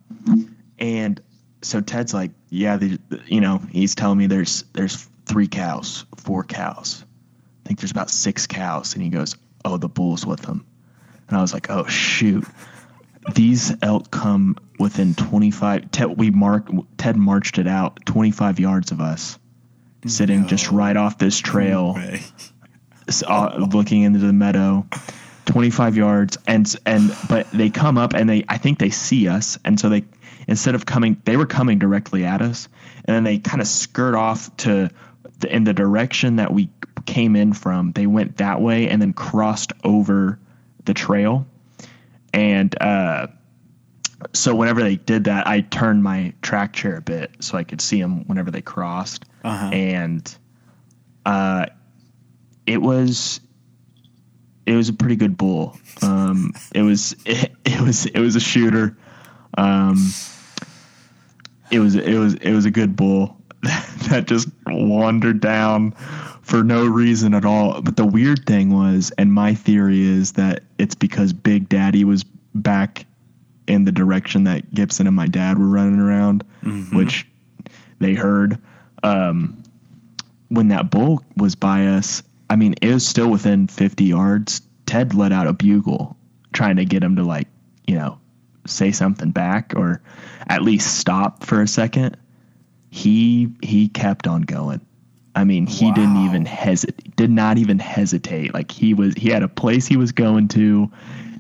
and 0.80 1.22
so 1.62 1.80
Ted's 1.82 2.14
like, 2.14 2.32
yeah, 2.50 2.78
the, 2.78 3.00
you 3.28 3.40
know, 3.42 3.62
he's 3.72 3.96
telling 3.96 4.18
me 4.18 4.28
there's 4.28 4.64
there's 4.74 5.08
three 5.26 5.48
cows, 5.48 6.06
four 6.18 6.44
cows. 6.44 7.05
I 7.66 7.68
think 7.68 7.80
there's 7.80 7.92
about 7.92 8.10
six 8.12 8.46
cows, 8.48 8.94
and 8.94 9.02
he 9.04 9.10
goes, 9.10 9.36
oh, 9.64 9.78
the 9.78 9.90
bull's 9.90 10.26
with 10.26 10.42
them. 10.42 10.66
And 11.28 11.38
I 11.38 11.42
was 11.42 11.54
like, 11.54 11.70
oh 11.72 11.86
shoot. 11.88 12.46
These 13.34 13.74
elk 13.82 14.12
come 14.12 14.56
within 14.78 15.16
25. 15.16 15.90
Ted, 15.90 16.16
we 16.18 16.30
mark. 16.30 16.68
Ted 16.98 17.18
marched 17.18 17.58
it 17.58 17.66
out 17.66 18.06
25 18.06 18.60
yards 18.60 18.92
of 18.92 19.02
us, 19.02 19.40
sitting 20.06 20.46
just 20.46 20.70
right 20.72 20.96
off 20.96 21.18
this 21.18 21.40
trail, 21.40 21.96
s- 23.08 23.24
uh, 23.24 23.56
looking 23.74 24.04
into 24.04 24.20
the 24.20 24.32
meadow. 24.32 24.86
25 25.48 25.96
yards 25.96 26.38
and 26.48 26.76
and 26.88 27.16
but 27.30 27.50
they 27.52 27.70
come 27.70 28.00
up 28.00 28.14
and 28.16 28.28
they 28.28 28.44
I 28.50 28.58
think 28.58 28.80
they 28.80 28.90
see 28.90 29.28
us 29.28 29.60
and 29.64 29.80
so 29.80 29.90
they 29.90 30.04
instead 30.48 30.74
of 30.74 30.88
coming 30.88 31.22
they 31.26 31.38
were 31.38 31.46
coming 31.46 31.78
directly 31.78 32.26
at 32.26 32.42
us 32.42 32.68
and 33.06 33.16
then 33.16 33.24
they 33.24 33.38
kind 33.38 33.62
of 33.62 33.68
skirt 33.68 34.16
off 34.16 34.56
to 34.58 34.90
in 35.44 35.64
the 35.66 35.74
direction 35.74 36.38
that 36.38 36.54
we 36.54 36.70
came 37.06 37.36
in 37.36 37.54
from 37.54 37.92
they 37.92 38.08
went 38.08 38.38
that 38.38 38.62
way 38.62 38.88
and 38.90 39.02
then 39.02 39.14
crossed 39.14 39.74
over 39.84 40.40
the 40.86 40.94
trail 40.94 41.46
and 42.34 42.82
uh 42.82 43.28
so 44.34 44.56
whenever 44.56 44.82
they 44.82 44.96
did 44.96 45.26
that 45.26 45.46
I 45.46 45.62
turned 45.62 46.02
my 46.02 46.34
track 46.42 46.74
chair 46.74 46.96
a 46.98 47.02
bit 47.02 47.32
so 47.42 47.58
I 47.58 47.64
could 47.64 47.82
see 47.82 48.02
them 48.02 48.26
whenever 48.28 48.50
they 48.50 48.62
crossed 48.62 49.26
Uh-huh. 49.44 49.68
and 49.72 50.38
uh 51.26 51.68
it 52.66 52.82
was 52.82 53.40
it 54.66 54.74
was 54.76 54.90
a 54.90 54.94
pretty 54.94 55.16
good 55.16 55.38
bull. 55.38 55.78
Um, 56.02 56.52
it 56.74 56.82
was 56.82 57.16
it, 57.26 57.52
it 57.66 57.80
was 57.82 58.08
it 58.08 58.20
was 58.20 58.36
a 58.36 58.40
shooter. 58.40 58.98
Um, 59.56 59.98
it 61.70 61.78
was 61.80 61.94
it 61.96 62.18
was 62.18 62.34
it 62.36 62.52
was 62.52 62.66
a 62.66 62.72
good 62.72 62.96
bull 62.96 63.35
that 64.10 64.26
just 64.28 64.48
wandered 64.68 65.42
down 65.42 65.92
for 66.42 66.64
no 66.64 66.86
reason 66.86 67.34
at 67.34 67.46
all. 67.46 67.82
But 67.82 67.96
the 67.96 68.06
weird 68.06 68.46
thing 68.46 68.72
was, 68.74 69.12
and 69.18 69.34
my 69.34 69.56
theory 69.56 70.02
is 70.04 70.34
that 70.34 70.64
it's 70.78 70.96
because 70.96 71.34
Big 71.34 71.68
Daddy 71.70 72.04
was 72.04 72.24
back 72.54 73.06
in 73.68 73.84
the 73.84 73.92
direction 73.92 74.44
that 74.44 74.74
Gibson 74.74 75.08
and 75.08 75.16
my 75.16 75.28
dad 75.28 75.58
were 75.58 75.68
running 75.68 76.00
around, 76.00 76.44
which 76.96 77.28
they 78.00 78.14
heard. 78.14 78.60
Um, 79.04 79.62
when 80.50 80.68
that 80.70 80.92
bull 80.92 81.24
was 81.38 81.56
by 81.56 81.88
us, 81.88 82.22
I 82.50 82.56
mean, 82.56 82.76
it 82.82 82.94
was 82.94 83.08
still 83.08 83.30
within 83.30 83.68
50 83.68 84.04
yards. 84.04 84.62
Ted 84.86 85.16
let 85.16 85.32
out 85.32 85.48
a 85.48 85.54
bugle 85.54 86.16
trying 86.54 86.76
to 86.76 86.86
get 86.86 87.04
him 87.04 87.16
to 87.16 87.24
like, 87.24 87.48
you 87.88 87.96
know, 87.96 88.20
say 88.68 88.92
something 88.92 89.32
back 89.32 89.74
or 89.76 90.02
at 90.48 90.62
least 90.62 91.00
stop 91.00 91.44
for 91.44 91.62
a 91.62 91.68
second. 91.68 92.18
He 92.96 93.50
he 93.62 93.90
kept 93.90 94.26
on 94.26 94.44
going. 94.44 94.80
I 95.36 95.44
mean, 95.44 95.68
he 95.68 95.92
didn't 95.92 96.16
even 96.26 96.46
hesitate. 96.46 97.14
Did 97.18 97.30
not 97.30 97.58
even 97.58 97.78
hesitate. 97.78 98.54
Like 98.54 98.72
he 98.72 98.94
was 98.94 99.14
he 99.16 99.28
had 99.28 99.44
a 99.44 99.50
place 99.50 99.86
he 99.86 99.98
was 99.98 100.14
going 100.14 100.48
to, 100.50 100.90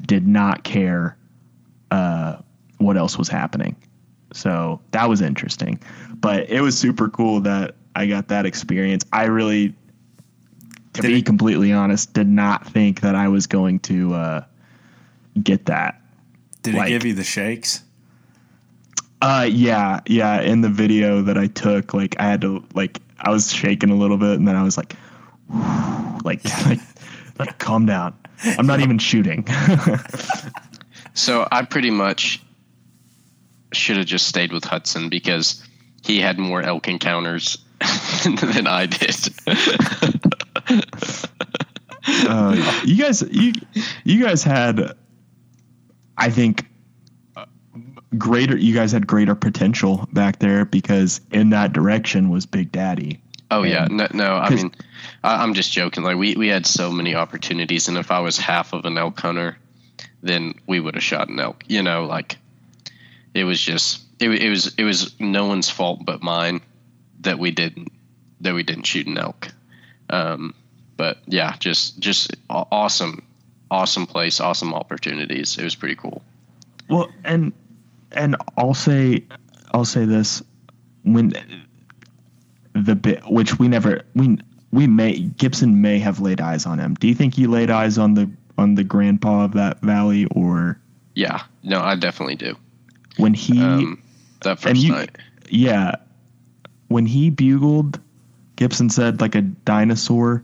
did 0.05 0.27
not 0.27 0.65
care 0.65 1.15
uh 1.91 2.35
what 2.79 2.97
else 2.97 3.17
was 3.17 3.29
happening. 3.29 3.73
So 4.33 4.81
that 4.91 5.07
was 5.07 5.21
interesting. 5.21 5.79
But 6.15 6.49
it 6.49 6.59
was 6.59 6.77
super 6.77 7.07
cool 7.07 7.39
that 7.41 7.75
I 7.95 8.05
got 8.07 8.27
that 8.27 8.45
experience. 8.45 9.05
I 9.13 9.23
really 9.27 9.69
to 10.91 11.01
Did 11.01 11.07
be 11.07 11.19
it- 11.19 11.25
completely 11.25 11.71
honest, 11.71 12.11
did 12.13 12.27
not 12.27 12.67
think 12.67 12.99
that 12.99 13.15
I 13.15 13.29
was 13.29 13.47
going 13.47 13.79
to 13.79 14.13
uh, 14.13 14.41
get 15.41 15.67
that. 15.67 16.01
Did 16.63 16.75
Like- 16.75 16.87
it 16.87 16.89
give 16.89 17.05
you 17.05 17.13
the 17.13 17.23
shakes? 17.23 17.81
Uh, 19.25 19.43
yeah, 19.43 20.01
yeah. 20.05 20.41
In 20.41 20.61
the 20.61 20.69
video 20.69 21.21
that 21.23 21.35
I 21.37 21.47
took, 21.47 21.93
like 21.93 22.15
I 22.19 22.25
had 22.25 22.41
to, 22.41 22.63
like 22.75 23.01
I 23.19 23.31
was 23.31 23.51
shaking 23.51 23.89
a 23.89 23.95
little 23.95 24.17
bit, 24.17 24.37
and 24.37 24.47
then 24.47 24.55
I 24.55 24.61
was 24.61 24.77
like, 24.77 24.95
like, 26.23 26.43
like, 26.65 26.79
like 27.39 27.57
calm 27.57 27.85
down. 27.87 28.13
I'm 28.43 28.67
not 28.67 28.81
even 28.81 28.99
shooting. 28.99 29.47
So 31.15 31.47
I 31.49 31.63
pretty 31.63 31.91
much 31.91 32.41
should 33.71 33.95
have 33.97 34.05
just 34.05 34.27
stayed 34.27 34.51
with 34.51 34.65
Hudson 34.65 35.09
because 35.09 35.65
he 36.03 36.19
had 36.19 36.37
more 36.37 36.61
elk 36.61 36.89
encounters 36.89 37.57
than 38.25 38.67
I 38.67 38.85
did. 38.85 39.15
uh, 42.27 42.81
you 42.85 42.97
guys, 42.97 43.23
you, 43.31 43.53
you 44.03 44.21
guys 44.21 44.43
had, 44.43 44.97
I 46.17 46.29
think, 46.29 46.67
greater. 48.17 48.57
You 48.57 48.73
guys 48.73 48.91
had 48.91 49.07
greater 49.07 49.35
potential 49.35 50.07
back 50.13 50.39
there 50.39 50.65
because 50.65 51.21
in 51.31 51.49
that 51.51 51.73
direction 51.73 52.29
was 52.29 52.45
Big 52.45 52.71
Daddy. 52.71 53.21
Oh 53.51 53.63
yeah, 53.63 53.87
no, 53.89 54.07
no 54.13 54.35
I 54.35 54.49
mean, 54.49 54.73
I, 55.23 55.43
I'm 55.43 55.53
just 55.53 55.71
joking. 55.71 56.03
Like 56.03 56.17
we 56.17 56.35
we 56.35 56.47
had 56.47 56.65
so 56.65 56.91
many 56.91 57.15
opportunities, 57.15 57.87
and 57.87 57.97
if 57.97 58.11
I 58.11 58.19
was 58.19 58.37
half 58.37 58.73
of 58.73 58.85
an 58.85 58.97
elk 58.97 59.19
hunter, 59.19 59.57
then 60.23 60.55
we 60.67 60.79
would 60.79 60.95
have 60.95 61.03
shot 61.03 61.29
an 61.29 61.39
elk. 61.39 61.63
You 61.67 61.83
know, 61.83 62.05
like 62.05 62.37
it 63.33 63.43
was 63.43 63.61
just 63.61 64.01
it, 64.19 64.29
it 64.29 64.49
was 64.49 64.73
it 64.75 64.83
was 64.83 65.17
no 65.19 65.45
one's 65.45 65.69
fault 65.69 66.05
but 66.05 66.23
mine 66.23 66.61
that 67.21 67.37
we 67.37 67.51
didn't 67.51 67.91
that 68.41 68.53
we 68.53 68.63
didn't 68.63 68.85
shoot 68.85 69.07
an 69.07 69.17
elk. 69.17 69.49
Um, 70.09 70.53
but 70.97 71.19
yeah, 71.27 71.55
just 71.59 71.99
just 71.99 72.35
awesome, 72.49 73.23
awesome 73.69 74.07
place, 74.07 74.39
awesome 74.39 74.73
opportunities. 74.73 75.57
It 75.57 75.63
was 75.63 75.75
pretty 75.75 75.95
cool. 75.95 76.23
Well, 76.89 77.09
and 77.23 77.53
and 78.15 78.35
I'll 78.57 78.73
say 78.73 79.23
I'll 79.71 79.85
say 79.85 80.05
this 80.05 80.41
when 81.03 81.33
the 82.73 82.95
bit 82.95 83.23
which 83.29 83.57
we 83.59 83.67
never 83.67 84.01
we 84.15 84.37
we 84.71 84.87
may 84.87 85.19
Gibson 85.19 85.81
may 85.81 85.99
have 85.99 86.19
laid 86.19 86.41
eyes 86.41 86.65
on 86.65 86.79
him. 86.79 86.95
Do 86.95 87.07
you 87.07 87.15
think 87.15 87.33
he 87.33 87.47
laid 87.47 87.69
eyes 87.69 87.97
on 87.97 88.13
the 88.13 88.29
on 88.57 88.75
the 88.75 88.83
grandpa 88.83 89.45
of 89.45 89.53
that 89.53 89.81
valley 89.81 90.25
or 90.31 90.79
Yeah, 91.13 91.43
no, 91.63 91.79
I 91.81 91.95
definitely 91.95 92.35
do. 92.35 92.55
when 93.17 93.33
he 93.33 93.61
Um, 93.61 94.01
that 94.41 94.59
first 94.59 94.81
you 94.81 94.91
night. 94.91 95.15
yeah 95.49 95.95
when 96.87 97.05
he 97.05 97.29
bugled 97.29 97.99
Gibson 98.55 98.89
said 98.89 99.21
like 99.21 99.35
a 99.35 99.41
dinosaur. 99.41 100.43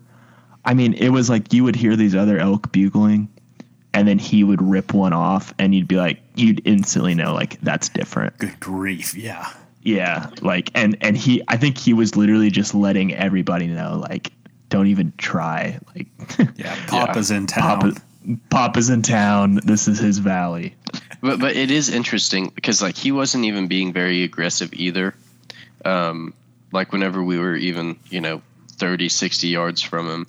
I 0.64 0.74
mean, 0.76 0.94
it 0.94 1.10
was 1.10 1.30
like 1.30 1.54
you 1.54 1.64
would 1.64 1.76
hear 1.76 1.96
these 1.96 2.14
other 2.16 2.38
elk 2.38 2.72
bugling 2.72 3.30
and 3.94 4.08
then 4.08 4.20
he 4.20 4.44
would 4.44 4.62
rip 4.62 4.94
one 4.94 5.14
off 5.14 5.54
and 5.60 5.76
you'd 5.76 5.88
be 5.88 5.98
like 5.98 6.22
you'd 6.36 6.62
instantly 6.66 7.16
know 7.16 7.34
like 7.34 7.60
that's 7.62 7.90
different. 7.90 8.38
Good 8.38 8.60
grief! 8.60 9.16
Yeah. 9.16 9.52
Yeah, 9.84 10.30
like 10.42 10.70
and 10.76 10.98
and 11.02 11.18
he 11.18 11.42
I 11.48 11.58
think 11.58 11.78
he 11.78 11.94
was 11.94 12.16
literally 12.16 12.52
just 12.52 12.76
letting 12.76 13.14
everybody 13.16 13.68
know 13.68 13.98
like 13.98 14.32
don't 14.70 14.88
even 14.88 15.14
try. 15.18 15.80
Like 15.96 16.08
Yeah. 16.56 16.76
Papa's 16.88 17.32
in 17.32 17.48
town. 17.48 17.80
Papa 17.80 18.02
Papa's 18.50 18.90
in 18.90 19.02
town. 19.02 19.60
This 19.64 19.88
is 19.88 20.00
his 20.00 20.20
valley. 20.20 20.76
But 21.22 21.40
but 21.40 21.56
it 21.56 21.72
is 21.72 21.90
interesting 21.90 22.52
because 22.54 22.82
like 22.82 22.96
he 22.96 23.12
wasn't 23.12 23.46
even 23.46 23.68
being 23.68 23.92
very 23.94 24.24
aggressive 24.24 24.74
either. 24.74 25.16
Um, 25.84 26.34
like 26.72 26.92
whenever 26.92 27.24
we 27.24 27.40
were 27.40 27.56
even 27.56 28.00
you 28.10 28.22
know 28.22 28.42
30, 28.74 29.10
60 29.10 29.48
yards 29.48 29.82
from 29.82 30.08
him, 30.08 30.28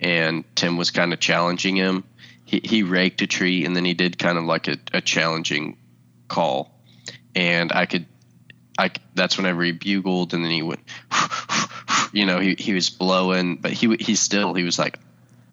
and 0.00 0.44
Tim 0.54 0.76
was 0.76 0.90
kind 0.90 1.12
of 1.12 1.20
challenging 1.20 1.76
him. 1.76 2.04
He 2.52 2.60
he 2.62 2.82
raked 2.82 3.22
a 3.22 3.26
tree 3.26 3.64
and 3.64 3.74
then 3.74 3.86
he 3.86 3.94
did 3.94 4.18
kind 4.18 4.36
of 4.36 4.44
like 4.44 4.68
a, 4.68 4.76
a 4.92 5.00
challenging 5.00 5.78
call, 6.28 6.70
and 7.34 7.72
I 7.72 7.86
could. 7.86 8.04
I 8.78 8.90
that's 9.14 9.38
whenever 9.38 9.62
he 9.64 9.72
bugled 9.72 10.34
and 10.34 10.44
then 10.44 10.50
he 10.50 10.62
went, 10.62 10.80
you 12.12 12.26
know, 12.26 12.40
he, 12.40 12.54
he 12.58 12.74
was 12.74 12.90
blowing, 12.90 13.56
but 13.56 13.72
he 13.72 13.96
he 13.96 14.14
still 14.14 14.52
he 14.54 14.64
was 14.64 14.78
like, 14.78 14.98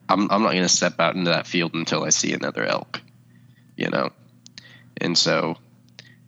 I'm 0.10 0.30
I'm 0.30 0.44
not 0.44 0.52
gonna 0.54 0.68
step 0.68 1.00
out 1.00 1.16
into 1.16 1.32
that 1.32 1.48
field 1.48 1.74
until 1.74 2.04
I 2.04 2.10
see 2.10 2.34
another 2.34 2.66
elk, 2.66 3.02
you 3.78 3.90
know, 3.90 4.12
and 4.98 5.18
so 5.18 5.58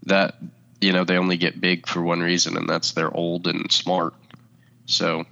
that 0.06 0.36
you 0.80 0.94
know 0.94 1.04
they 1.04 1.18
only 1.18 1.36
get 1.38 1.60
big 1.60 1.86
for 1.88 2.02
one 2.02 2.22
reason 2.22 2.56
and 2.58 2.68
that's 2.68 2.94
they're 2.94 3.16
old 3.16 3.46
and 3.48 3.72
smart 3.72 4.14
so 4.88 5.26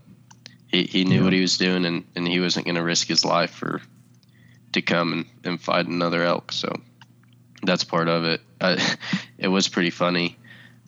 he, 0.68 0.84
he 0.84 1.04
knew 1.04 1.18
Yeah. 1.20 1.24
what 1.24 1.34
he 1.34 1.42
was 1.42 1.58
doing 1.58 1.86
and, 1.86 2.06
and 2.16 2.28
he 2.28 2.40
wasn't 2.40 2.66
going 2.66 2.76
to 2.76 2.84
risk 2.84 3.08
his 3.08 3.26
life 3.26 3.50
for 3.52 3.82
to 4.74 4.82
come 4.82 5.14
and, 5.14 5.26
and 5.44 5.62
fight 5.62 5.88
another 5.88 6.24
elk 6.24 6.52
so 6.52 6.72
that's 7.64 7.84
part 7.84 8.08
of 8.08 8.24
it. 8.24 8.42
Uh, 8.60 8.78
it 9.38 9.48
was 9.48 9.68
pretty 9.68 9.90
funny. 9.90 10.38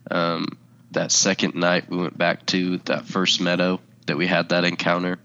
Um, 0.10 0.58
that 0.92 1.12
second 1.12 1.56
night 1.56 1.90
we 1.90 1.98
went 1.98 2.18
back 2.18 2.46
to 2.48 2.78
that 2.80 3.06
first 3.06 3.40
meadow 3.40 3.80
that 4.08 4.18
we 4.18 4.28
had 4.28 4.50
that 4.50 4.66
encounter 4.66 5.20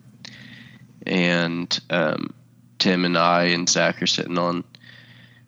and 1.05 1.81
um, 1.91 2.35
tim 2.79 3.05
and 3.05 3.19
i 3.19 3.45
and 3.47 3.69
zach 3.69 4.01
are 4.01 4.07
sitting 4.07 4.39
on 4.39 4.63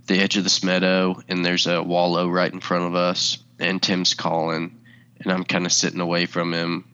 the 0.06 0.18
edge 0.18 0.36
of 0.36 0.42
this 0.42 0.64
meadow 0.64 1.20
and 1.28 1.44
there's 1.44 1.68
a 1.68 1.82
wallow 1.82 2.28
right 2.28 2.52
in 2.52 2.58
front 2.58 2.84
of 2.84 2.94
us 2.96 3.38
and 3.60 3.82
Tim's 3.82 4.14
calling 4.14 4.80
and 5.20 5.32
I'm 5.32 5.44
kind 5.44 5.66
of 5.66 5.72
sitting 5.72 6.00
away 6.00 6.26
from 6.26 6.52
him 6.52 6.84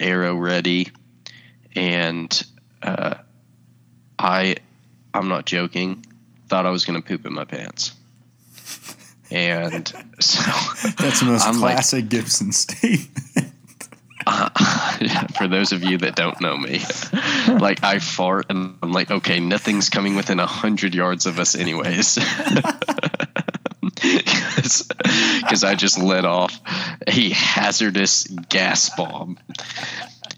arrow 0.00 0.34
ready 0.34 0.88
and 1.76 2.42
uh, 2.82 3.16
I 4.18 4.56
I'm 5.14 5.28
not 5.28 5.46
joking 5.46 6.04
thought 6.48 6.66
I 6.66 6.70
was 6.70 6.84
going 6.84 7.00
to 7.00 7.06
poop 7.06 7.24
in 7.26 7.32
my 7.32 7.44
pants 7.44 7.92
and 9.30 9.88
so 10.20 10.42
That's 10.98 11.20
the 11.20 11.26
most 11.26 11.46
I'm 11.46 11.60
like- 11.60 11.74
classic 11.76 12.08
Gibson 12.08 12.52
statement. 12.52 13.48
for 15.36 15.48
those 15.48 15.72
of 15.72 15.82
you 15.82 15.98
that 15.98 16.14
don't 16.14 16.40
know 16.40 16.56
me, 16.56 16.80
like 17.58 17.82
I 17.82 17.98
fart 17.98 18.46
and 18.50 18.76
I'm 18.80 18.92
like, 18.92 19.10
okay, 19.10 19.40
nothing's 19.40 19.88
coming 19.90 20.14
within 20.14 20.38
a 20.38 20.46
hundred 20.46 20.94
yards 20.94 21.26
of 21.26 21.38
us, 21.38 21.54
anyways. 21.56 22.18
Because 24.02 25.64
I 25.64 25.74
just 25.74 25.98
let 25.98 26.24
off 26.24 26.58
a 27.06 27.30
hazardous 27.30 28.24
gas 28.24 28.90
bomb. 28.96 29.38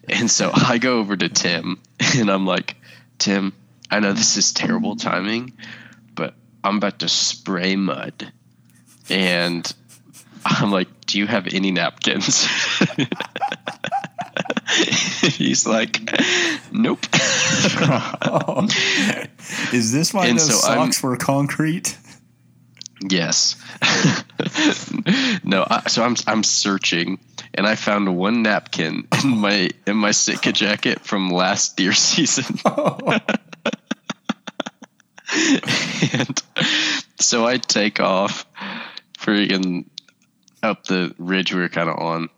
And 0.09 0.31
so 0.31 0.51
I 0.53 0.79
go 0.79 0.99
over 0.99 1.17
to 1.17 1.29
Tim 1.29 1.81
and 2.17 2.31
I'm 2.31 2.47
like, 2.47 2.77
Tim, 3.19 3.53
I 3.91 4.01
know 4.01 4.13
this 4.13 4.37
is 4.37 4.53
terrible 4.53 4.97
timing, 4.97 5.53
but 6.15 6.35
I'm 6.63 6.77
about 6.79 7.01
to 7.01 7.09
spray 7.09 7.77
mud. 7.77 8.33
And 9.11 9.71
I'm 10.45 10.71
like, 10.71 10.89
do 11.07 11.19
you 11.19 11.27
have 11.27 11.47
any 11.53 11.71
napkins? 11.71 12.47
He's 15.23 15.67
like, 15.67 16.01
nope. 16.73 17.01
Oh. 17.13 18.67
Is 19.73 19.93
this 19.93 20.13
why 20.15 20.27
And 20.27 20.39
those 20.39 20.61
so 20.63 20.69
I'm- 20.69 20.79
socks 20.93 21.03
were 21.03 21.17
concrete? 21.17 21.97
yes. 23.09 23.57
no, 25.45 25.67
I, 25.69 25.83
so 25.89 26.03
I'm 26.03 26.17
I'm 26.27 26.43
searching, 26.43 27.19
and 27.53 27.67
I 27.67 27.75
found 27.75 28.17
one 28.17 28.43
napkin 28.43 29.07
in 29.23 29.37
my 29.39 29.71
in 29.87 29.97
my 29.97 30.13
Sitka 30.13 30.53
jacket 30.53 31.01
from 31.01 31.29
last 31.31 31.77
deer 31.77 31.93
season. 31.93 32.59
Oh. 32.65 33.19
And 36.13 36.43
so 37.21 37.47
I 37.47 37.59
take 37.59 38.01
off, 38.01 38.47
freaking 39.19 39.87
up 40.63 40.85
the 40.85 41.15
ridge 41.19 41.55
we 41.55 41.61
were 41.61 41.69
kind 41.69 41.89
of 41.89 41.99
on, 41.99 42.29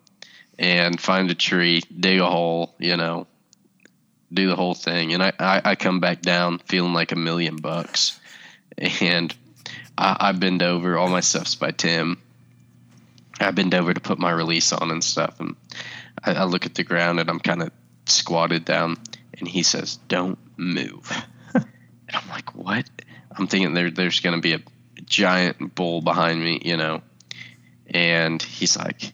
and 0.59 1.01
find 1.01 1.31
a 1.31 1.35
tree, 1.35 1.83
dig 1.99 2.21
a 2.21 2.27
hole, 2.27 2.75
you 2.79 2.97
know, 2.97 3.27
do 4.33 4.49
the 4.49 4.57
whole 4.57 4.75
thing, 4.75 5.13
and 5.13 5.23
I, 5.23 5.33
I, 5.39 5.63
I 5.65 5.75
come 5.77 6.01
back 6.01 6.23
down 6.23 6.59
feeling 6.59 6.93
like 6.93 7.13
a 7.13 7.17
million 7.17 7.57
bucks, 7.57 8.19
and 8.79 9.35
I, 9.97 10.17
I 10.21 10.33
bend 10.33 10.63
over. 10.63 10.99
All 10.99 11.09
my 11.09 11.21
stuff's 11.21 11.55
by 11.55 11.71
Tim. 11.71 12.21
I 13.39 13.51
bend 13.51 13.75
over 13.75 13.93
to 13.93 14.01
put 14.01 14.19
my 14.19 14.31
release 14.31 14.73
on 14.73 14.91
and 14.91 15.05
stuff, 15.05 15.41
and 15.41 15.57
I, 16.23 16.35
I 16.35 16.45
look 16.45 16.67
at 16.67 16.75
the 16.75 16.85
ground 16.85 17.21
and 17.21 17.29
I'm 17.29 17.41
kind 17.41 17.63
of 17.63 17.71
squatted 18.07 18.65
down, 18.65 18.99
and 19.39 19.47
he 19.47 19.63
says, 19.63 19.97
"Don't 20.09 20.39
move." 20.57 21.11
and 21.55 21.67
I'm 22.13 22.29
like, 22.29 22.55
"What?" 22.55 22.89
I'm 23.37 23.47
thinking 23.47 23.75
there 23.75 23.91
there's 23.91 24.21
going 24.21 24.37
to 24.37 24.41
be 24.41 24.55
a 24.55 24.61
giant 25.05 25.75
bull 25.75 26.01
behind 26.01 26.41
me, 26.41 26.61
you 26.65 26.77
know. 26.77 27.03
And 27.89 28.43
he's 28.43 28.77
like, 28.77 29.13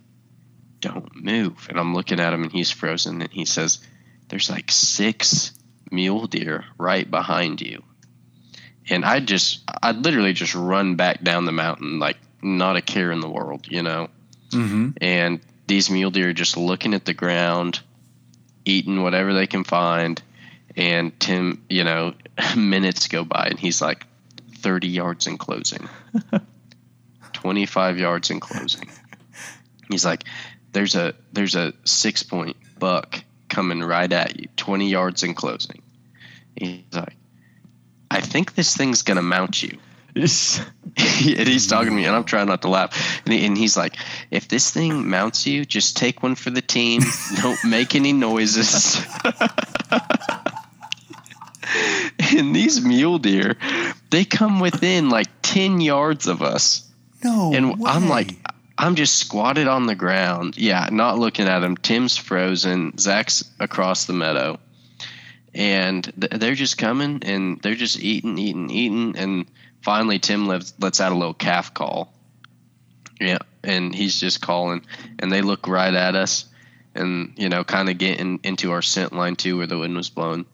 "Don't 0.81 1.14
move." 1.16 1.66
And 1.68 1.79
I'm 1.79 1.95
looking 1.95 2.20
at 2.20 2.33
him, 2.33 2.43
and 2.43 2.53
he's 2.53 2.70
frozen. 2.70 3.20
And 3.20 3.31
he 3.31 3.45
says, 3.45 3.81
"There's 4.29 4.51
like 4.51 4.70
six 4.70 5.53
mule 5.91 6.27
deer 6.27 6.64
right 6.79 7.11
behind 7.11 7.61
you." 7.61 7.83
And 8.89 9.05
I 9.05 9.20
just, 9.20 9.61
I'd 9.83 10.05
literally 10.05 10.33
just 10.33 10.55
run 10.55 10.97
back 10.97 11.23
down 11.23 11.45
the 11.45 11.53
mountain, 11.53 11.99
like 11.99 12.16
not 12.43 12.77
a 12.77 12.83
care 12.83 13.12
in 13.12 13.20
the 13.20 13.31
world, 13.31 13.66
you 13.68 13.83
know. 13.83 14.09
Mm-hmm. 14.51 14.91
And 15.01 15.41
these 15.66 15.89
mule 15.89 16.11
deer 16.11 16.31
are 16.31 16.35
just 16.35 16.57
looking 16.57 16.95
at 16.95 17.05
the 17.05 17.14
ground, 17.14 17.81
eating 18.64 19.03
whatever 19.03 19.35
they 19.35 19.47
can 19.47 19.64
find. 19.64 20.20
And 20.77 21.18
Tim, 21.20 21.64
you 21.68 21.85
know, 21.85 22.14
minutes 22.57 23.09
go 23.09 23.25
by, 23.25 23.49
and 23.51 23.59
he's 23.59 23.81
like, 23.81 24.07
30 24.62 24.88
yards 24.88 25.26
in 25.26 25.38
closing, 25.38 25.88
25 27.32 27.98
yards 27.98 28.30
in 28.30 28.40
closing. 28.40 28.88
He's 29.90 30.04
like, 30.04 30.24
there's 30.72 30.94
a 30.94 31.14
there's 31.32 31.54
a 31.54 31.72
six 31.84 32.22
point 32.22 32.56
buck 32.78 33.22
coming 33.48 33.82
right 33.82 34.10
at 34.10 34.40
you, 34.40 34.48
20 34.56 34.88
yards 34.88 35.22
in 35.22 35.34
closing. 35.34 35.82
He's 36.56 36.84
like, 36.92 37.16
I 38.10 38.20
think 38.20 38.54
this 38.54 38.76
thing's 38.76 39.02
gonna 39.02 39.22
mount 39.22 39.62
you. 39.62 39.78
and 40.14 41.48
he's 41.48 41.68
talking 41.68 41.88
to 41.88 41.94
me, 41.94 42.04
and 42.04 42.14
I'm 42.14 42.24
trying 42.24 42.46
not 42.46 42.62
to 42.62 42.68
laugh. 42.68 43.22
And, 43.24 43.32
he, 43.32 43.46
and 43.46 43.56
he's 43.56 43.78
like, 43.78 43.96
"If 44.30 44.46
this 44.46 44.70
thing 44.70 45.08
mounts 45.08 45.46
you, 45.46 45.64
just 45.64 45.96
take 45.96 46.22
one 46.22 46.34
for 46.34 46.50
the 46.50 46.60
team. 46.60 47.00
Don't 47.40 47.64
make 47.64 47.94
any 47.94 48.12
noises." 48.12 49.02
and 52.39 52.55
these 52.55 52.80
mule 52.85 53.18
deer, 53.18 53.57
they 54.11 54.24
come 54.24 54.61
within 54.61 55.09
like 55.11 55.28
ten 55.43 55.80
yards 55.80 56.26
of 56.26 56.43
us, 56.43 56.89
No. 57.24 57.53
and 57.55 57.85
I'm 57.87 58.09
like, 58.09 58.30
I'm 58.78 58.95
just 58.97 59.16
squatted 59.18 59.68
on 59.68 59.87
the 59.87 59.95
ground. 59.95 60.57
Yeah, 60.57 60.89
not 60.91 61.18
looking 61.18 61.47
at 61.47 61.61
them. 61.61 61.76
Tim's 61.76 62.16
frozen. 62.16 62.97
Zach's 62.99 63.45
across 63.61 64.07
the 64.07 64.12
meadow, 64.12 64.59
and 65.55 66.05
th- 66.05 66.33
they're 66.41 66.55
just 66.55 66.78
coming 66.78 67.20
and 67.24 67.61
they're 67.61 67.74
just 67.74 68.01
eating, 68.01 68.39
eating, 68.39 68.70
eating, 68.70 69.14
and 69.16 69.47
finally 69.83 70.18
Tim 70.18 70.47
lets 70.47 70.72
lets 70.80 71.01
out 71.01 71.12
a 71.12 71.16
little 71.16 71.35
calf 71.35 71.74
call. 71.74 72.12
Yeah, 73.20 73.39
and 73.62 73.95
he's 73.95 74.18
just 74.18 74.41
calling, 74.41 74.85
and 75.18 75.30
they 75.30 75.43
look 75.43 75.68
right 75.68 75.95
at 75.95 76.16
us, 76.16 76.47
and 76.95 77.35
you 77.37 77.49
know, 77.49 77.62
kind 77.62 77.89
of 77.89 77.99
getting 77.99 78.41
into 78.43 78.72
our 78.72 78.83
scent 78.83 79.12
line 79.12 79.37
too, 79.37 79.59
where 79.59 79.66
the 79.68 79.78
wind 79.78 79.95
was 79.97 80.11
blowing, 80.11 80.45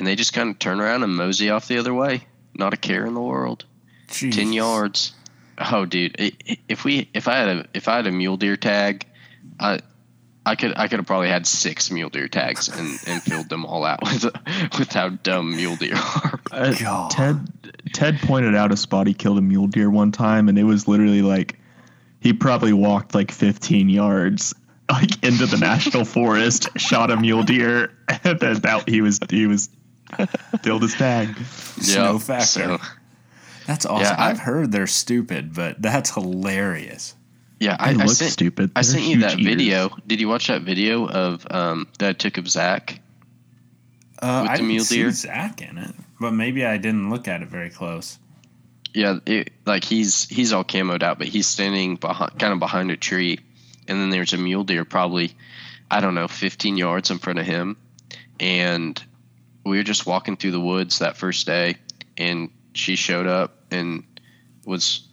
and 0.00 0.06
they 0.08 0.16
just 0.16 0.32
kind 0.32 0.50
of 0.50 0.58
turn 0.58 0.80
around 0.80 1.04
and 1.04 1.14
mosey 1.14 1.48
off 1.50 1.68
the 1.68 1.78
other 1.78 1.94
way. 1.94 2.24
Not 2.56 2.74
a 2.74 2.76
care 2.76 3.06
in 3.06 3.14
the 3.14 3.20
world 3.22 3.64
ten 4.08 4.52
yards. 4.52 5.12
Oh, 5.58 5.84
dude! 5.84 6.16
i- 6.18 6.32
i- 6.48 6.58
If 6.68 6.84
we, 6.84 7.08
if 7.14 7.28
I 7.28 7.36
had 7.36 7.48
a, 7.48 7.66
if 7.74 7.86
I 7.86 7.96
had 7.96 8.06
a 8.08 8.12
mule 8.12 8.36
deer 8.36 8.56
tag, 8.56 9.06
I, 9.60 9.80
I 10.44 10.56
could, 10.56 10.72
I 10.76 10.88
could 10.88 10.98
have 10.98 11.06
probably 11.06 11.28
had 11.28 11.46
six 11.46 11.90
mule 11.90 12.08
deer 12.08 12.26
tags 12.28 12.68
and, 12.68 12.98
and 13.06 13.22
filled 13.22 13.48
them 13.50 13.64
all 13.66 13.84
out 13.84 14.00
with, 14.02 14.24
with 14.78 14.90
how 14.92 15.10
dumb 15.10 15.54
mule 15.54 15.76
deer 15.76 15.94
are. 15.96 16.40
Uh, 16.52 16.74
God. 16.74 17.10
Ted 17.12 17.48
Ted 17.92 18.18
pointed 18.22 18.56
out 18.56 18.72
a 18.72 18.76
spot 18.76 19.06
he 19.06 19.14
killed 19.14 19.38
a 19.38 19.42
mule 19.42 19.68
deer 19.68 19.88
one 19.88 20.10
time, 20.10 20.48
and 20.48 20.58
it 20.58 20.64
was 20.64 20.88
literally 20.88 21.22
like 21.22 21.60
he 22.20 22.32
probably 22.32 22.72
walked 22.72 23.14
like 23.14 23.30
15 23.30 23.88
yards 23.88 24.52
like 24.90 25.22
into 25.22 25.46
the 25.46 25.56
national 25.58 26.04
forest, 26.04 26.68
shot 26.76 27.12
a 27.12 27.16
mule 27.16 27.44
deer, 27.44 27.92
and 28.24 28.40
then 28.40 28.54
that 28.62 28.88
he 28.88 29.00
was 29.02 29.20
he 29.30 29.46
was 29.46 29.68
his 30.64 30.94
tag. 30.94 31.36
Snow 31.46 32.12
Yeah, 32.12 32.18
factor. 32.18 32.44
so- 32.44 32.78
That's 33.66 33.86
awesome. 33.86 34.04
Yeah, 34.04 34.16
I- 34.18 34.30
I've 34.30 34.38
heard 34.38 34.72
they're 34.72 34.86
stupid, 34.86 35.54
but 35.54 35.80
that's 35.80 36.12
hilarious. 36.14 37.14
yeah, 37.60 37.76
I, 37.78 37.92
They 37.92 38.02
I 38.02 38.04
look 38.06 38.16
sent, 38.16 38.32
stupid. 38.32 38.72
I 38.74 38.82
sent 38.82 39.04
you 39.04 39.20
that 39.20 39.38
ears. 39.38 39.44
video. 39.46 39.90
Did 40.06 40.20
you 40.20 40.28
watch 40.28 40.46
that 40.48 40.62
video 40.62 41.06
of 41.08 41.46
um, 41.50 41.86
that 41.98 42.08
I 42.08 42.12
took 42.14 42.38
of 42.38 42.48
Zach? 42.48 43.00
Uh, 44.22 44.40
With 44.42 44.50
I 44.50 44.54
the 44.54 44.58
didn't 44.58 44.68
mule 44.68 44.84
see 44.84 44.96
deer? 44.96 45.10
Zach 45.12 45.62
in 45.62 45.78
it, 45.78 45.94
but 46.20 46.32
maybe 46.32 46.64
I 46.66 46.76
didn't 46.78 47.10
look 47.10 47.26
at 47.28 47.42
it 47.42 47.48
very 47.48 47.70
close. 47.70 48.18
Yeah, 48.92 49.18
it, 49.24 49.50
like 49.66 49.84
he's 49.84 50.28
he's 50.28 50.52
all 50.52 50.64
camoed 50.64 51.02
out, 51.02 51.18
but 51.18 51.28
he's 51.28 51.46
standing 51.46 51.94
behind, 51.96 52.38
kind 52.38 52.52
of 52.52 52.58
behind 52.58 52.90
a 52.90 52.96
tree, 52.96 53.38
and 53.88 53.98
then 54.00 54.10
there's 54.10 54.32
a 54.32 54.36
mule 54.36 54.64
deer, 54.64 54.84
probably, 54.84 55.32
I 55.90 56.00
don't 56.00 56.14
know, 56.16 56.26
15 56.28 56.76
yards 56.76 57.10
in 57.10 57.18
front 57.18 57.38
of 57.38 57.46
him, 57.46 57.76
and 58.40 59.00
we 59.64 59.76
were 59.76 59.82
just 59.82 60.06
walking 60.06 60.36
through 60.36 60.52
the 60.52 60.60
woods 60.60 60.98
that 61.00 61.16
first 61.16 61.46
day, 61.46 61.76
and 62.16 62.50
she 62.74 62.96
showed 62.96 63.26
up 63.26 63.56
and 63.70 64.04
was 64.64 65.06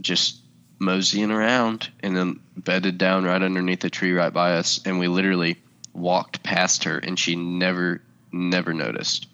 just 0.00 0.40
moseying 0.78 1.30
around, 1.30 1.90
and 2.00 2.16
then 2.16 2.40
bedded 2.56 2.98
down 2.98 3.24
right 3.24 3.42
underneath 3.42 3.80
the 3.80 3.90
tree 3.90 4.12
right 4.12 4.32
by 4.32 4.56
us, 4.56 4.80
and 4.84 4.98
we 4.98 5.08
literally 5.08 5.56
walked 5.92 6.42
past 6.42 6.84
her, 6.84 6.98
and 6.98 7.18
she 7.18 7.36
never 7.36 8.02
never 8.32 8.74
noticed. 8.74 9.28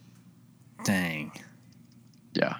Dang. 0.84 1.32
Yeah. 2.34 2.56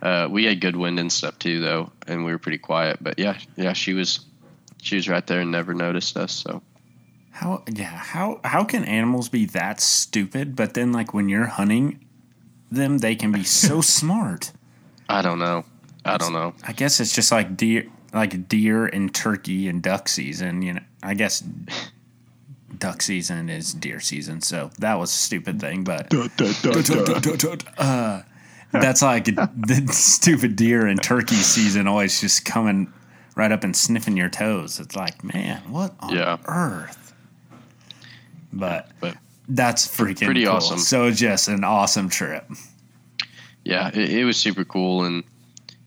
Uh, 0.00 0.28
we 0.30 0.44
had 0.44 0.60
good 0.60 0.76
wind 0.76 0.98
and 0.98 1.12
stuff 1.12 1.38
too, 1.38 1.60
though, 1.60 1.92
and 2.06 2.24
we 2.24 2.32
were 2.32 2.38
pretty 2.38 2.58
quiet. 2.58 2.98
But 3.00 3.18
yeah, 3.18 3.38
yeah, 3.56 3.72
she 3.72 3.94
was, 3.94 4.20
she 4.80 4.96
was 4.96 5.08
right 5.08 5.26
there 5.26 5.40
and 5.40 5.52
never 5.52 5.74
noticed 5.74 6.16
us. 6.16 6.32
So 6.32 6.62
How 7.32 7.62
yeah, 7.70 7.86
how 7.96 8.40
how 8.44 8.62
can 8.64 8.84
animals 8.84 9.28
be 9.28 9.46
that 9.46 9.80
stupid, 9.80 10.54
but 10.54 10.74
then 10.74 10.92
like 10.92 11.12
when 11.14 11.28
you're 11.28 11.46
hunting 11.46 12.04
them, 12.70 12.98
they 12.98 13.14
can 13.16 13.32
be 13.32 13.42
so 13.42 13.80
smart? 13.98 14.52
I 15.08 15.22
don't 15.22 15.38
know. 15.38 15.64
I 16.04 16.18
don't 16.18 16.32
know. 16.32 16.54
I 16.66 16.72
guess 16.72 17.00
it's 17.00 17.14
just 17.14 17.32
like 17.32 17.56
deer 17.56 17.86
like 18.12 18.48
deer 18.48 18.86
and 18.86 19.12
turkey 19.14 19.68
and 19.68 19.82
duck 19.82 20.08
season, 20.08 20.62
you 20.62 20.74
know. 20.74 20.80
I 21.02 21.14
guess 21.14 21.42
duck 22.78 23.02
season 23.02 23.48
is 23.48 23.72
deer 23.72 24.00
season, 24.00 24.40
so 24.40 24.70
that 24.78 24.98
was 24.98 25.10
a 25.10 25.14
stupid 25.16 25.60
thing, 25.60 25.84
but 25.84 26.10
Duh, 26.10 26.28
duh, 26.36 26.52
duh, 26.62 27.36
duh. 27.36 27.56
uh, 27.78 28.22
that's 28.72 29.02
like 29.02 29.24
the 29.26 29.88
stupid 29.92 30.56
deer 30.56 30.86
and 30.86 31.02
turkey 31.02 31.36
season 31.36 31.86
always 31.86 32.20
just 32.20 32.44
coming 32.44 32.92
right 33.36 33.52
up 33.52 33.64
and 33.64 33.74
sniffing 33.76 34.16
your 34.16 34.28
toes. 34.28 34.78
It's 34.80 34.96
like, 34.96 35.22
man, 35.24 35.62
what 35.70 35.94
on 36.00 36.14
Yeah. 36.14 36.38
earth? 36.46 36.98
But, 38.52 38.90
But- 39.00 39.16
that's 39.48 39.86
freaking 39.88 40.26
Pretty 40.26 40.44
cool. 40.44 40.54
awesome. 40.54 40.78
So 40.78 41.10
just 41.10 41.48
an 41.48 41.64
awesome 41.64 42.08
trip. 42.08 42.44
Yeah, 43.64 43.88
it, 43.88 44.10
it 44.10 44.24
was 44.24 44.36
super 44.36 44.64
cool, 44.64 45.04
and 45.04 45.24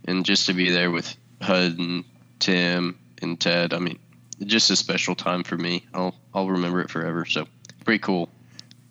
and 0.07 0.25
just 0.25 0.45
to 0.47 0.53
be 0.53 0.69
there 0.71 0.91
with 0.91 1.15
Hud 1.41 1.77
and 1.79 2.03
Tim 2.39 2.97
and 3.21 3.39
Ted. 3.39 3.73
I 3.73 3.79
mean, 3.79 3.97
just 4.45 4.69
a 4.71 4.75
special 4.75 5.15
time 5.15 5.43
for 5.43 5.57
me. 5.57 5.85
I'll 5.93 6.15
I'll 6.33 6.49
remember 6.49 6.81
it 6.81 6.89
forever. 6.89 7.25
So 7.25 7.47
pretty 7.83 7.99
cool. 7.99 8.29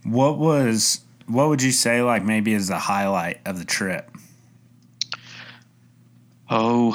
What 0.02 0.38
was 0.38 1.00
what 1.26 1.48
would 1.48 1.62
you 1.62 1.72
say 1.72 2.02
like 2.02 2.24
maybe 2.24 2.52
is 2.52 2.68
the 2.68 2.78
highlight 2.78 3.40
of 3.46 3.58
the 3.58 3.64
trip? 3.64 4.10
Oh 6.50 6.92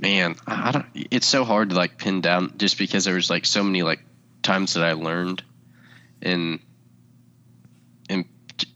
man, 0.00 0.34
I 0.46 0.68
I 0.68 0.72
don't. 0.72 0.86
It's 0.94 1.26
so 1.26 1.44
hard 1.44 1.70
to 1.70 1.76
like 1.76 1.98
pin 1.98 2.20
down 2.20 2.54
just 2.56 2.78
because 2.78 3.04
there 3.04 3.14
was 3.14 3.30
like 3.30 3.44
so 3.46 3.62
many 3.62 3.82
like 3.82 4.00
times 4.42 4.74
that 4.74 4.82
I 4.84 4.92
learned, 4.94 5.42
and 6.22 6.58
and 8.08 8.24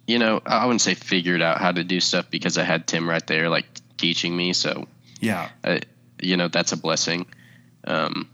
you 0.07 0.19
know 0.19 0.41
I 0.45 0.67
wouldn't 0.67 0.83
say 0.83 0.95
figured 0.95 1.43
out 1.43 1.59
how 1.59 1.73
to 1.73 1.83
do 1.85 2.01
stuff 2.01 2.31
because 2.31 2.59
I 2.59 2.65
had 2.65 2.87
Tim 2.87 3.09
right 3.09 3.27
there 3.27 3.49
like 3.49 3.67
teaching 3.97 4.37
me. 4.37 4.53
So 4.53 4.87
Yeah. 5.21 5.49
uh, 5.65 5.79
you 6.21 6.37
know 6.37 6.49
that's 6.49 6.73
a 6.73 6.77
blessing. 6.77 7.27
Um, 7.87 8.29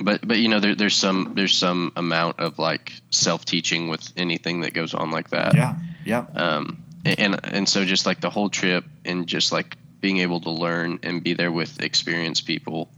but 0.00 0.26
but 0.26 0.36
you 0.38 0.48
know 0.48 0.60
there, 0.60 0.74
there's 0.74 0.94
some 0.96 1.32
there's 1.34 1.56
some 1.56 1.92
amount 1.96 2.40
of 2.40 2.58
like 2.58 2.92
self 3.10 3.44
teaching 3.44 3.88
with 3.88 4.12
anything 4.16 4.60
that 4.60 4.74
goes 4.74 4.92
on 4.94 5.10
like 5.10 5.30
that 5.30 5.54
Yeah. 5.54 5.74
Yeah. 6.04 6.24
um, 6.34 6.82
and 7.04 7.40
and 7.44 7.68
so 7.68 7.84
just 7.84 8.04
like 8.06 8.20
the 8.20 8.30
whole 8.30 8.50
trip 8.50 8.84
and 9.04 9.26
just 9.26 9.52
like 9.52 9.76
being 10.06 10.18
able 10.18 10.40
to 10.40 10.50
learn 10.50 11.00
and 11.02 11.24
be 11.24 11.34
there 11.34 11.50
with 11.50 11.82
experienced 11.82 12.46
people 12.46 12.88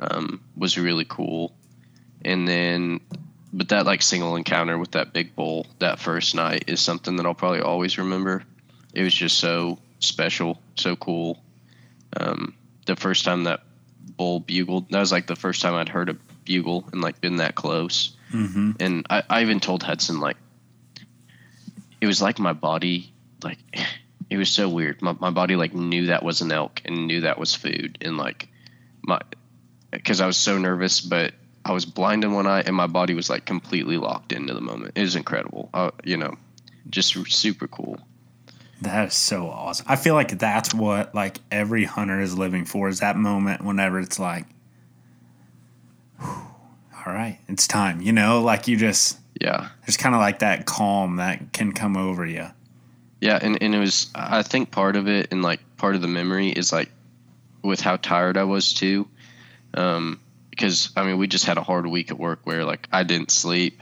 um, 0.00 0.40
was 0.56 0.76
really 0.76 1.04
cool. 1.08 1.52
And 2.24 2.48
then 2.48 2.98
but 3.52 3.68
that 3.68 3.86
like 3.86 4.02
single 4.02 4.34
encounter 4.34 4.76
with 4.76 4.90
that 4.90 5.12
big 5.12 5.36
bull 5.36 5.68
that 5.78 6.00
first 6.00 6.34
night 6.34 6.64
is 6.66 6.80
something 6.80 7.14
that 7.14 7.26
i'll 7.26 7.32
probably 7.32 7.60
always 7.60 7.96
remember. 7.96 8.42
It 8.92 9.04
was 9.04 9.14
just 9.14 9.38
so 9.38 9.78
special 10.00 10.60
so 10.74 10.96
cool. 10.96 11.38
Um, 12.16 12.56
the 12.86 12.96
first 12.96 13.24
time 13.24 13.44
that 13.44 13.60
bull 14.16 14.40
bugled 14.40 14.90
that 14.90 14.98
was 14.98 15.12
like 15.12 15.28
the 15.28 15.36
first 15.36 15.62
time 15.62 15.74
i'd 15.74 15.88
heard 15.88 16.08
a 16.08 16.16
bugle 16.44 16.88
and 16.90 17.00
like 17.00 17.20
been 17.20 17.36
that 17.36 17.54
close. 17.54 18.16
Mm-hmm. 18.32 18.72
and 18.80 19.06
I, 19.08 19.22
I 19.30 19.42
even 19.42 19.60
told 19.60 19.84
Hudson 19.84 20.18
like 20.18 20.38
it 22.00 22.08
was 22.08 22.20
like 22.20 22.40
my 22.40 22.52
body 22.52 23.12
like 23.44 23.58
it 24.30 24.36
was 24.36 24.50
so 24.50 24.68
weird. 24.68 25.02
My 25.02 25.14
my 25.18 25.30
body 25.30 25.56
like 25.56 25.74
knew 25.74 26.06
that 26.06 26.22
was 26.22 26.40
an 26.40 26.52
elk 26.52 26.82
and 26.84 27.06
knew 27.06 27.22
that 27.22 27.38
was 27.38 27.54
food 27.54 27.98
and 28.00 28.16
like 28.16 28.48
my 29.02 29.20
because 29.90 30.20
I 30.20 30.26
was 30.26 30.36
so 30.36 30.58
nervous, 30.58 31.00
but 31.00 31.34
I 31.64 31.72
was 31.72 31.84
blind 31.84 32.24
in 32.24 32.32
one 32.32 32.46
eye 32.46 32.60
and 32.60 32.76
my 32.76 32.86
body 32.86 33.14
was 33.14 33.30
like 33.30 33.44
completely 33.46 33.96
locked 33.96 34.32
into 34.32 34.54
the 34.54 34.60
moment. 34.60 34.92
It 34.96 35.02
was 35.02 35.16
incredible. 35.16 35.70
Uh, 35.72 35.90
you 36.04 36.16
know, 36.16 36.36
just 36.90 37.14
super 37.30 37.66
cool. 37.66 37.98
That 38.82 39.08
is 39.08 39.14
so 39.14 39.48
awesome. 39.48 39.86
I 39.88 39.96
feel 39.96 40.14
like 40.14 40.38
that's 40.38 40.72
what 40.72 41.14
like 41.14 41.38
every 41.50 41.84
hunter 41.84 42.20
is 42.20 42.38
living 42.38 42.64
for 42.64 42.88
is 42.88 43.00
that 43.00 43.16
moment 43.16 43.64
whenever 43.64 43.98
it's 43.98 44.18
like, 44.18 44.46
all 46.20 47.14
right, 47.14 47.38
it's 47.48 47.66
time. 47.66 48.00
You 48.02 48.12
know, 48.12 48.42
like 48.42 48.68
you 48.68 48.76
just 48.76 49.18
yeah. 49.40 49.68
There's 49.86 49.96
kind 49.96 50.14
of 50.14 50.20
like 50.20 50.40
that 50.40 50.66
calm 50.66 51.16
that 51.16 51.52
can 51.52 51.72
come 51.72 51.96
over 51.96 52.26
you. 52.26 52.48
Yeah, 53.20 53.38
and, 53.40 53.60
and 53.62 53.74
it 53.74 53.78
was 53.78 54.10
I 54.14 54.42
think 54.42 54.70
part 54.70 54.96
of 54.96 55.08
it 55.08 55.28
and 55.32 55.42
like 55.42 55.60
part 55.76 55.94
of 55.94 56.02
the 56.02 56.08
memory 56.08 56.50
is 56.50 56.72
like 56.72 56.90
with 57.62 57.80
how 57.80 57.96
tired 57.96 58.36
I 58.36 58.44
was 58.44 58.72
too. 58.72 59.08
Um, 59.74 60.20
because 60.50 60.90
I 60.96 61.04
mean 61.04 61.18
we 61.18 61.26
just 61.26 61.44
had 61.44 61.58
a 61.58 61.62
hard 61.62 61.86
week 61.86 62.10
at 62.10 62.18
work 62.18 62.40
where 62.44 62.64
like 62.64 62.88
I 62.92 63.02
didn't 63.02 63.30
sleep. 63.30 63.80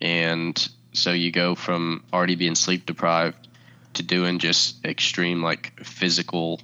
And 0.00 0.68
so 0.92 1.12
you 1.12 1.32
go 1.32 1.54
from 1.54 2.04
already 2.12 2.36
being 2.36 2.54
sleep 2.54 2.86
deprived 2.86 3.48
to 3.94 4.02
doing 4.02 4.38
just 4.38 4.84
extreme 4.84 5.42
like 5.42 5.84
physical 5.84 6.60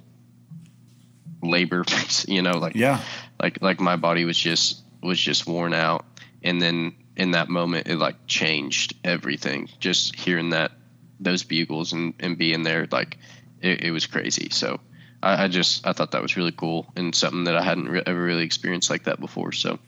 labor 1.43 1.83
you 2.27 2.41
know 2.41 2.57
like 2.57 2.75
yeah. 2.75 3.01
like 3.41 3.61
like 3.61 3.79
my 3.79 3.97
body 3.97 4.25
was 4.25 4.37
just 4.37 4.81
was 5.01 5.19
just 5.19 5.47
worn 5.47 5.73
out. 5.73 6.05
And 6.43 6.61
then 6.61 6.95
in 7.17 7.31
that 7.31 7.49
moment 7.49 7.87
it 7.87 7.97
like 7.97 8.25
changed 8.25 8.95
everything. 9.03 9.69
Just 9.79 10.15
hearing 10.15 10.51
that 10.51 10.71
those 11.19 11.43
bugles 11.43 11.93
and, 11.93 12.13
and 12.19 12.37
being 12.37 12.63
there 12.63 12.87
like 12.91 13.17
it, 13.61 13.85
it 13.85 13.91
was 13.91 14.05
crazy. 14.05 14.49
So 14.51 14.79
I, 15.23 15.45
I, 15.45 15.47
just 15.47 15.85
i 15.87 15.93
thought 15.93 16.11
that 16.11 16.21
was 16.21 16.37
really 16.37 16.51
cool 16.51 16.91
and 16.95 17.15
something 17.15 17.45
that 17.45 17.55
i 17.55 17.63
hadn't 17.63 17.89
re- 17.89 18.03
ever 18.05 18.21
really 18.21 18.43
experienced 18.43 18.89
like 18.89 19.03
that 19.05 19.19
before. 19.19 19.51
So 19.51 19.79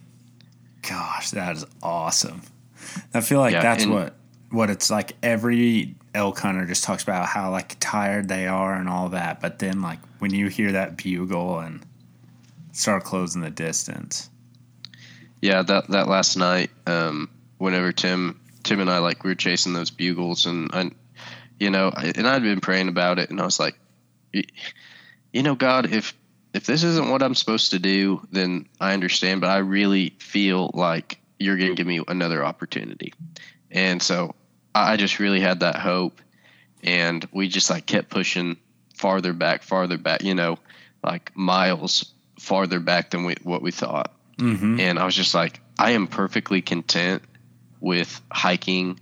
gosh 0.88 1.32
that 1.32 1.56
is 1.56 1.66
awesome. 1.84 2.42
I 3.14 3.22
feel 3.22 3.40
like 3.40 3.54
yeah, 3.54 3.62
that's 3.62 3.86
what 3.86 4.16
what 4.50 4.70
it's 4.70 4.90
like. 4.90 5.14
Every 5.22 5.96
elk 6.14 6.40
hunter 6.40 6.66
just 6.66 6.84
talks 6.84 7.04
about 7.04 7.28
how 7.28 7.52
like 7.52 7.76
tired 7.80 8.28
they 8.30 8.48
are 8.48 8.74
and 8.74 8.90
all 8.90 9.10
that 9.10 9.40
but 9.40 9.60
then 9.60 9.82
like 9.82 10.00
when 10.20 10.34
you 10.34 10.48
hear 10.48 10.72
that 10.72 10.98
bugle 10.98 11.60
and 11.60 11.86
start 12.72 13.04
closing 13.04 13.42
the 13.42 13.50
distance. 13.50 14.30
Yeah 15.42 15.62
that 15.62 15.90
that 15.90 16.08
last 16.08 16.38
night 16.38 16.72
um 16.88 17.30
whenever 17.58 17.92
tim 17.92 18.40
tim 18.64 18.80
and 18.80 18.90
i 18.90 19.00
like 19.00 19.24
we 19.24 19.32
were 19.32 19.36
chasing 19.36 19.74
those 19.74 19.92
bugles 19.92 20.46
and 20.46 20.70
i 20.74 20.90
you 21.60 21.70
know 21.70 21.90
and 21.90 22.28
i'd 22.28 22.44
been 22.44 22.62
praying 22.62 22.88
about 22.88 23.20
it 23.20 23.30
and 23.30 23.40
i 23.40 23.46
was 23.46 23.60
like 23.60 23.80
you 24.34 25.44
know 25.44 25.56
god 25.56 25.92
if 25.92 26.14
if 26.54 26.66
this 26.66 26.84
isn't 26.84 27.10
what 27.10 27.24
i'm 27.24 27.36
supposed 27.36 27.72
to 27.72 27.80
do 27.80 28.22
then 28.32 28.68
i 28.80 28.94
understand 28.94 29.42
but 29.42 29.50
i 29.50 29.58
really 29.58 30.10
feel 30.20 30.72
like 30.74 31.20
you're 31.40 31.58
going 31.58 31.70
to 31.70 31.76
give 31.76 31.88
me 31.88 32.02
another 32.08 32.44
opportunity 32.44 33.14
and 33.72 34.02
so 34.02 34.34
I 34.86 34.98
just 34.98 35.20
really 35.20 35.40
had 35.40 35.62
that 35.62 35.78
hope. 35.78 36.22
And 36.84 37.28
we 37.32 37.48
just 37.48 37.70
like 37.70 37.86
kept 37.86 38.10
pushing 38.10 38.58
farther 38.96 39.34
back, 39.34 39.64
farther 39.64 39.98
back, 39.98 40.24
you 40.24 40.36
know, 40.36 40.60
like 41.04 41.36
miles 41.36 42.14
farther 42.40 42.80
back 42.80 43.12
than 43.12 43.26
we, 43.26 43.36
what 43.44 43.62
we 43.62 43.72
thought. 43.72 44.14
Mm-hmm. 44.38 44.80
And 44.80 45.00
I 45.00 45.06
was 45.06 45.16
just 45.16 45.34
like, 45.34 45.60
I 45.80 45.92
am 45.92 46.08
perfectly 46.08 46.62
content 46.62 47.24
with 47.80 48.22
hiking 48.32 49.00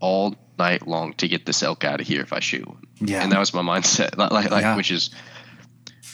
all 0.00 0.34
night 0.58 0.86
long 0.86 1.12
to 1.14 1.28
get 1.28 1.46
this 1.46 1.62
elk 1.62 1.84
out 1.84 2.00
of 2.00 2.06
here 2.06 2.22
if 2.22 2.32
I 2.32 2.40
shoot 2.40 2.66
Yeah. 3.00 3.22
And 3.22 3.32
that 3.32 3.38
was 3.38 3.54
my 3.54 3.62
mindset. 3.62 4.16
Like, 4.18 4.50
like, 4.50 4.62
yeah. 4.62 4.76
which 4.76 4.90
is, 4.90 5.10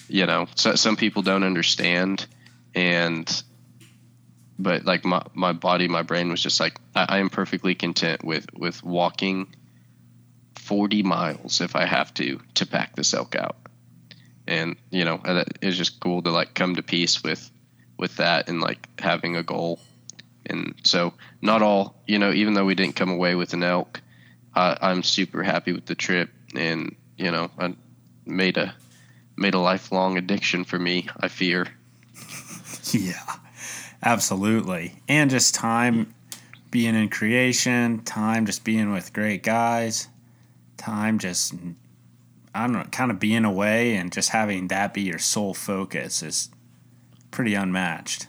you 0.09 0.27
know, 0.27 0.47
so, 0.55 0.75
some 0.75 0.97
people 0.97 1.23
don't 1.23 1.43
understand. 1.43 2.27
And 2.75 3.43
but 4.59 4.85
like 4.85 5.05
my, 5.05 5.23
my 5.35 5.53
body 5.53 5.89
my 5.89 6.03
brain 6.03 6.31
was 6.31 6.43
just 6.43 6.61
like 6.61 6.79
I, 6.95 7.07
I, 7.09 7.19
am 7.19 7.31
perfectly 7.31 7.75
content 7.75 8.25
with 8.25 8.47
with 8.55 8.83
walking 8.83 9.55
40 10.57 11.03
miles 11.03 11.61
if 11.61 11.77
i 11.77 11.85
have 11.85 12.15
to 12.15 12.41
to 12.55 12.67
pack 12.67 12.95
this 12.97 13.15
elk 13.15 13.35
out 13.35 13.57
and 14.47 14.77
you 14.91 15.05
know 15.05 15.21
it's 15.61 15.77
just 15.77 16.01
cool 16.01 16.23
to 16.23 16.31
like 16.31 16.55
come 16.55 16.77
to 16.77 16.83
peace 16.83 17.23
with 17.23 17.51
with 17.99 18.17
that 18.17 18.49
and 18.49 18.61
like 18.61 18.89
having 19.01 19.37
a 19.37 19.43
goal 19.43 19.81
and 20.47 20.75
so 20.85 21.15
not 21.41 21.63
all 21.63 21.97
you 22.07 22.19
know 22.19 22.33
even 22.33 22.55
though 22.55 22.65
we 22.65 22.75
didn't 22.75 22.97
come 22.97 23.11
away 23.11 23.35
with 23.35 23.53
an 23.55 23.63
elk 23.63 24.01
uh, 24.55 24.77
i'm 24.81 25.03
super 25.03 25.43
happy 25.43 25.73
with 25.73 25.87
the 25.87 25.95
trip 25.95 26.31
and 26.55 26.95
you 27.17 27.31
know 27.31 27.51
i 27.59 27.75
made 28.27 28.57
a 28.57 28.75
made 29.37 29.55
a 29.55 29.59
lifelong 29.59 30.17
addiction 30.17 30.65
for 30.65 30.79
me 30.79 31.09
i 31.21 31.29
fear 31.29 31.67
yeah 32.93 33.37
Absolutely. 34.05 34.93
And 35.09 35.31
just 35.31 35.55
time 35.55 36.15
being 36.71 36.95
in 36.95 37.09
creation, 37.09 38.03
time 38.05 38.45
just 38.45 38.63
being 38.63 38.93
with 38.93 39.15
great 39.15 39.43
guys, 39.43 40.09
time 40.77 41.19
just, 41.19 41.55
I 42.55 42.67
don't 42.67 42.73
know, 42.73 42.85
kind 42.85 43.11
of 43.11 43.19
being 43.19 43.47
away 43.47 43.97
and 43.97 44.13
just 44.13 44.29
having 44.29 44.69
that 44.69 44.93
be 44.93 45.03
your 45.03 45.19
sole 45.19 45.55
focus 45.55 46.23
is 46.23 46.51
pretty 47.31 47.55
unmatched. 47.55 48.27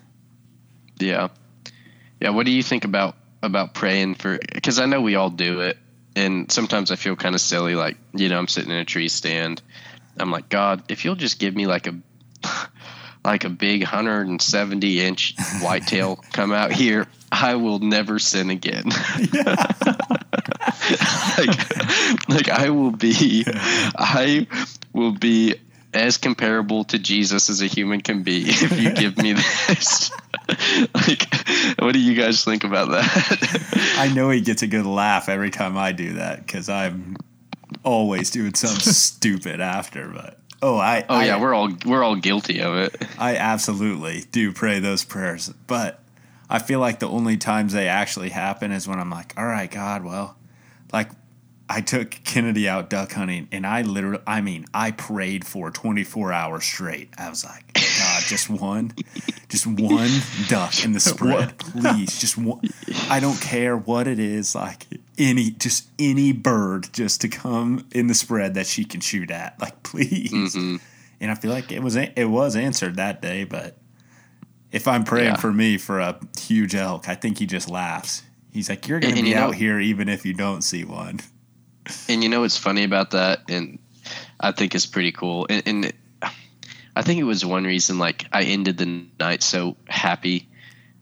Yeah. 0.98 1.28
Yeah. 2.22 2.30
What 2.30 2.46
do 2.46 2.54
you 2.54 2.64
think 2.64 2.86
about, 2.86 3.18
about 3.44 3.74
praying 3.74 4.16
for, 4.16 4.40
because 4.54 4.80
I 4.80 4.86
know 4.86 5.02
we 5.02 5.16
all 5.16 5.30
do 5.30 5.60
it. 5.60 5.78
And 6.16 6.52
sometimes 6.52 6.92
I 6.92 6.96
feel 6.96 7.16
kind 7.16 7.36
of 7.36 7.42
silly, 7.42 7.76
like, 7.76 7.98
you 8.14 8.30
know, 8.30 8.38
I'm 8.38 8.48
sitting 8.48 8.72
in 8.72 8.78
a 8.78 8.86
tree 8.86 9.10
stand. 9.10 9.62
I'm 10.18 10.32
like, 10.32 10.50
God, 10.50 10.84
if 10.90 11.04
you'll 11.04 11.16
just 11.16 11.40
give 11.40 11.56
me 11.56 11.68
like 11.68 11.88
a, 11.88 11.96
like 13.26 13.44
a 13.44 13.50
big 13.50 13.82
170 13.82 15.02
inch 15.02 15.36
whitetail 15.62 16.16
come 16.32 16.54
out 16.54 16.72
here, 16.72 17.08
I 17.32 17.56
will 17.56 17.80
never 17.80 18.20
sin 18.20 18.50
again. 18.50 18.86
like, 21.38 22.30
like 22.30 22.50
I 22.50 22.70
will 22.70 22.92
be, 22.92 23.44
I 23.48 24.48
will 24.94 25.12
be 25.12 25.56
as 25.96 26.18
comparable 26.18 26.84
to 26.86 27.00
Jesus 27.00 27.50
as 27.50 27.62
a 27.62 27.68
human 27.68 28.02
can 28.02 28.24
be 28.24 28.44
if 28.48 28.80
you 28.80 28.92
give 28.92 29.18
me 29.18 29.34
this. 29.68 30.12
like, 30.94 31.34
what 31.80 31.94
do 31.94 32.00
you 32.00 32.16
guys 32.16 32.44
think 32.44 32.64
about 32.64 32.90
that? 32.90 33.96
I 33.98 34.14
know 34.14 34.30
he 34.30 34.42
gets 34.42 34.62
a 34.62 34.68
good 34.68 34.86
laugh 34.86 35.30
every 35.30 35.50
time 35.50 35.78
I 35.78 35.92
do 35.92 36.14
that 36.14 36.46
because 36.46 36.70
I'm 36.70 37.18
always 37.84 38.30
doing 38.30 38.54
something 38.54 38.94
stupid 38.94 39.60
after, 39.60 40.08
but. 40.08 40.40
Oh, 40.62 40.78
I. 40.78 41.04
Oh 41.10 41.16
I, 41.16 41.26
yeah, 41.26 41.42
we're 41.42 41.54
all 41.54 41.72
we're 41.86 42.04
all 42.04 42.16
guilty 42.16 42.62
of 42.62 42.76
it. 42.78 42.96
I 43.20 43.36
absolutely 43.36 44.24
do 44.32 44.52
pray 44.52 44.80
those 44.80 45.04
prayers, 45.04 45.50
but 45.68 46.00
I 46.50 46.60
feel 46.60 46.80
like 46.80 47.00
the 47.00 47.10
only 47.10 47.38
times 47.38 47.74
they 47.74 47.88
actually 47.88 48.30
happen 48.30 48.72
is 48.72 48.88
when 48.88 49.00
I'm 49.00 49.10
like, 49.10 49.34
all 49.38 49.46
right, 49.46 49.70
God, 49.70 50.04
well, 50.04 50.38
like 50.94 51.10
I 51.68 51.82
took 51.82 52.12
Kennedy 52.24 52.70
out 52.70 52.90
duck 52.90 53.14
hunting 53.14 53.48
and 53.52 53.66
I 53.66 53.82
literally, 53.82 54.22
I 54.28 54.42
mean, 54.42 54.66
I 54.74 54.92
prayed 54.92 55.46
for 55.46 55.72
24 55.72 56.32
hours 56.32 56.64
straight. 56.64 57.10
I 57.18 57.30
was 57.30 57.44
like, 57.44 57.74
God, 57.74 58.24
just 58.28 58.50
one, 58.50 58.94
just 59.50 59.66
one 59.66 60.12
duck 60.48 60.84
in 60.84 60.94
the 60.94 61.00
spread, 61.02 61.58
please. 61.58 62.20
Just 62.20 62.38
one. 62.38 62.62
I 63.10 63.20
don't 63.20 63.42
care 63.42 63.76
what 63.76 64.08
it 64.08 64.20
is, 64.20 64.54
like 64.54 64.86
any, 65.18 65.52
just 65.52 65.88
any 65.98 66.34
bird 66.34 66.90
just 66.94 67.22
to 67.22 67.30
come 67.30 67.88
in 67.92 68.08
the 68.08 68.14
spread 68.14 68.54
that 68.54 68.68
she 68.68 68.86
can 68.86 69.02
shoot 69.02 69.32
at. 69.32 69.60
Like, 69.60 69.82
please. 69.82 70.32
Mm-hmm. 70.32 70.76
And 71.20 71.32
I 71.32 71.36
feel 71.36 71.52
like 71.52 71.72
it 71.72 71.82
was, 71.82 71.96
it 71.96 72.30
was 72.30 72.56
answered 72.56 72.98
that 72.98 73.24
day, 73.24 73.44
but 73.44 73.78
if 74.72 74.88
I'm 74.88 75.04
praying 75.04 75.32
yeah. 75.32 75.38
for 75.38 75.52
me 75.52 75.78
for 75.78 76.00
a 76.00 76.20
huge 76.38 76.76
elk, 76.76 77.10
I 77.10 77.16
think 77.16 77.40
he 77.40 77.48
just 77.48 77.70
laughs. 77.70 78.22
He's 78.52 78.70
like, 78.70 78.88
you're 78.88 79.00
going 79.00 79.16
to 79.16 79.24
be 79.24 79.36
out 79.36 79.56
here 79.56 79.80
even 79.80 80.08
if 80.08 80.26
you 80.26 80.34
don't 80.34 80.62
see 80.62 80.84
one. 80.84 81.22
And 82.10 82.24
you 82.24 82.30
know 82.30 82.42
what's 82.42 82.58
funny 82.58 82.84
about 82.84 83.12
that, 83.12 83.50
and 83.50 83.80
I 84.40 84.52
think 84.52 84.76
it's 84.76 84.86
pretty 84.86 85.12
cool. 85.12 85.48
And, 85.50 85.64
and 85.66 85.94
I 86.96 87.02
think 87.02 87.20
it 87.20 87.24
was 87.24 87.46
one 87.46 87.64
reason 87.64 88.00
like 88.00 88.26
I 88.32 88.44
ended 88.44 88.78
the 88.78 89.06
night 89.20 89.44
so 89.44 89.76
happy, 89.88 90.48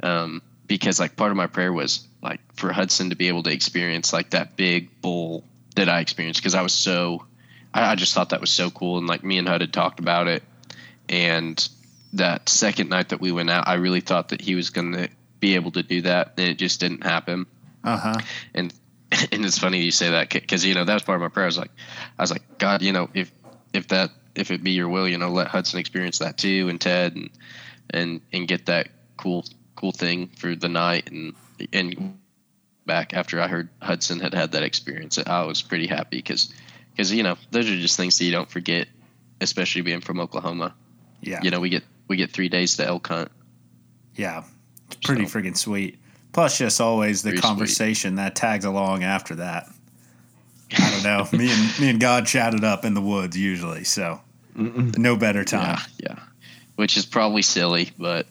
um, 0.01 0.41
because 0.67 0.99
like 0.99 1.15
part 1.15 1.31
of 1.31 1.38
my 1.38 1.47
prayer 1.47 1.71
was 1.71 2.07
like 2.21 2.39
for 2.55 2.71
Hudson 2.71 3.09
to 3.11 3.15
be 3.15 3.27
able 3.27 3.43
to 3.43 3.51
experience 3.51 4.13
like 4.13 4.31
that 4.31 4.55
big 4.55 5.01
bull 5.01 5.43
that 5.75 5.89
I 5.89 5.99
experienced 5.99 6.41
because 6.41 6.55
I 6.55 6.61
was 6.61 6.73
so 6.73 7.25
I, 7.73 7.91
I 7.91 7.95
just 7.95 8.13
thought 8.13 8.29
that 8.29 8.41
was 8.41 8.49
so 8.49 8.71
cool 8.71 8.97
and 8.97 9.07
like 9.07 9.23
me 9.23 9.38
and 9.38 9.47
Hud 9.47 9.61
had 9.61 9.73
talked 9.73 9.99
about 9.99 10.27
it 10.27 10.43
and 11.09 11.67
that 12.13 12.47
second 12.47 12.89
night 12.89 13.09
that 13.09 13.19
we 13.19 13.31
went 13.31 13.49
out 13.49 13.67
I 13.67 13.75
really 13.75 14.01
thought 14.01 14.29
that 14.29 14.41
he 14.41 14.55
was 14.55 14.69
going 14.69 14.93
to 14.93 15.09
be 15.39 15.55
able 15.55 15.71
to 15.71 15.84
do 15.84 16.01
that 16.03 16.34
and 16.38 16.47
it 16.47 16.57
just 16.57 16.79
didn't 16.79 17.03
happen. 17.03 17.45
Uh 17.84 17.97
huh. 17.97 18.19
And 18.53 18.73
and 19.32 19.45
it's 19.45 19.57
funny 19.57 19.82
you 19.82 19.91
say 19.91 20.11
that 20.11 20.30
because 20.30 20.66
you 20.66 20.74
know 20.74 20.86
that 20.86 20.93
was 20.93 21.03
part 21.03 21.18
of 21.18 21.22
my 21.22 21.30
prayer. 21.30 21.45
I 21.45 21.47
was 21.47 21.57
like, 21.57 21.72
I 22.18 22.24
was 22.24 22.32
like, 22.32 22.57
God, 22.57 22.82
you 22.82 22.93
know, 22.93 23.09
if 23.14 23.32
if 23.74 23.88
that 23.89 24.11
if 24.36 24.51
it 24.51 24.64
be 24.64 24.72
your 24.72 24.89
will, 24.89 25.07
you 25.07 25.18
know, 25.18 25.30
let 25.30 25.47
Hudson 25.47 25.80
experience 25.80 26.20
that 26.20 26.38
too, 26.38 26.68
and 26.70 26.80
Ted, 26.80 27.16
and 27.16 27.30
and 27.89 28.22
and 28.32 28.47
get 28.47 28.68
that 28.68 28.89
cool 29.18 29.45
cool 29.76 29.91
thing 29.91 30.28
for 30.28 30.55
the 30.55 30.70
night, 30.70 31.11
and 31.11 31.34
and 31.72 32.18
back 32.86 33.14
after 33.14 33.41
I 33.41 33.47
heard 33.47 33.70
Hudson 33.82 34.20
had 34.20 34.34
had 34.34 34.53
that 34.53 34.64
experience, 34.64 35.18
I 35.18 35.43
was 35.43 35.61
pretty 35.61 35.88
happy 35.88 36.18
because 36.18 36.53
because 36.91 37.11
you 37.11 37.24
know 37.24 37.38
those 37.51 37.70
are 37.70 37.76
just 37.76 37.97
things 37.97 38.18
that 38.18 38.26
you 38.26 38.32
don't 38.32 38.49
forget, 38.49 38.88
especially 39.41 39.82
being 39.82 40.01
from 40.01 40.20
Oklahoma. 40.20 40.74
Yeah, 41.22 41.39
you 41.43 41.51
know 41.51 41.59
we 41.59 41.70
get 41.70 41.84
we 42.07 42.18
get 42.18 42.32
three 42.32 42.49
days 42.49 42.78
to 42.78 42.86
elk 42.86 43.07
hunt. 43.07 43.32
Yeah, 44.16 44.43
pretty 45.03 45.26
So, 45.26 45.39
freaking 45.39 45.57
sweet. 45.57 45.99
Plus, 46.34 46.57
just 46.57 46.81
always 46.81 47.21
the 47.21 47.29
Pretty 47.29 47.41
sweet. 47.41 47.47
conversation 47.47 48.15
that 48.15 48.36
tags 48.36 48.65
along 48.65 49.03
after 49.03 49.36
that. 49.36 49.69
I 50.75 50.89
don't 50.89 51.03
know. 51.03 51.27
me 51.38 51.51
and 51.51 51.79
me 51.79 51.89
and 51.91 51.99
God 51.99 52.25
chatted 52.25 52.63
up 52.63 52.84
in 52.84 52.95
the 52.95 53.01
woods 53.01 53.38
usually, 53.38 53.84
so 53.84 54.19
no 54.55 55.15
better 55.15 55.43
time. 55.43 55.77
yeah, 55.99 56.07
yeah. 56.09 56.19
Which 56.75 56.97
is 56.97 57.05
probably 57.05 57.43
silly, 57.43 57.91
but 57.99 58.25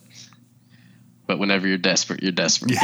but 1.29 1.39
whenever 1.39 1.69
you're 1.69 1.79
desperate, 1.79 2.21
you're 2.25 2.33
desperate. 2.33 2.73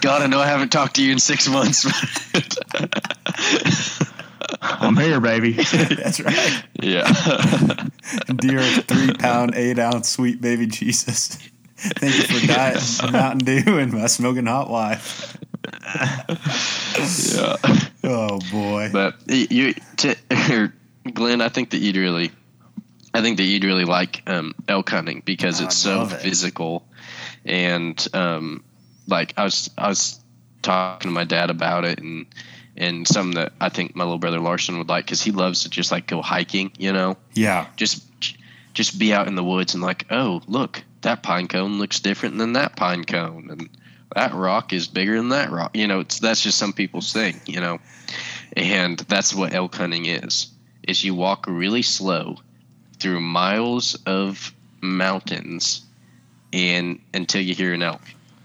God, 0.00 0.22
I 0.22 0.26
know 0.26 0.40
I 0.40 0.46
haven't 0.46 0.70
talked 0.72 0.96
to 0.96 1.02
you 1.02 1.12
in 1.12 1.20
six 1.20 1.48
months. 1.48 1.86
I'm 4.60 4.96
here, 4.96 5.20
baby. 5.20 5.52
That's 5.72 6.20
right. 6.20 6.64
yeah. 6.82 7.04
Dear 8.36 8.62
three 8.62 9.12
pound, 9.14 9.54
eight 9.54 9.78
ounce 9.78 10.08
sweet 10.08 10.40
baby 10.40 10.66
Jesus. 10.66 11.38
Thank 11.80 12.16
you 12.16 12.22
for 12.38 12.46
diet 12.46 12.82
Mountain 13.12 13.44
Dew 13.64 13.78
and 13.78 13.92
my 13.92 14.06
smoking 14.08 14.46
hot 14.46 14.68
wife. 14.70 15.36
yeah. 17.34 17.56
Oh 18.04 18.38
boy. 18.52 18.88
But 18.92 19.16
you, 19.26 19.74
to, 19.98 20.16
Glenn, 21.12 21.40
I 21.42 21.48
think 21.48 21.70
that 21.70 21.78
you'd 21.78 21.96
really, 21.96 22.30
I 23.12 23.20
think 23.22 23.36
that 23.38 23.42
you'd 23.42 23.64
really 23.64 23.84
like 23.84 24.22
um, 24.26 24.54
elk 24.68 24.88
hunting 24.90 25.20
because 25.24 25.60
I 25.60 25.64
it's 25.66 25.76
so 25.76 26.04
it. 26.04 26.12
physical, 26.12 26.86
and 27.44 28.06
um, 28.14 28.64
like 29.08 29.34
I 29.36 29.44
was, 29.44 29.68
I 29.76 29.88
was 29.88 30.20
talking 30.62 31.10
to 31.10 31.12
my 31.14 31.24
dad 31.24 31.50
about 31.50 31.84
it, 31.84 31.98
and 31.98 32.26
and 32.76 33.06
something 33.06 33.34
that 33.34 33.52
I 33.60 33.68
think 33.68 33.94
my 33.96 34.04
little 34.04 34.18
brother 34.18 34.38
Larson 34.40 34.78
would 34.78 34.88
like 34.88 35.04
because 35.04 35.20
he 35.20 35.32
loves 35.32 35.64
to 35.64 35.68
just 35.70 35.90
like 35.90 36.06
go 36.06 36.22
hiking, 36.22 36.70
you 36.78 36.92
know, 36.92 37.16
Yeah. 37.34 37.66
just 37.76 38.04
just 38.74 38.98
be 38.98 39.12
out 39.12 39.26
in 39.26 39.34
the 39.34 39.44
woods 39.44 39.74
and 39.74 39.82
like, 39.82 40.06
oh 40.10 40.40
look, 40.46 40.82
that 41.02 41.22
pine 41.22 41.48
cone 41.48 41.78
looks 41.78 42.00
different 42.00 42.38
than 42.38 42.54
that 42.54 42.76
pine 42.76 43.04
cone, 43.04 43.48
and 43.50 43.68
that 44.14 44.34
rock 44.34 44.72
is 44.72 44.88
bigger 44.88 45.16
than 45.16 45.30
that 45.30 45.50
rock. 45.50 45.76
You 45.76 45.86
know, 45.86 46.00
it's 46.00 46.18
that's 46.18 46.42
just 46.42 46.58
some 46.58 46.72
people's 46.72 47.12
thing, 47.12 47.40
you 47.46 47.60
know, 47.60 47.78
and 48.56 48.98
that's 48.98 49.34
what 49.34 49.54
elk 49.54 49.74
hunting 49.74 50.06
is. 50.06 50.48
Is 50.82 51.04
you 51.04 51.14
walk 51.14 51.46
really 51.46 51.82
slow 51.82 52.36
through 52.98 53.20
miles 53.20 53.94
of 54.06 54.52
mountains, 54.80 55.84
and 56.52 57.00
until 57.12 57.42
you 57.42 57.54
hear 57.54 57.74
an 57.74 57.82
elk, 57.82 58.02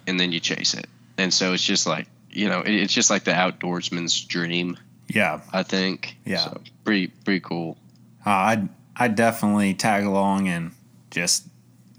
and 0.08 0.20
then 0.20 0.32
you 0.32 0.40
chase 0.40 0.74
it. 0.74 0.88
And 1.18 1.34
so 1.34 1.54
it's 1.54 1.64
just 1.64 1.88
like 1.88 2.08
you 2.34 2.50
know, 2.50 2.62
it, 2.62 2.74
it's 2.74 2.94
just 2.94 3.10
like 3.10 3.24
the 3.24 3.32
outdoorsman's 3.32 4.22
dream. 4.24 4.78
Yeah. 5.08 5.42
I 5.52 5.64
think. 5.64 6.18
Yeah. 6.26 6.38
So 6.38 6.62
pretty 6.84 7.08
pretty 7.08 7.40
cool. 7.40 7.78
Uh, 8.26 8.30
I'd 8.30 8.70
I'd 8.96 9.16
definitely 9.16 9.74
tag 9.74 10.04
along 10.06 10.48
and 10.48 10.72
just 11.12 11.48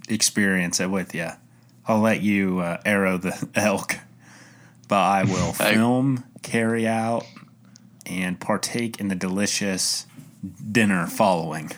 experience 0.09 0.80
it 0.80 0.90
with 0.90 1.14
you. 1.14 1.28
I'll 1.86 2.00
let 2.00 2.22
you 2.22 2.61
uh, 2.61 2.80
arrow 2.84 3.18
the 3.18 3.48
elk, 3.55 3.96
but 4.88 4.98
I 5.00 5.24
will 5.24 5.52
film, 5.52 6.24
carry 6.42 6.86
out, 6.86 7.26
and 8.07 8.38
partake 8.40 9.00
in 9.00 9.09
the 9.09 9.14
delicious 9.14 10.07
dinner 10.70 11.07
following. 11.07 11.72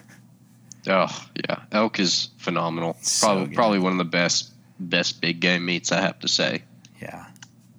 Oh 0.89 1.27
yeah, 1.49 1.62
elk 1.72 1.99
is 1.99 2.29
phenomenal. 2.39 2.97
So 3.01 3.27
Probably 3.27 3.47
good. 3.47 3.55
probably 3.55 3.79
one 3.81 3.93
of 3.93 3.99
the 3.99 4.05
best 4.05 4.53
best 4.79 5.20
big 5.20 5.41
game 5.41 5.64
meats 5.64 5.91
I 5.91 6.01
have 6.01 6.20
to 6.20 6.29
say. 6.29 6.62
Yeah, 7.03 7.27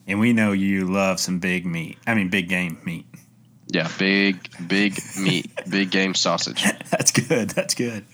and 0.05 0.19
we 0.19 0.33
know 0.33 0.51
you 0.51 0.85
love 0.85 1.19
some 1.19 1.39
big 1.39 1.65
meat. 1.65 1.97
I 2.05 2.13
mean, 2.15 2.29
big 2.29 2.49
game 2.49 2.77
meat. 2.83 3.05
Yeah, 3.69 3.89
big 3.97 4.49
big 4.67 4.99
meat, 5.17 5.49
big 5.69 5.91
game 5.91 6.15
sausage. 6.15 6.63
That's 6.89 7.11
good. 7.11 7.49
That's 7.51 7.75
good. 7.75 8.05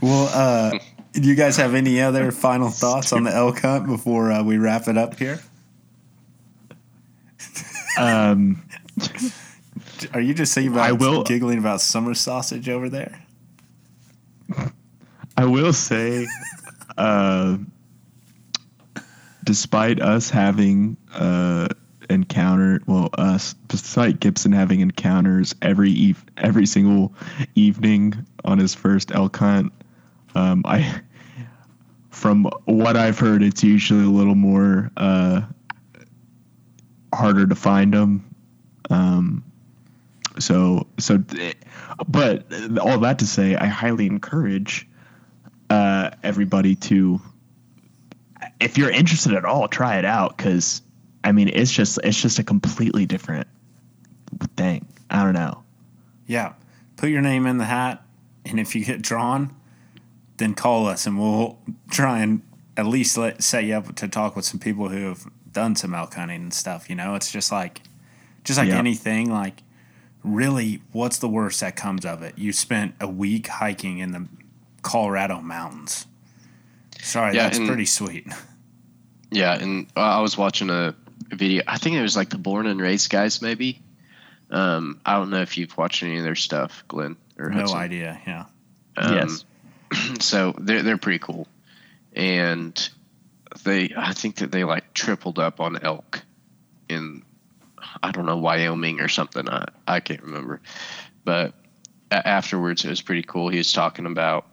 Well, 0.00 0.30
uh, 0.32 0.78
do 1.12 1.22
you 1.22 1.34
guys 1.34 1.56
have 1.56 1.74
any 1.74 2.00
other 2.00 2.32
final 2.32 2.70
thoughts 2.70 3.12
on 3.12 3.24
the 3.24 3.34
elk 3.34 3.60
hunt 3.60 3.86
before 3.86 4.30
uh, 4.32 4.42
we 4.42 4.58
wrap 4.58 4.88
it 4.88 4.96
up 4.98 5.18
here? 5.18 5.40
Um, 7.98 8.62
Are 10.14 10.20
you 10.20 10.34
just 10.34 10.52
saying 10.52 10.68
about 10.68 10.88
I 10.88 10.92
will- 10.92 11.22
giggling 11.24 11.58
about 11.58 11.80
summer 11.80 12.14
sausage 12.14 12.68
over 12.68 12.88
there? 12.88 13.22
I 15.36 15.46
will 15.46 15.72
say, 15.72 16.26
uh, 16.98 17.56
despite 19.44 20.00
us 20.00 20.28
having 20.28 20.96
uh, 21.14 21.68
encountered, 22.10 22.86
well, 22.86 23.08
us, 23.16 23.54
despite 23.68 24.20
Gibson 24.20 24.52
having 24.52 24.80
encounters 24.80 25.54
every 25.62 25.90
eve- 25.90 26.24
every 26.36 26.66
single 26.66 27.14
evening 27.54 28.26
on 28.44 28.58
his 28.58 28.74
first 28.74 29.10
elk 29.12 29.36
hunt, 29.38 29.72
um, 30.34 30.62
I, 30.64 31.00
from 32.10 32.44
what 32.64 32.96
I've 32.96 33.18
heard, 33.18 33.42
it's 33.42 33.62
usually 33.62 34.04
a 34.04 34.10
little 34.10 34.34
more 34.34 34.90
uh, 34.96 35.42
harder 37.14 37.46
to 37.46 37.54
find 37.54 37.92
them. 37.92 38.34
Um, 38.90 39.44
so 40.38 40.86
so, 40.98 41.22
but 42.08 42.46
all 42.78 42.98
that 43.00 43.18
to 43.18 43.26
say, 43.26 43.54
I 43.54 43.66
highly 43.66 44.06
encourage 44.06 44.88
uh, 45.70 46.10
everybody 46.22 46.74
to, 46.76 47.20
if 48.60 48.78
you're 48.78 48.90
interested 48.90 49.34
at 49.34 49.44
all, 49.44 49.68
try 49.68 49.98
it 49.98 50.04
out 50.04 50.36
because 50.36 50.82
I 51.24 51.32
mean 51.32 51.48
it's 51.48 51.72
just 51.72 51.98
it's 52.02 52.20
just 52.20 52.38
a 52.38 52.44
completely 52.44 53.06
different 53.06 53.46
thing. 54.56 54.86
I 55.10 55.24
don't 55.24 55.34
know. 55.34 55.62
Yeah. 56.26 56.54
Put 56.96 57.10
your 57.10 57.20
name 57.20 57.46
in 57.46 57.58
the 57.58 57.64
hat, 57.64 58.04
and 58.44 58.60
if 58.60 58.74
you 58.74 58.84
get 58.84 59.02
drawn, 59.02 59.54
then 60.38 60.54
call 60.54 60.86
us, 60.86 61.06
and 61.06 61.18
we'll 61.18 61.58
try 61.90 62.20
and 62.20 62.42
at 62.76 62.86
least 62.86 63.16
let, 63.18 63.42
set 63.42 63.64
you 63.64 63.74
up 63.74 63.94
to 63.96 64.08
talk 64.08 64.34
with 64.36 64.44
some 64.44 64.58
people 64.60 64.88
who 64.88 65.06
have 65.08 65.24
done 65.52 65.76
some 65.76 65.94
elk 65.94 66.14
hunting 66.14 66.42
and 66.42 66.54
stuff. 66.54 66.88
You 66.88 66.96
know, 66.96 67.14
it's 67.14 67.30
just 67.30 67.52
like, 67.52 67.82
just 68.44 68.58
like 68.58 68.68
Yeah. 68.68 68.78
anything. 68.78 69.30
Like, 69.30 69.62
really, 70.24 70.80
what's 70.92 71.18
the 71.18 71.28
worst 71.28 71.60
that 71.60 71.76
comes 71.76 72.04
of 72.06 72.22
it? 72.22 72.38
You 72.38 72.52
spent 72.52 72.94
a 73.00 73.08
week 73.08 73.46
hiking 73.48 73.98
in 73.98 74.12
the 74.12 74.26
Colorado 74.82 75.40
mountains. 75.40 76.06
Sorry, 77.00 77.34
Yeah, 77.34 77.44
that's 77.44 77.58
and- 77.58 77.66
pretty 77.68 77.86
sweet. 77.86 78.26
Yeah, 79.34 79.54
and 79.54 79.86
uh, 79.96 80.00
I 80.00 80.20
was 80.20 80.36
watching 80.36 80.68
a 80.68 80.94
video. 81.30 81.62
I 81.66 81.78
think 81.78 81.96
it 81.96 82.02
was 82.02 82.14
like 82.14 82.28
the 82.28 82.36
Born 82.36 82.66
and 82.66 82.78
Raised 82.78 83.08
guys, 83.08 83.40
maybe. 83.40 83.80
Um, 84.50 85.00
I 85.06 85.14
don't 85.16 85.30
know 85.30 85.40
if 85.40 85.56
you've 85.56 85.74
watched 85.78 86.02
any 86.02 86.18
of 86.18 86.22
their 86.24 86.34
stuff, 86.34 86.84
Glenn 86.86 87.16
or 87.38 87.48
No 87.48 87.60
Hudson. 87.60 87.78
idea. 87.78 88.20
Yeah. 88.26 88.44
Um, 88.98 89.14
yes. 89.14 89.46
so 90.20 90.54
they're 90.58 90.82
they're 90.82 90.98
pretty 90.98 91.18
cool, 91.18 91.46
and 92.14 92.90
they 93.64 93.92
I 93.96 94.12
think 94.12 94.36
that 94.36 94.52
they 94.52 94.64
like 94.64 94.92
tripled 94.94 95.38
up 95.38 95.60
on 95.60 95.78
elk 95.82 96.22
in 96.88 97.22
I 98.02 98.10
don't 98.10 98.26
know 98.26 98.38
Wyoming 98.38 99.00
or 99.00 99.08
something. 99.08 99.48
I 99.48 99.66
I 99.86 100.00
can't 100.00 100.22
remember, 100.22 100.60
but 101.24 101.54
afterwards 102.10 102.84
it 102.84 102.90
was 102.90 103.02
pretty 103.02 103.22
cool. 103.22 103.48
He 103.48 103.58
was 103.58 103.72
talking 103.72 104.06
about 104.06 104.46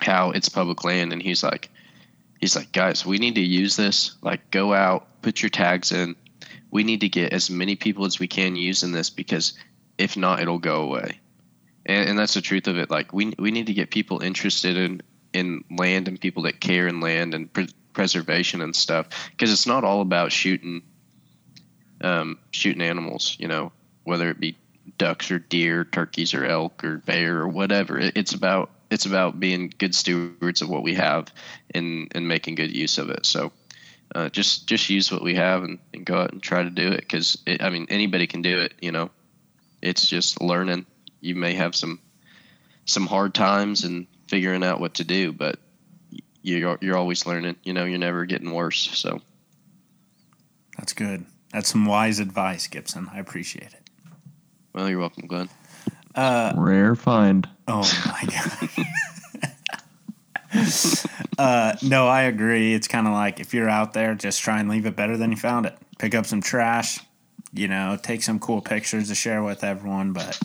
how 0.00 0.30
it's 0.30 0.48
public 0.48 0.84
land, 0.84 1.12
and 1.12 1.22
he's 1.22 1.42
like, 1.42 1.70
he's 2.40 2.56
like, 2.56 2.72
guys, 2.72 3.04
we 3.04 3.18
need 3.18 3.34
to 3.34 3.42
use 3.42 3.76
this. 3.76 4.16
Like, 4.22 4.50
go 4.50 4.72
out, 4.72 5.06
put 5.22 5.42
your 5.42 5.50
tags 5.50 5.92
in. 5.92 6.16
We 6.70 6.84
need 6.84 7.00
to 7.00 7.08
get 7.08 7.32
as 7.32 7.50
many 7.50 7.76
people 7.76 8.06
as 8.06 8.18
we 8.18 8.28
can 8.28 8.56
using 8.56 8.92
this 8.92 9.10
because 9.10 9.54
if 9.98 10.16
not, 10.16 10.40
it'll 10.40 10.58
go 10.58 10.82
away 10.82 11.19
and, 11.90 12.10
and 12.10 12.18
that's 12.18 12.34
the 12.34 12.40
truth 12.40 12.68
of 12.68 12.78
it. 12.78 12.90
Like 12.90 13.12
we 13.12 13.34
we 13.38 13.50
need 13.50 13.66
to 13.66 13.74
get 13.74 13.90
people 13.90 14.20
interested 14.22 14.76
in 14.76 15.02
in 15.32 15.64
land 15.70 16.08
and 16.08 16.20
people 16.20 16.44
that 16.44 16.60
care 16.60 16.86
in 16.86 17.00
land 17.00 17.34
and 17.34 17.52
pre- 17.52 17.68
preservation 17.92 18.60
and 18.62 18.74
stuff 18.74 19.08
because 19.30 19.52
it's 19.52 19.66
not 19.66 19.84
all 19.84 20.00
about 20.00 20.32
shooting 20.32 20.82
um, 22.02 22.38
shooting 22.52 22.82
animals. 22.82 23.36
You 23.38 23.48
know, 23.48 23.72
whether 24.04 24.30
it 24.30 24.38
be 24.38 24.56
ducks 24.98 25.30
or 25.30 25.38
deer, 25.38 25.84
turkeys 25.84 26.32
or 26.32 26.44
elk 26.44 26.84
or 26.84 26.98
bear 26.98 27.38
or 27.38 27.48
whatever. 27.48 27.98
It, 27.98 28.16
it's 28.16 28.34
about 28.34 28.70
it's 28.90 29.06
about 29.06 29.40
being 29.40 29.72
good 29.76 29.94
stewards 29.94 30.62
of 30.62 30.68
what 30.68 30.84
we 30.84 30.94
have 30.94 31.32
and 31.74 32.10
and 32.14 32.28
making 32.28 32.54
good 32.54 32.74
use 32.74 32.98
of 32.98 33.10
it. 33.10 33.26
So. 33.26 33.52
Uh, 34.12 34.28
just 34.28 34.66
just 34.66 34.90
use 34.90 35.12
what 35.12 35.22
we 35.22 35.36
have 35.36 35.62
and, 35.62 35.78
and 35.94 36.04
go 36.04 36.16
out 36.16 36.32
and 36.32 36.42
try 36.42 36.64
to 36.64 36.70
do 36.70 36.88
it 36.88 36.98
because 36.98 37.38
I 37.60 37.70
mean 37.70 37.86
anybody 37.90 38.26
can 38.26 38.42
do 38.42 38.58
it 38.58 38.74
you 38.80 38.90
know 38.90 39.08
it's 39.80 40.04
just 40.04 40.40
learning 40.42 40.84
you 41.20 41.34
may 41.34 41.54
have 41.54 41.74
some 41.74 42.00
some 42.84 43.06
hard 43.06 43.34
times 43.34 43.84
and 43.84 44.06
figuring 44.28 44.64
out 44.64 44.80
what 44.80 44.94
to 44.94 45.04
do, 45.04 45.32
but 45.32 45.58
you're 46.42 46.78
you're 46.80 46.96
always 46.96 47.26
learning. 47.26 47.56
You 47.62 47.72
know, 47.72 47.84
you're 47.84 47.98
never 47.98 48.24
getting 48.24 48.52
worse. 48.52 48.98
So 48.98 49.20
That's 50.78 50.92
good. 50.92 51.26
That's 51.52 51.68
some 51.68 51.84
wise 51.84 52.20
advice, 52.20 52.66
Gibson. 52.68 53.08
I 53.12 53.18
appreciate 53.18 53.72
it. 53.72 53.90
well, 54.72 54.88
you're 54.88 55.00
welcome, 55.00 55.26
Glenn. 55.26 55.48
Rare 56.56 56.94
find. 56.94 57.48
Oh 57.68 57.82
my 58.06 58.24
god. 58.24 58.86
uh, 61.38 61.76
no, 61.82 62.08
I 62.08 62.22
agree. 62.22 62.74
It's 62.74 62.88
kind 62.88 63.06
of 63.06 63.12
like 63.12 63.40
if 63.40 63.54
you're 63.54 63.68
out 63.68 63.92
there, 63.92 64.14
just 64.14 64.40
try 64.40 64.60
and 64.60 64.68
leave 64.68 64.86
it 64.86 64.96
better 64.96 65.16
than 65.16 65.30
you 65.30 65.36
found 65.36 65.66
it. 65.66 65.76
Pick 65.98 66.14
up 66.14 66.26
some 66.26 66.40
trash, 66.40 66.98
you 67.52 67.68
know, 67.68 67.98
take 68.00 68.22
some 68.22 68.38
cool 68.38 68.60
pictures 68.60 69.08
to 69.08 69.14
share 69.14 69.42
with 69.42 69.62
everyone. 69.62 70.12
But 70.12 70.40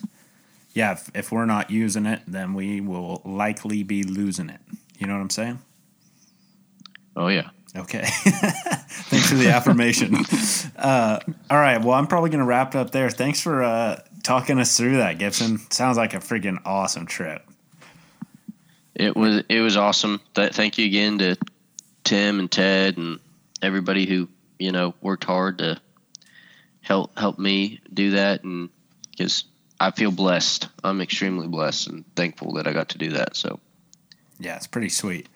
yeah, 0.76 0.92
if, 0.92 1.10
if 1.14 1.32
we're 1.32 1.46
not 1.46 1.70
using 1.70 2.04
it, 2.04 2.20
then 2.26 2.52
we 2.52 2.82
will 2.82 3.22
likely 3.24 3.82
be 3.82 4.02
losing 4.02 4.50
it. 4.50 4.60
You 4.98 5.06
know 5.06 5.14
what 5.14 5.22
I'm 5.22 5.30
saying? 5.30 5.58
Oh 7.16 7.28
yeah. 7.28 7.48
Okay. 7.74 8.04
Thanks 8.04 9.30
for 9.30 9.36
the 9.36 9.48
affirmation. 9.48 10.16
uh, 10.76 11.20
all 11.50 11.56
right. 11.56 11.82
Well, 11.82 11.94
I'm 11.94 12.06
probably 12.06 12.28
going 12.28 12.40
to 12.40 12.46
wrap 12.46 12.74
it 12.74 12.78
up 12.78 12.90
there. 12.90 13.08
Thanks 13.08 13.40
for 13.40 13.62
uh, 13.62 14.02
talking 14.22 14.58
us 14.58 14.76
through 14.76 14.98
that, 14.98 15.18
Gibson. 15.18 15.58
Sounds 15.70 15.96
like 15.96 16.12
a 16.12 16.18
freaking 16.18 16.58
awesome 16.66 17.06
trip. 17.06 17.42
It 18.94 19.16
was 19.16 19.44
it 19.48 19.60
was 19.60 19.78
awesome. 19.78 20.20
Th- 20.34 20.52
thank 20.52 20.76
you 20.76 20.84
again 20.84 21.16
to 21.18 21.36
Tim 22.04 22.38
and 22.38 22.50
Ted 22.50 22.98
and 22.98 23.18
everybody 23.62 24.04
who 24.04 24.28
you 24.58 24.72
know 24.72 24.94
worked 25.00 25.24
hard 25.24 25.56
to 25.58 25.80
help 26.82 27.18
help 27.18 27.38
me 27.38 27.80
do 27.92 28.10
that, 28.10 28.44
and 28.44 28.68
because 29.10 29.44
I 29.80 29.90
feel 29.90 30.10
blessed. 30.10 30.68
I'm 30.82 31.00
extremely 31.00 31.48
blessed 31.48 31.88
and 31.88 32.04
thankful 32.16 32.54
that 32.54 32.66
I 32.66 32.72
got 32.72 32.90
to 32.90 32.98
do 32.98 33.10
that. 33.12 33.36
So 33.36 33.60
Yeah, 34.38 34.56
it's 34.56 34.66
pretty 34.66 34.88
sweet. 34.88 35.28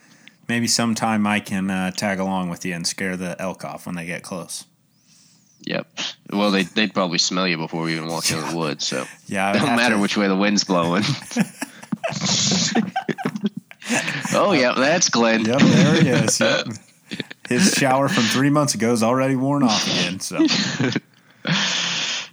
Maybe 0.48 0.66
sometime 0.66 1.26
I 1.26 1.40
can 1.40 1.70
uh, 1.70 1.90
tag 1.92 2.18
along 2.18 2.48
with 2.50 2.64
you 2.64 2.74
and 2.74 2.86
scare 2.86 3.16
the 3.16 3.36
elk 3.40 3.64
off 3.64 3.86
when 3.86 3.94
they 3.94 4.06
get 4.06 4.22
close. 4.22 4.64
Yep. 5.62 5.86
Well, 6.32 6.50
they 6.50 6.62
they'd 6.62 6.94
probably 6.94 7.18
smell 7.18 7.46
you 7.46 7.58
before 7.58 7.82
we 7.82 7.92
even 7.94 8.08
walk 8.08 8.30
into 8.30 8.44
the 8.46 8.56
woods. 8.56 8.86
So 8.86 9.04
Yeah, 9.26 9.50
it 9.54 9.58
don't 9.60 9.76
matter 9.76 9.96
to- 9.96 10.00
which 10.00 10.16
way 10.16 10.26
the 10.26 10.36
wind's 10.36 10.64
blowing. 10.64 11.04
oh 14.32 14.52
yeah, 14.52 14.72
that's 14.76 15.08
Glenn. 15.10 15.44
Yep, 15.44 15.58
there 15.60 16.02
he 16.02 16.08
is. 16.08 16.40
Yep. 16.40 16.66
His 17.48 17.72
shower 17.74 18.08
from 18.08 18.22
three 18.24 18.50
months 18.50 18.74
ago 18.74 18.92
is 18.92 19.02
already 19.02 19.34
worn 19.36 19.64
off 19.64 19.84
again. 19.86 20.20
So, 20.20 20.38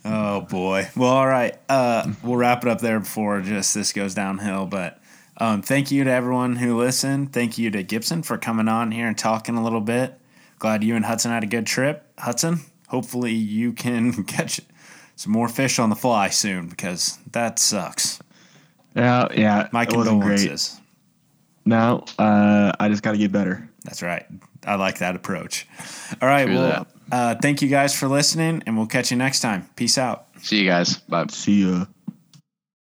oh 0.08 0.42
boy. 0.42 0.90
Well, 0.96 1.10
all 1.10 1.28
right. 1.28 1.58
Uh, 1.70 2.12
we'll 2.24 2.38
wrap 2.38 2.64
it 2.64 2.70
up 2.70 2.80
there 2.80 3.00
before 3.00 3.42
just 3.42 3.74
this 3.74 3.94
goes 3.94 4.14
downhill. 4.16 4.66
But 4.66 5.00
um, 5.38 5.62
thank 5.62 5.92
you 5.92 6.04
to 6.04 6.12
everyone 6.12 6.56
who 6.56 6.78
listened. 6.78 7.34
Thank 7.34 7.58
you 7.58 7.70
to 7.72 7.84
Gibson 7.84 8.24
for 8.24 8.38
coming 8.38 8.68
on 8.68 8.92
here 8.92 9.08
and 9.08 9.18
talking 9.18 9.56
a 9.56 9.64
little 9.64 9.82
bit. 9.82 10.20
Glad 10.60 10.84
you 10.84 10.96
and 10.96 11.06
Hudson 11.06 11.32
had 11.32 11.44
a 11.44 11.48
good 11.48 11.68
trip. 11.68 12.12
Hudson, 12.18 12.62
hopefully 12.88 13.34
you 13.34 13.74
can 13.74 14.24
catch 14.26 14.62
some 15.16 15.32
more 15.32 15.48
fish 15.48 15.80
on 15.80 15.90
the 15.90 15.96
fly 15.96 16.30
soon 16.30 16.70
because 16.70 17.20
that 17.32 17.60
sucks. 17.60 18.20
Yeah, 18.96 19.28
yeah. 19.34 19.68
My 19.72 19.86
wasn't 19.86 20.22
great. 20.22 20.40
condolences. 20.40 20.80
No, 21.66 22.06
uh, 22.18 22.72
I 22.80 22.88
just 22.90 23.04
got 23.04 23.12
to 23.12 23.18
get 23.18 23.32
better. 23.32 23.70
That's 23.84 24.02
right. 24.02 24.26
I 24.66 24.76
like 24.76 25.00
that 25.00 25.16
approach. 25.16 25.68
All 26.22 26.28
right. 26.28 26.46
True 26.46 26.56
well, 26.56 26.88
uh, 27.12 27.36
thank 27.42 27.62
you 27.62 27.70
guys 27.70 27.98
for 27.98 28.08
listening, 28.08 28.64
and 28.66 28.78
we'll 28.78 28.88
catch 28.88 29.12
you 29.12 29.18
next 29.18 29.42
time. 29.42 29.70
Peace 29.76 29.98
out. 29.98 30.28
See 30.42 30.62
you 30.62 30.70
guys. 30.70 30.98
Bye. 30.98 31.28
See 31.30 31.64
ya. 31.64 31.86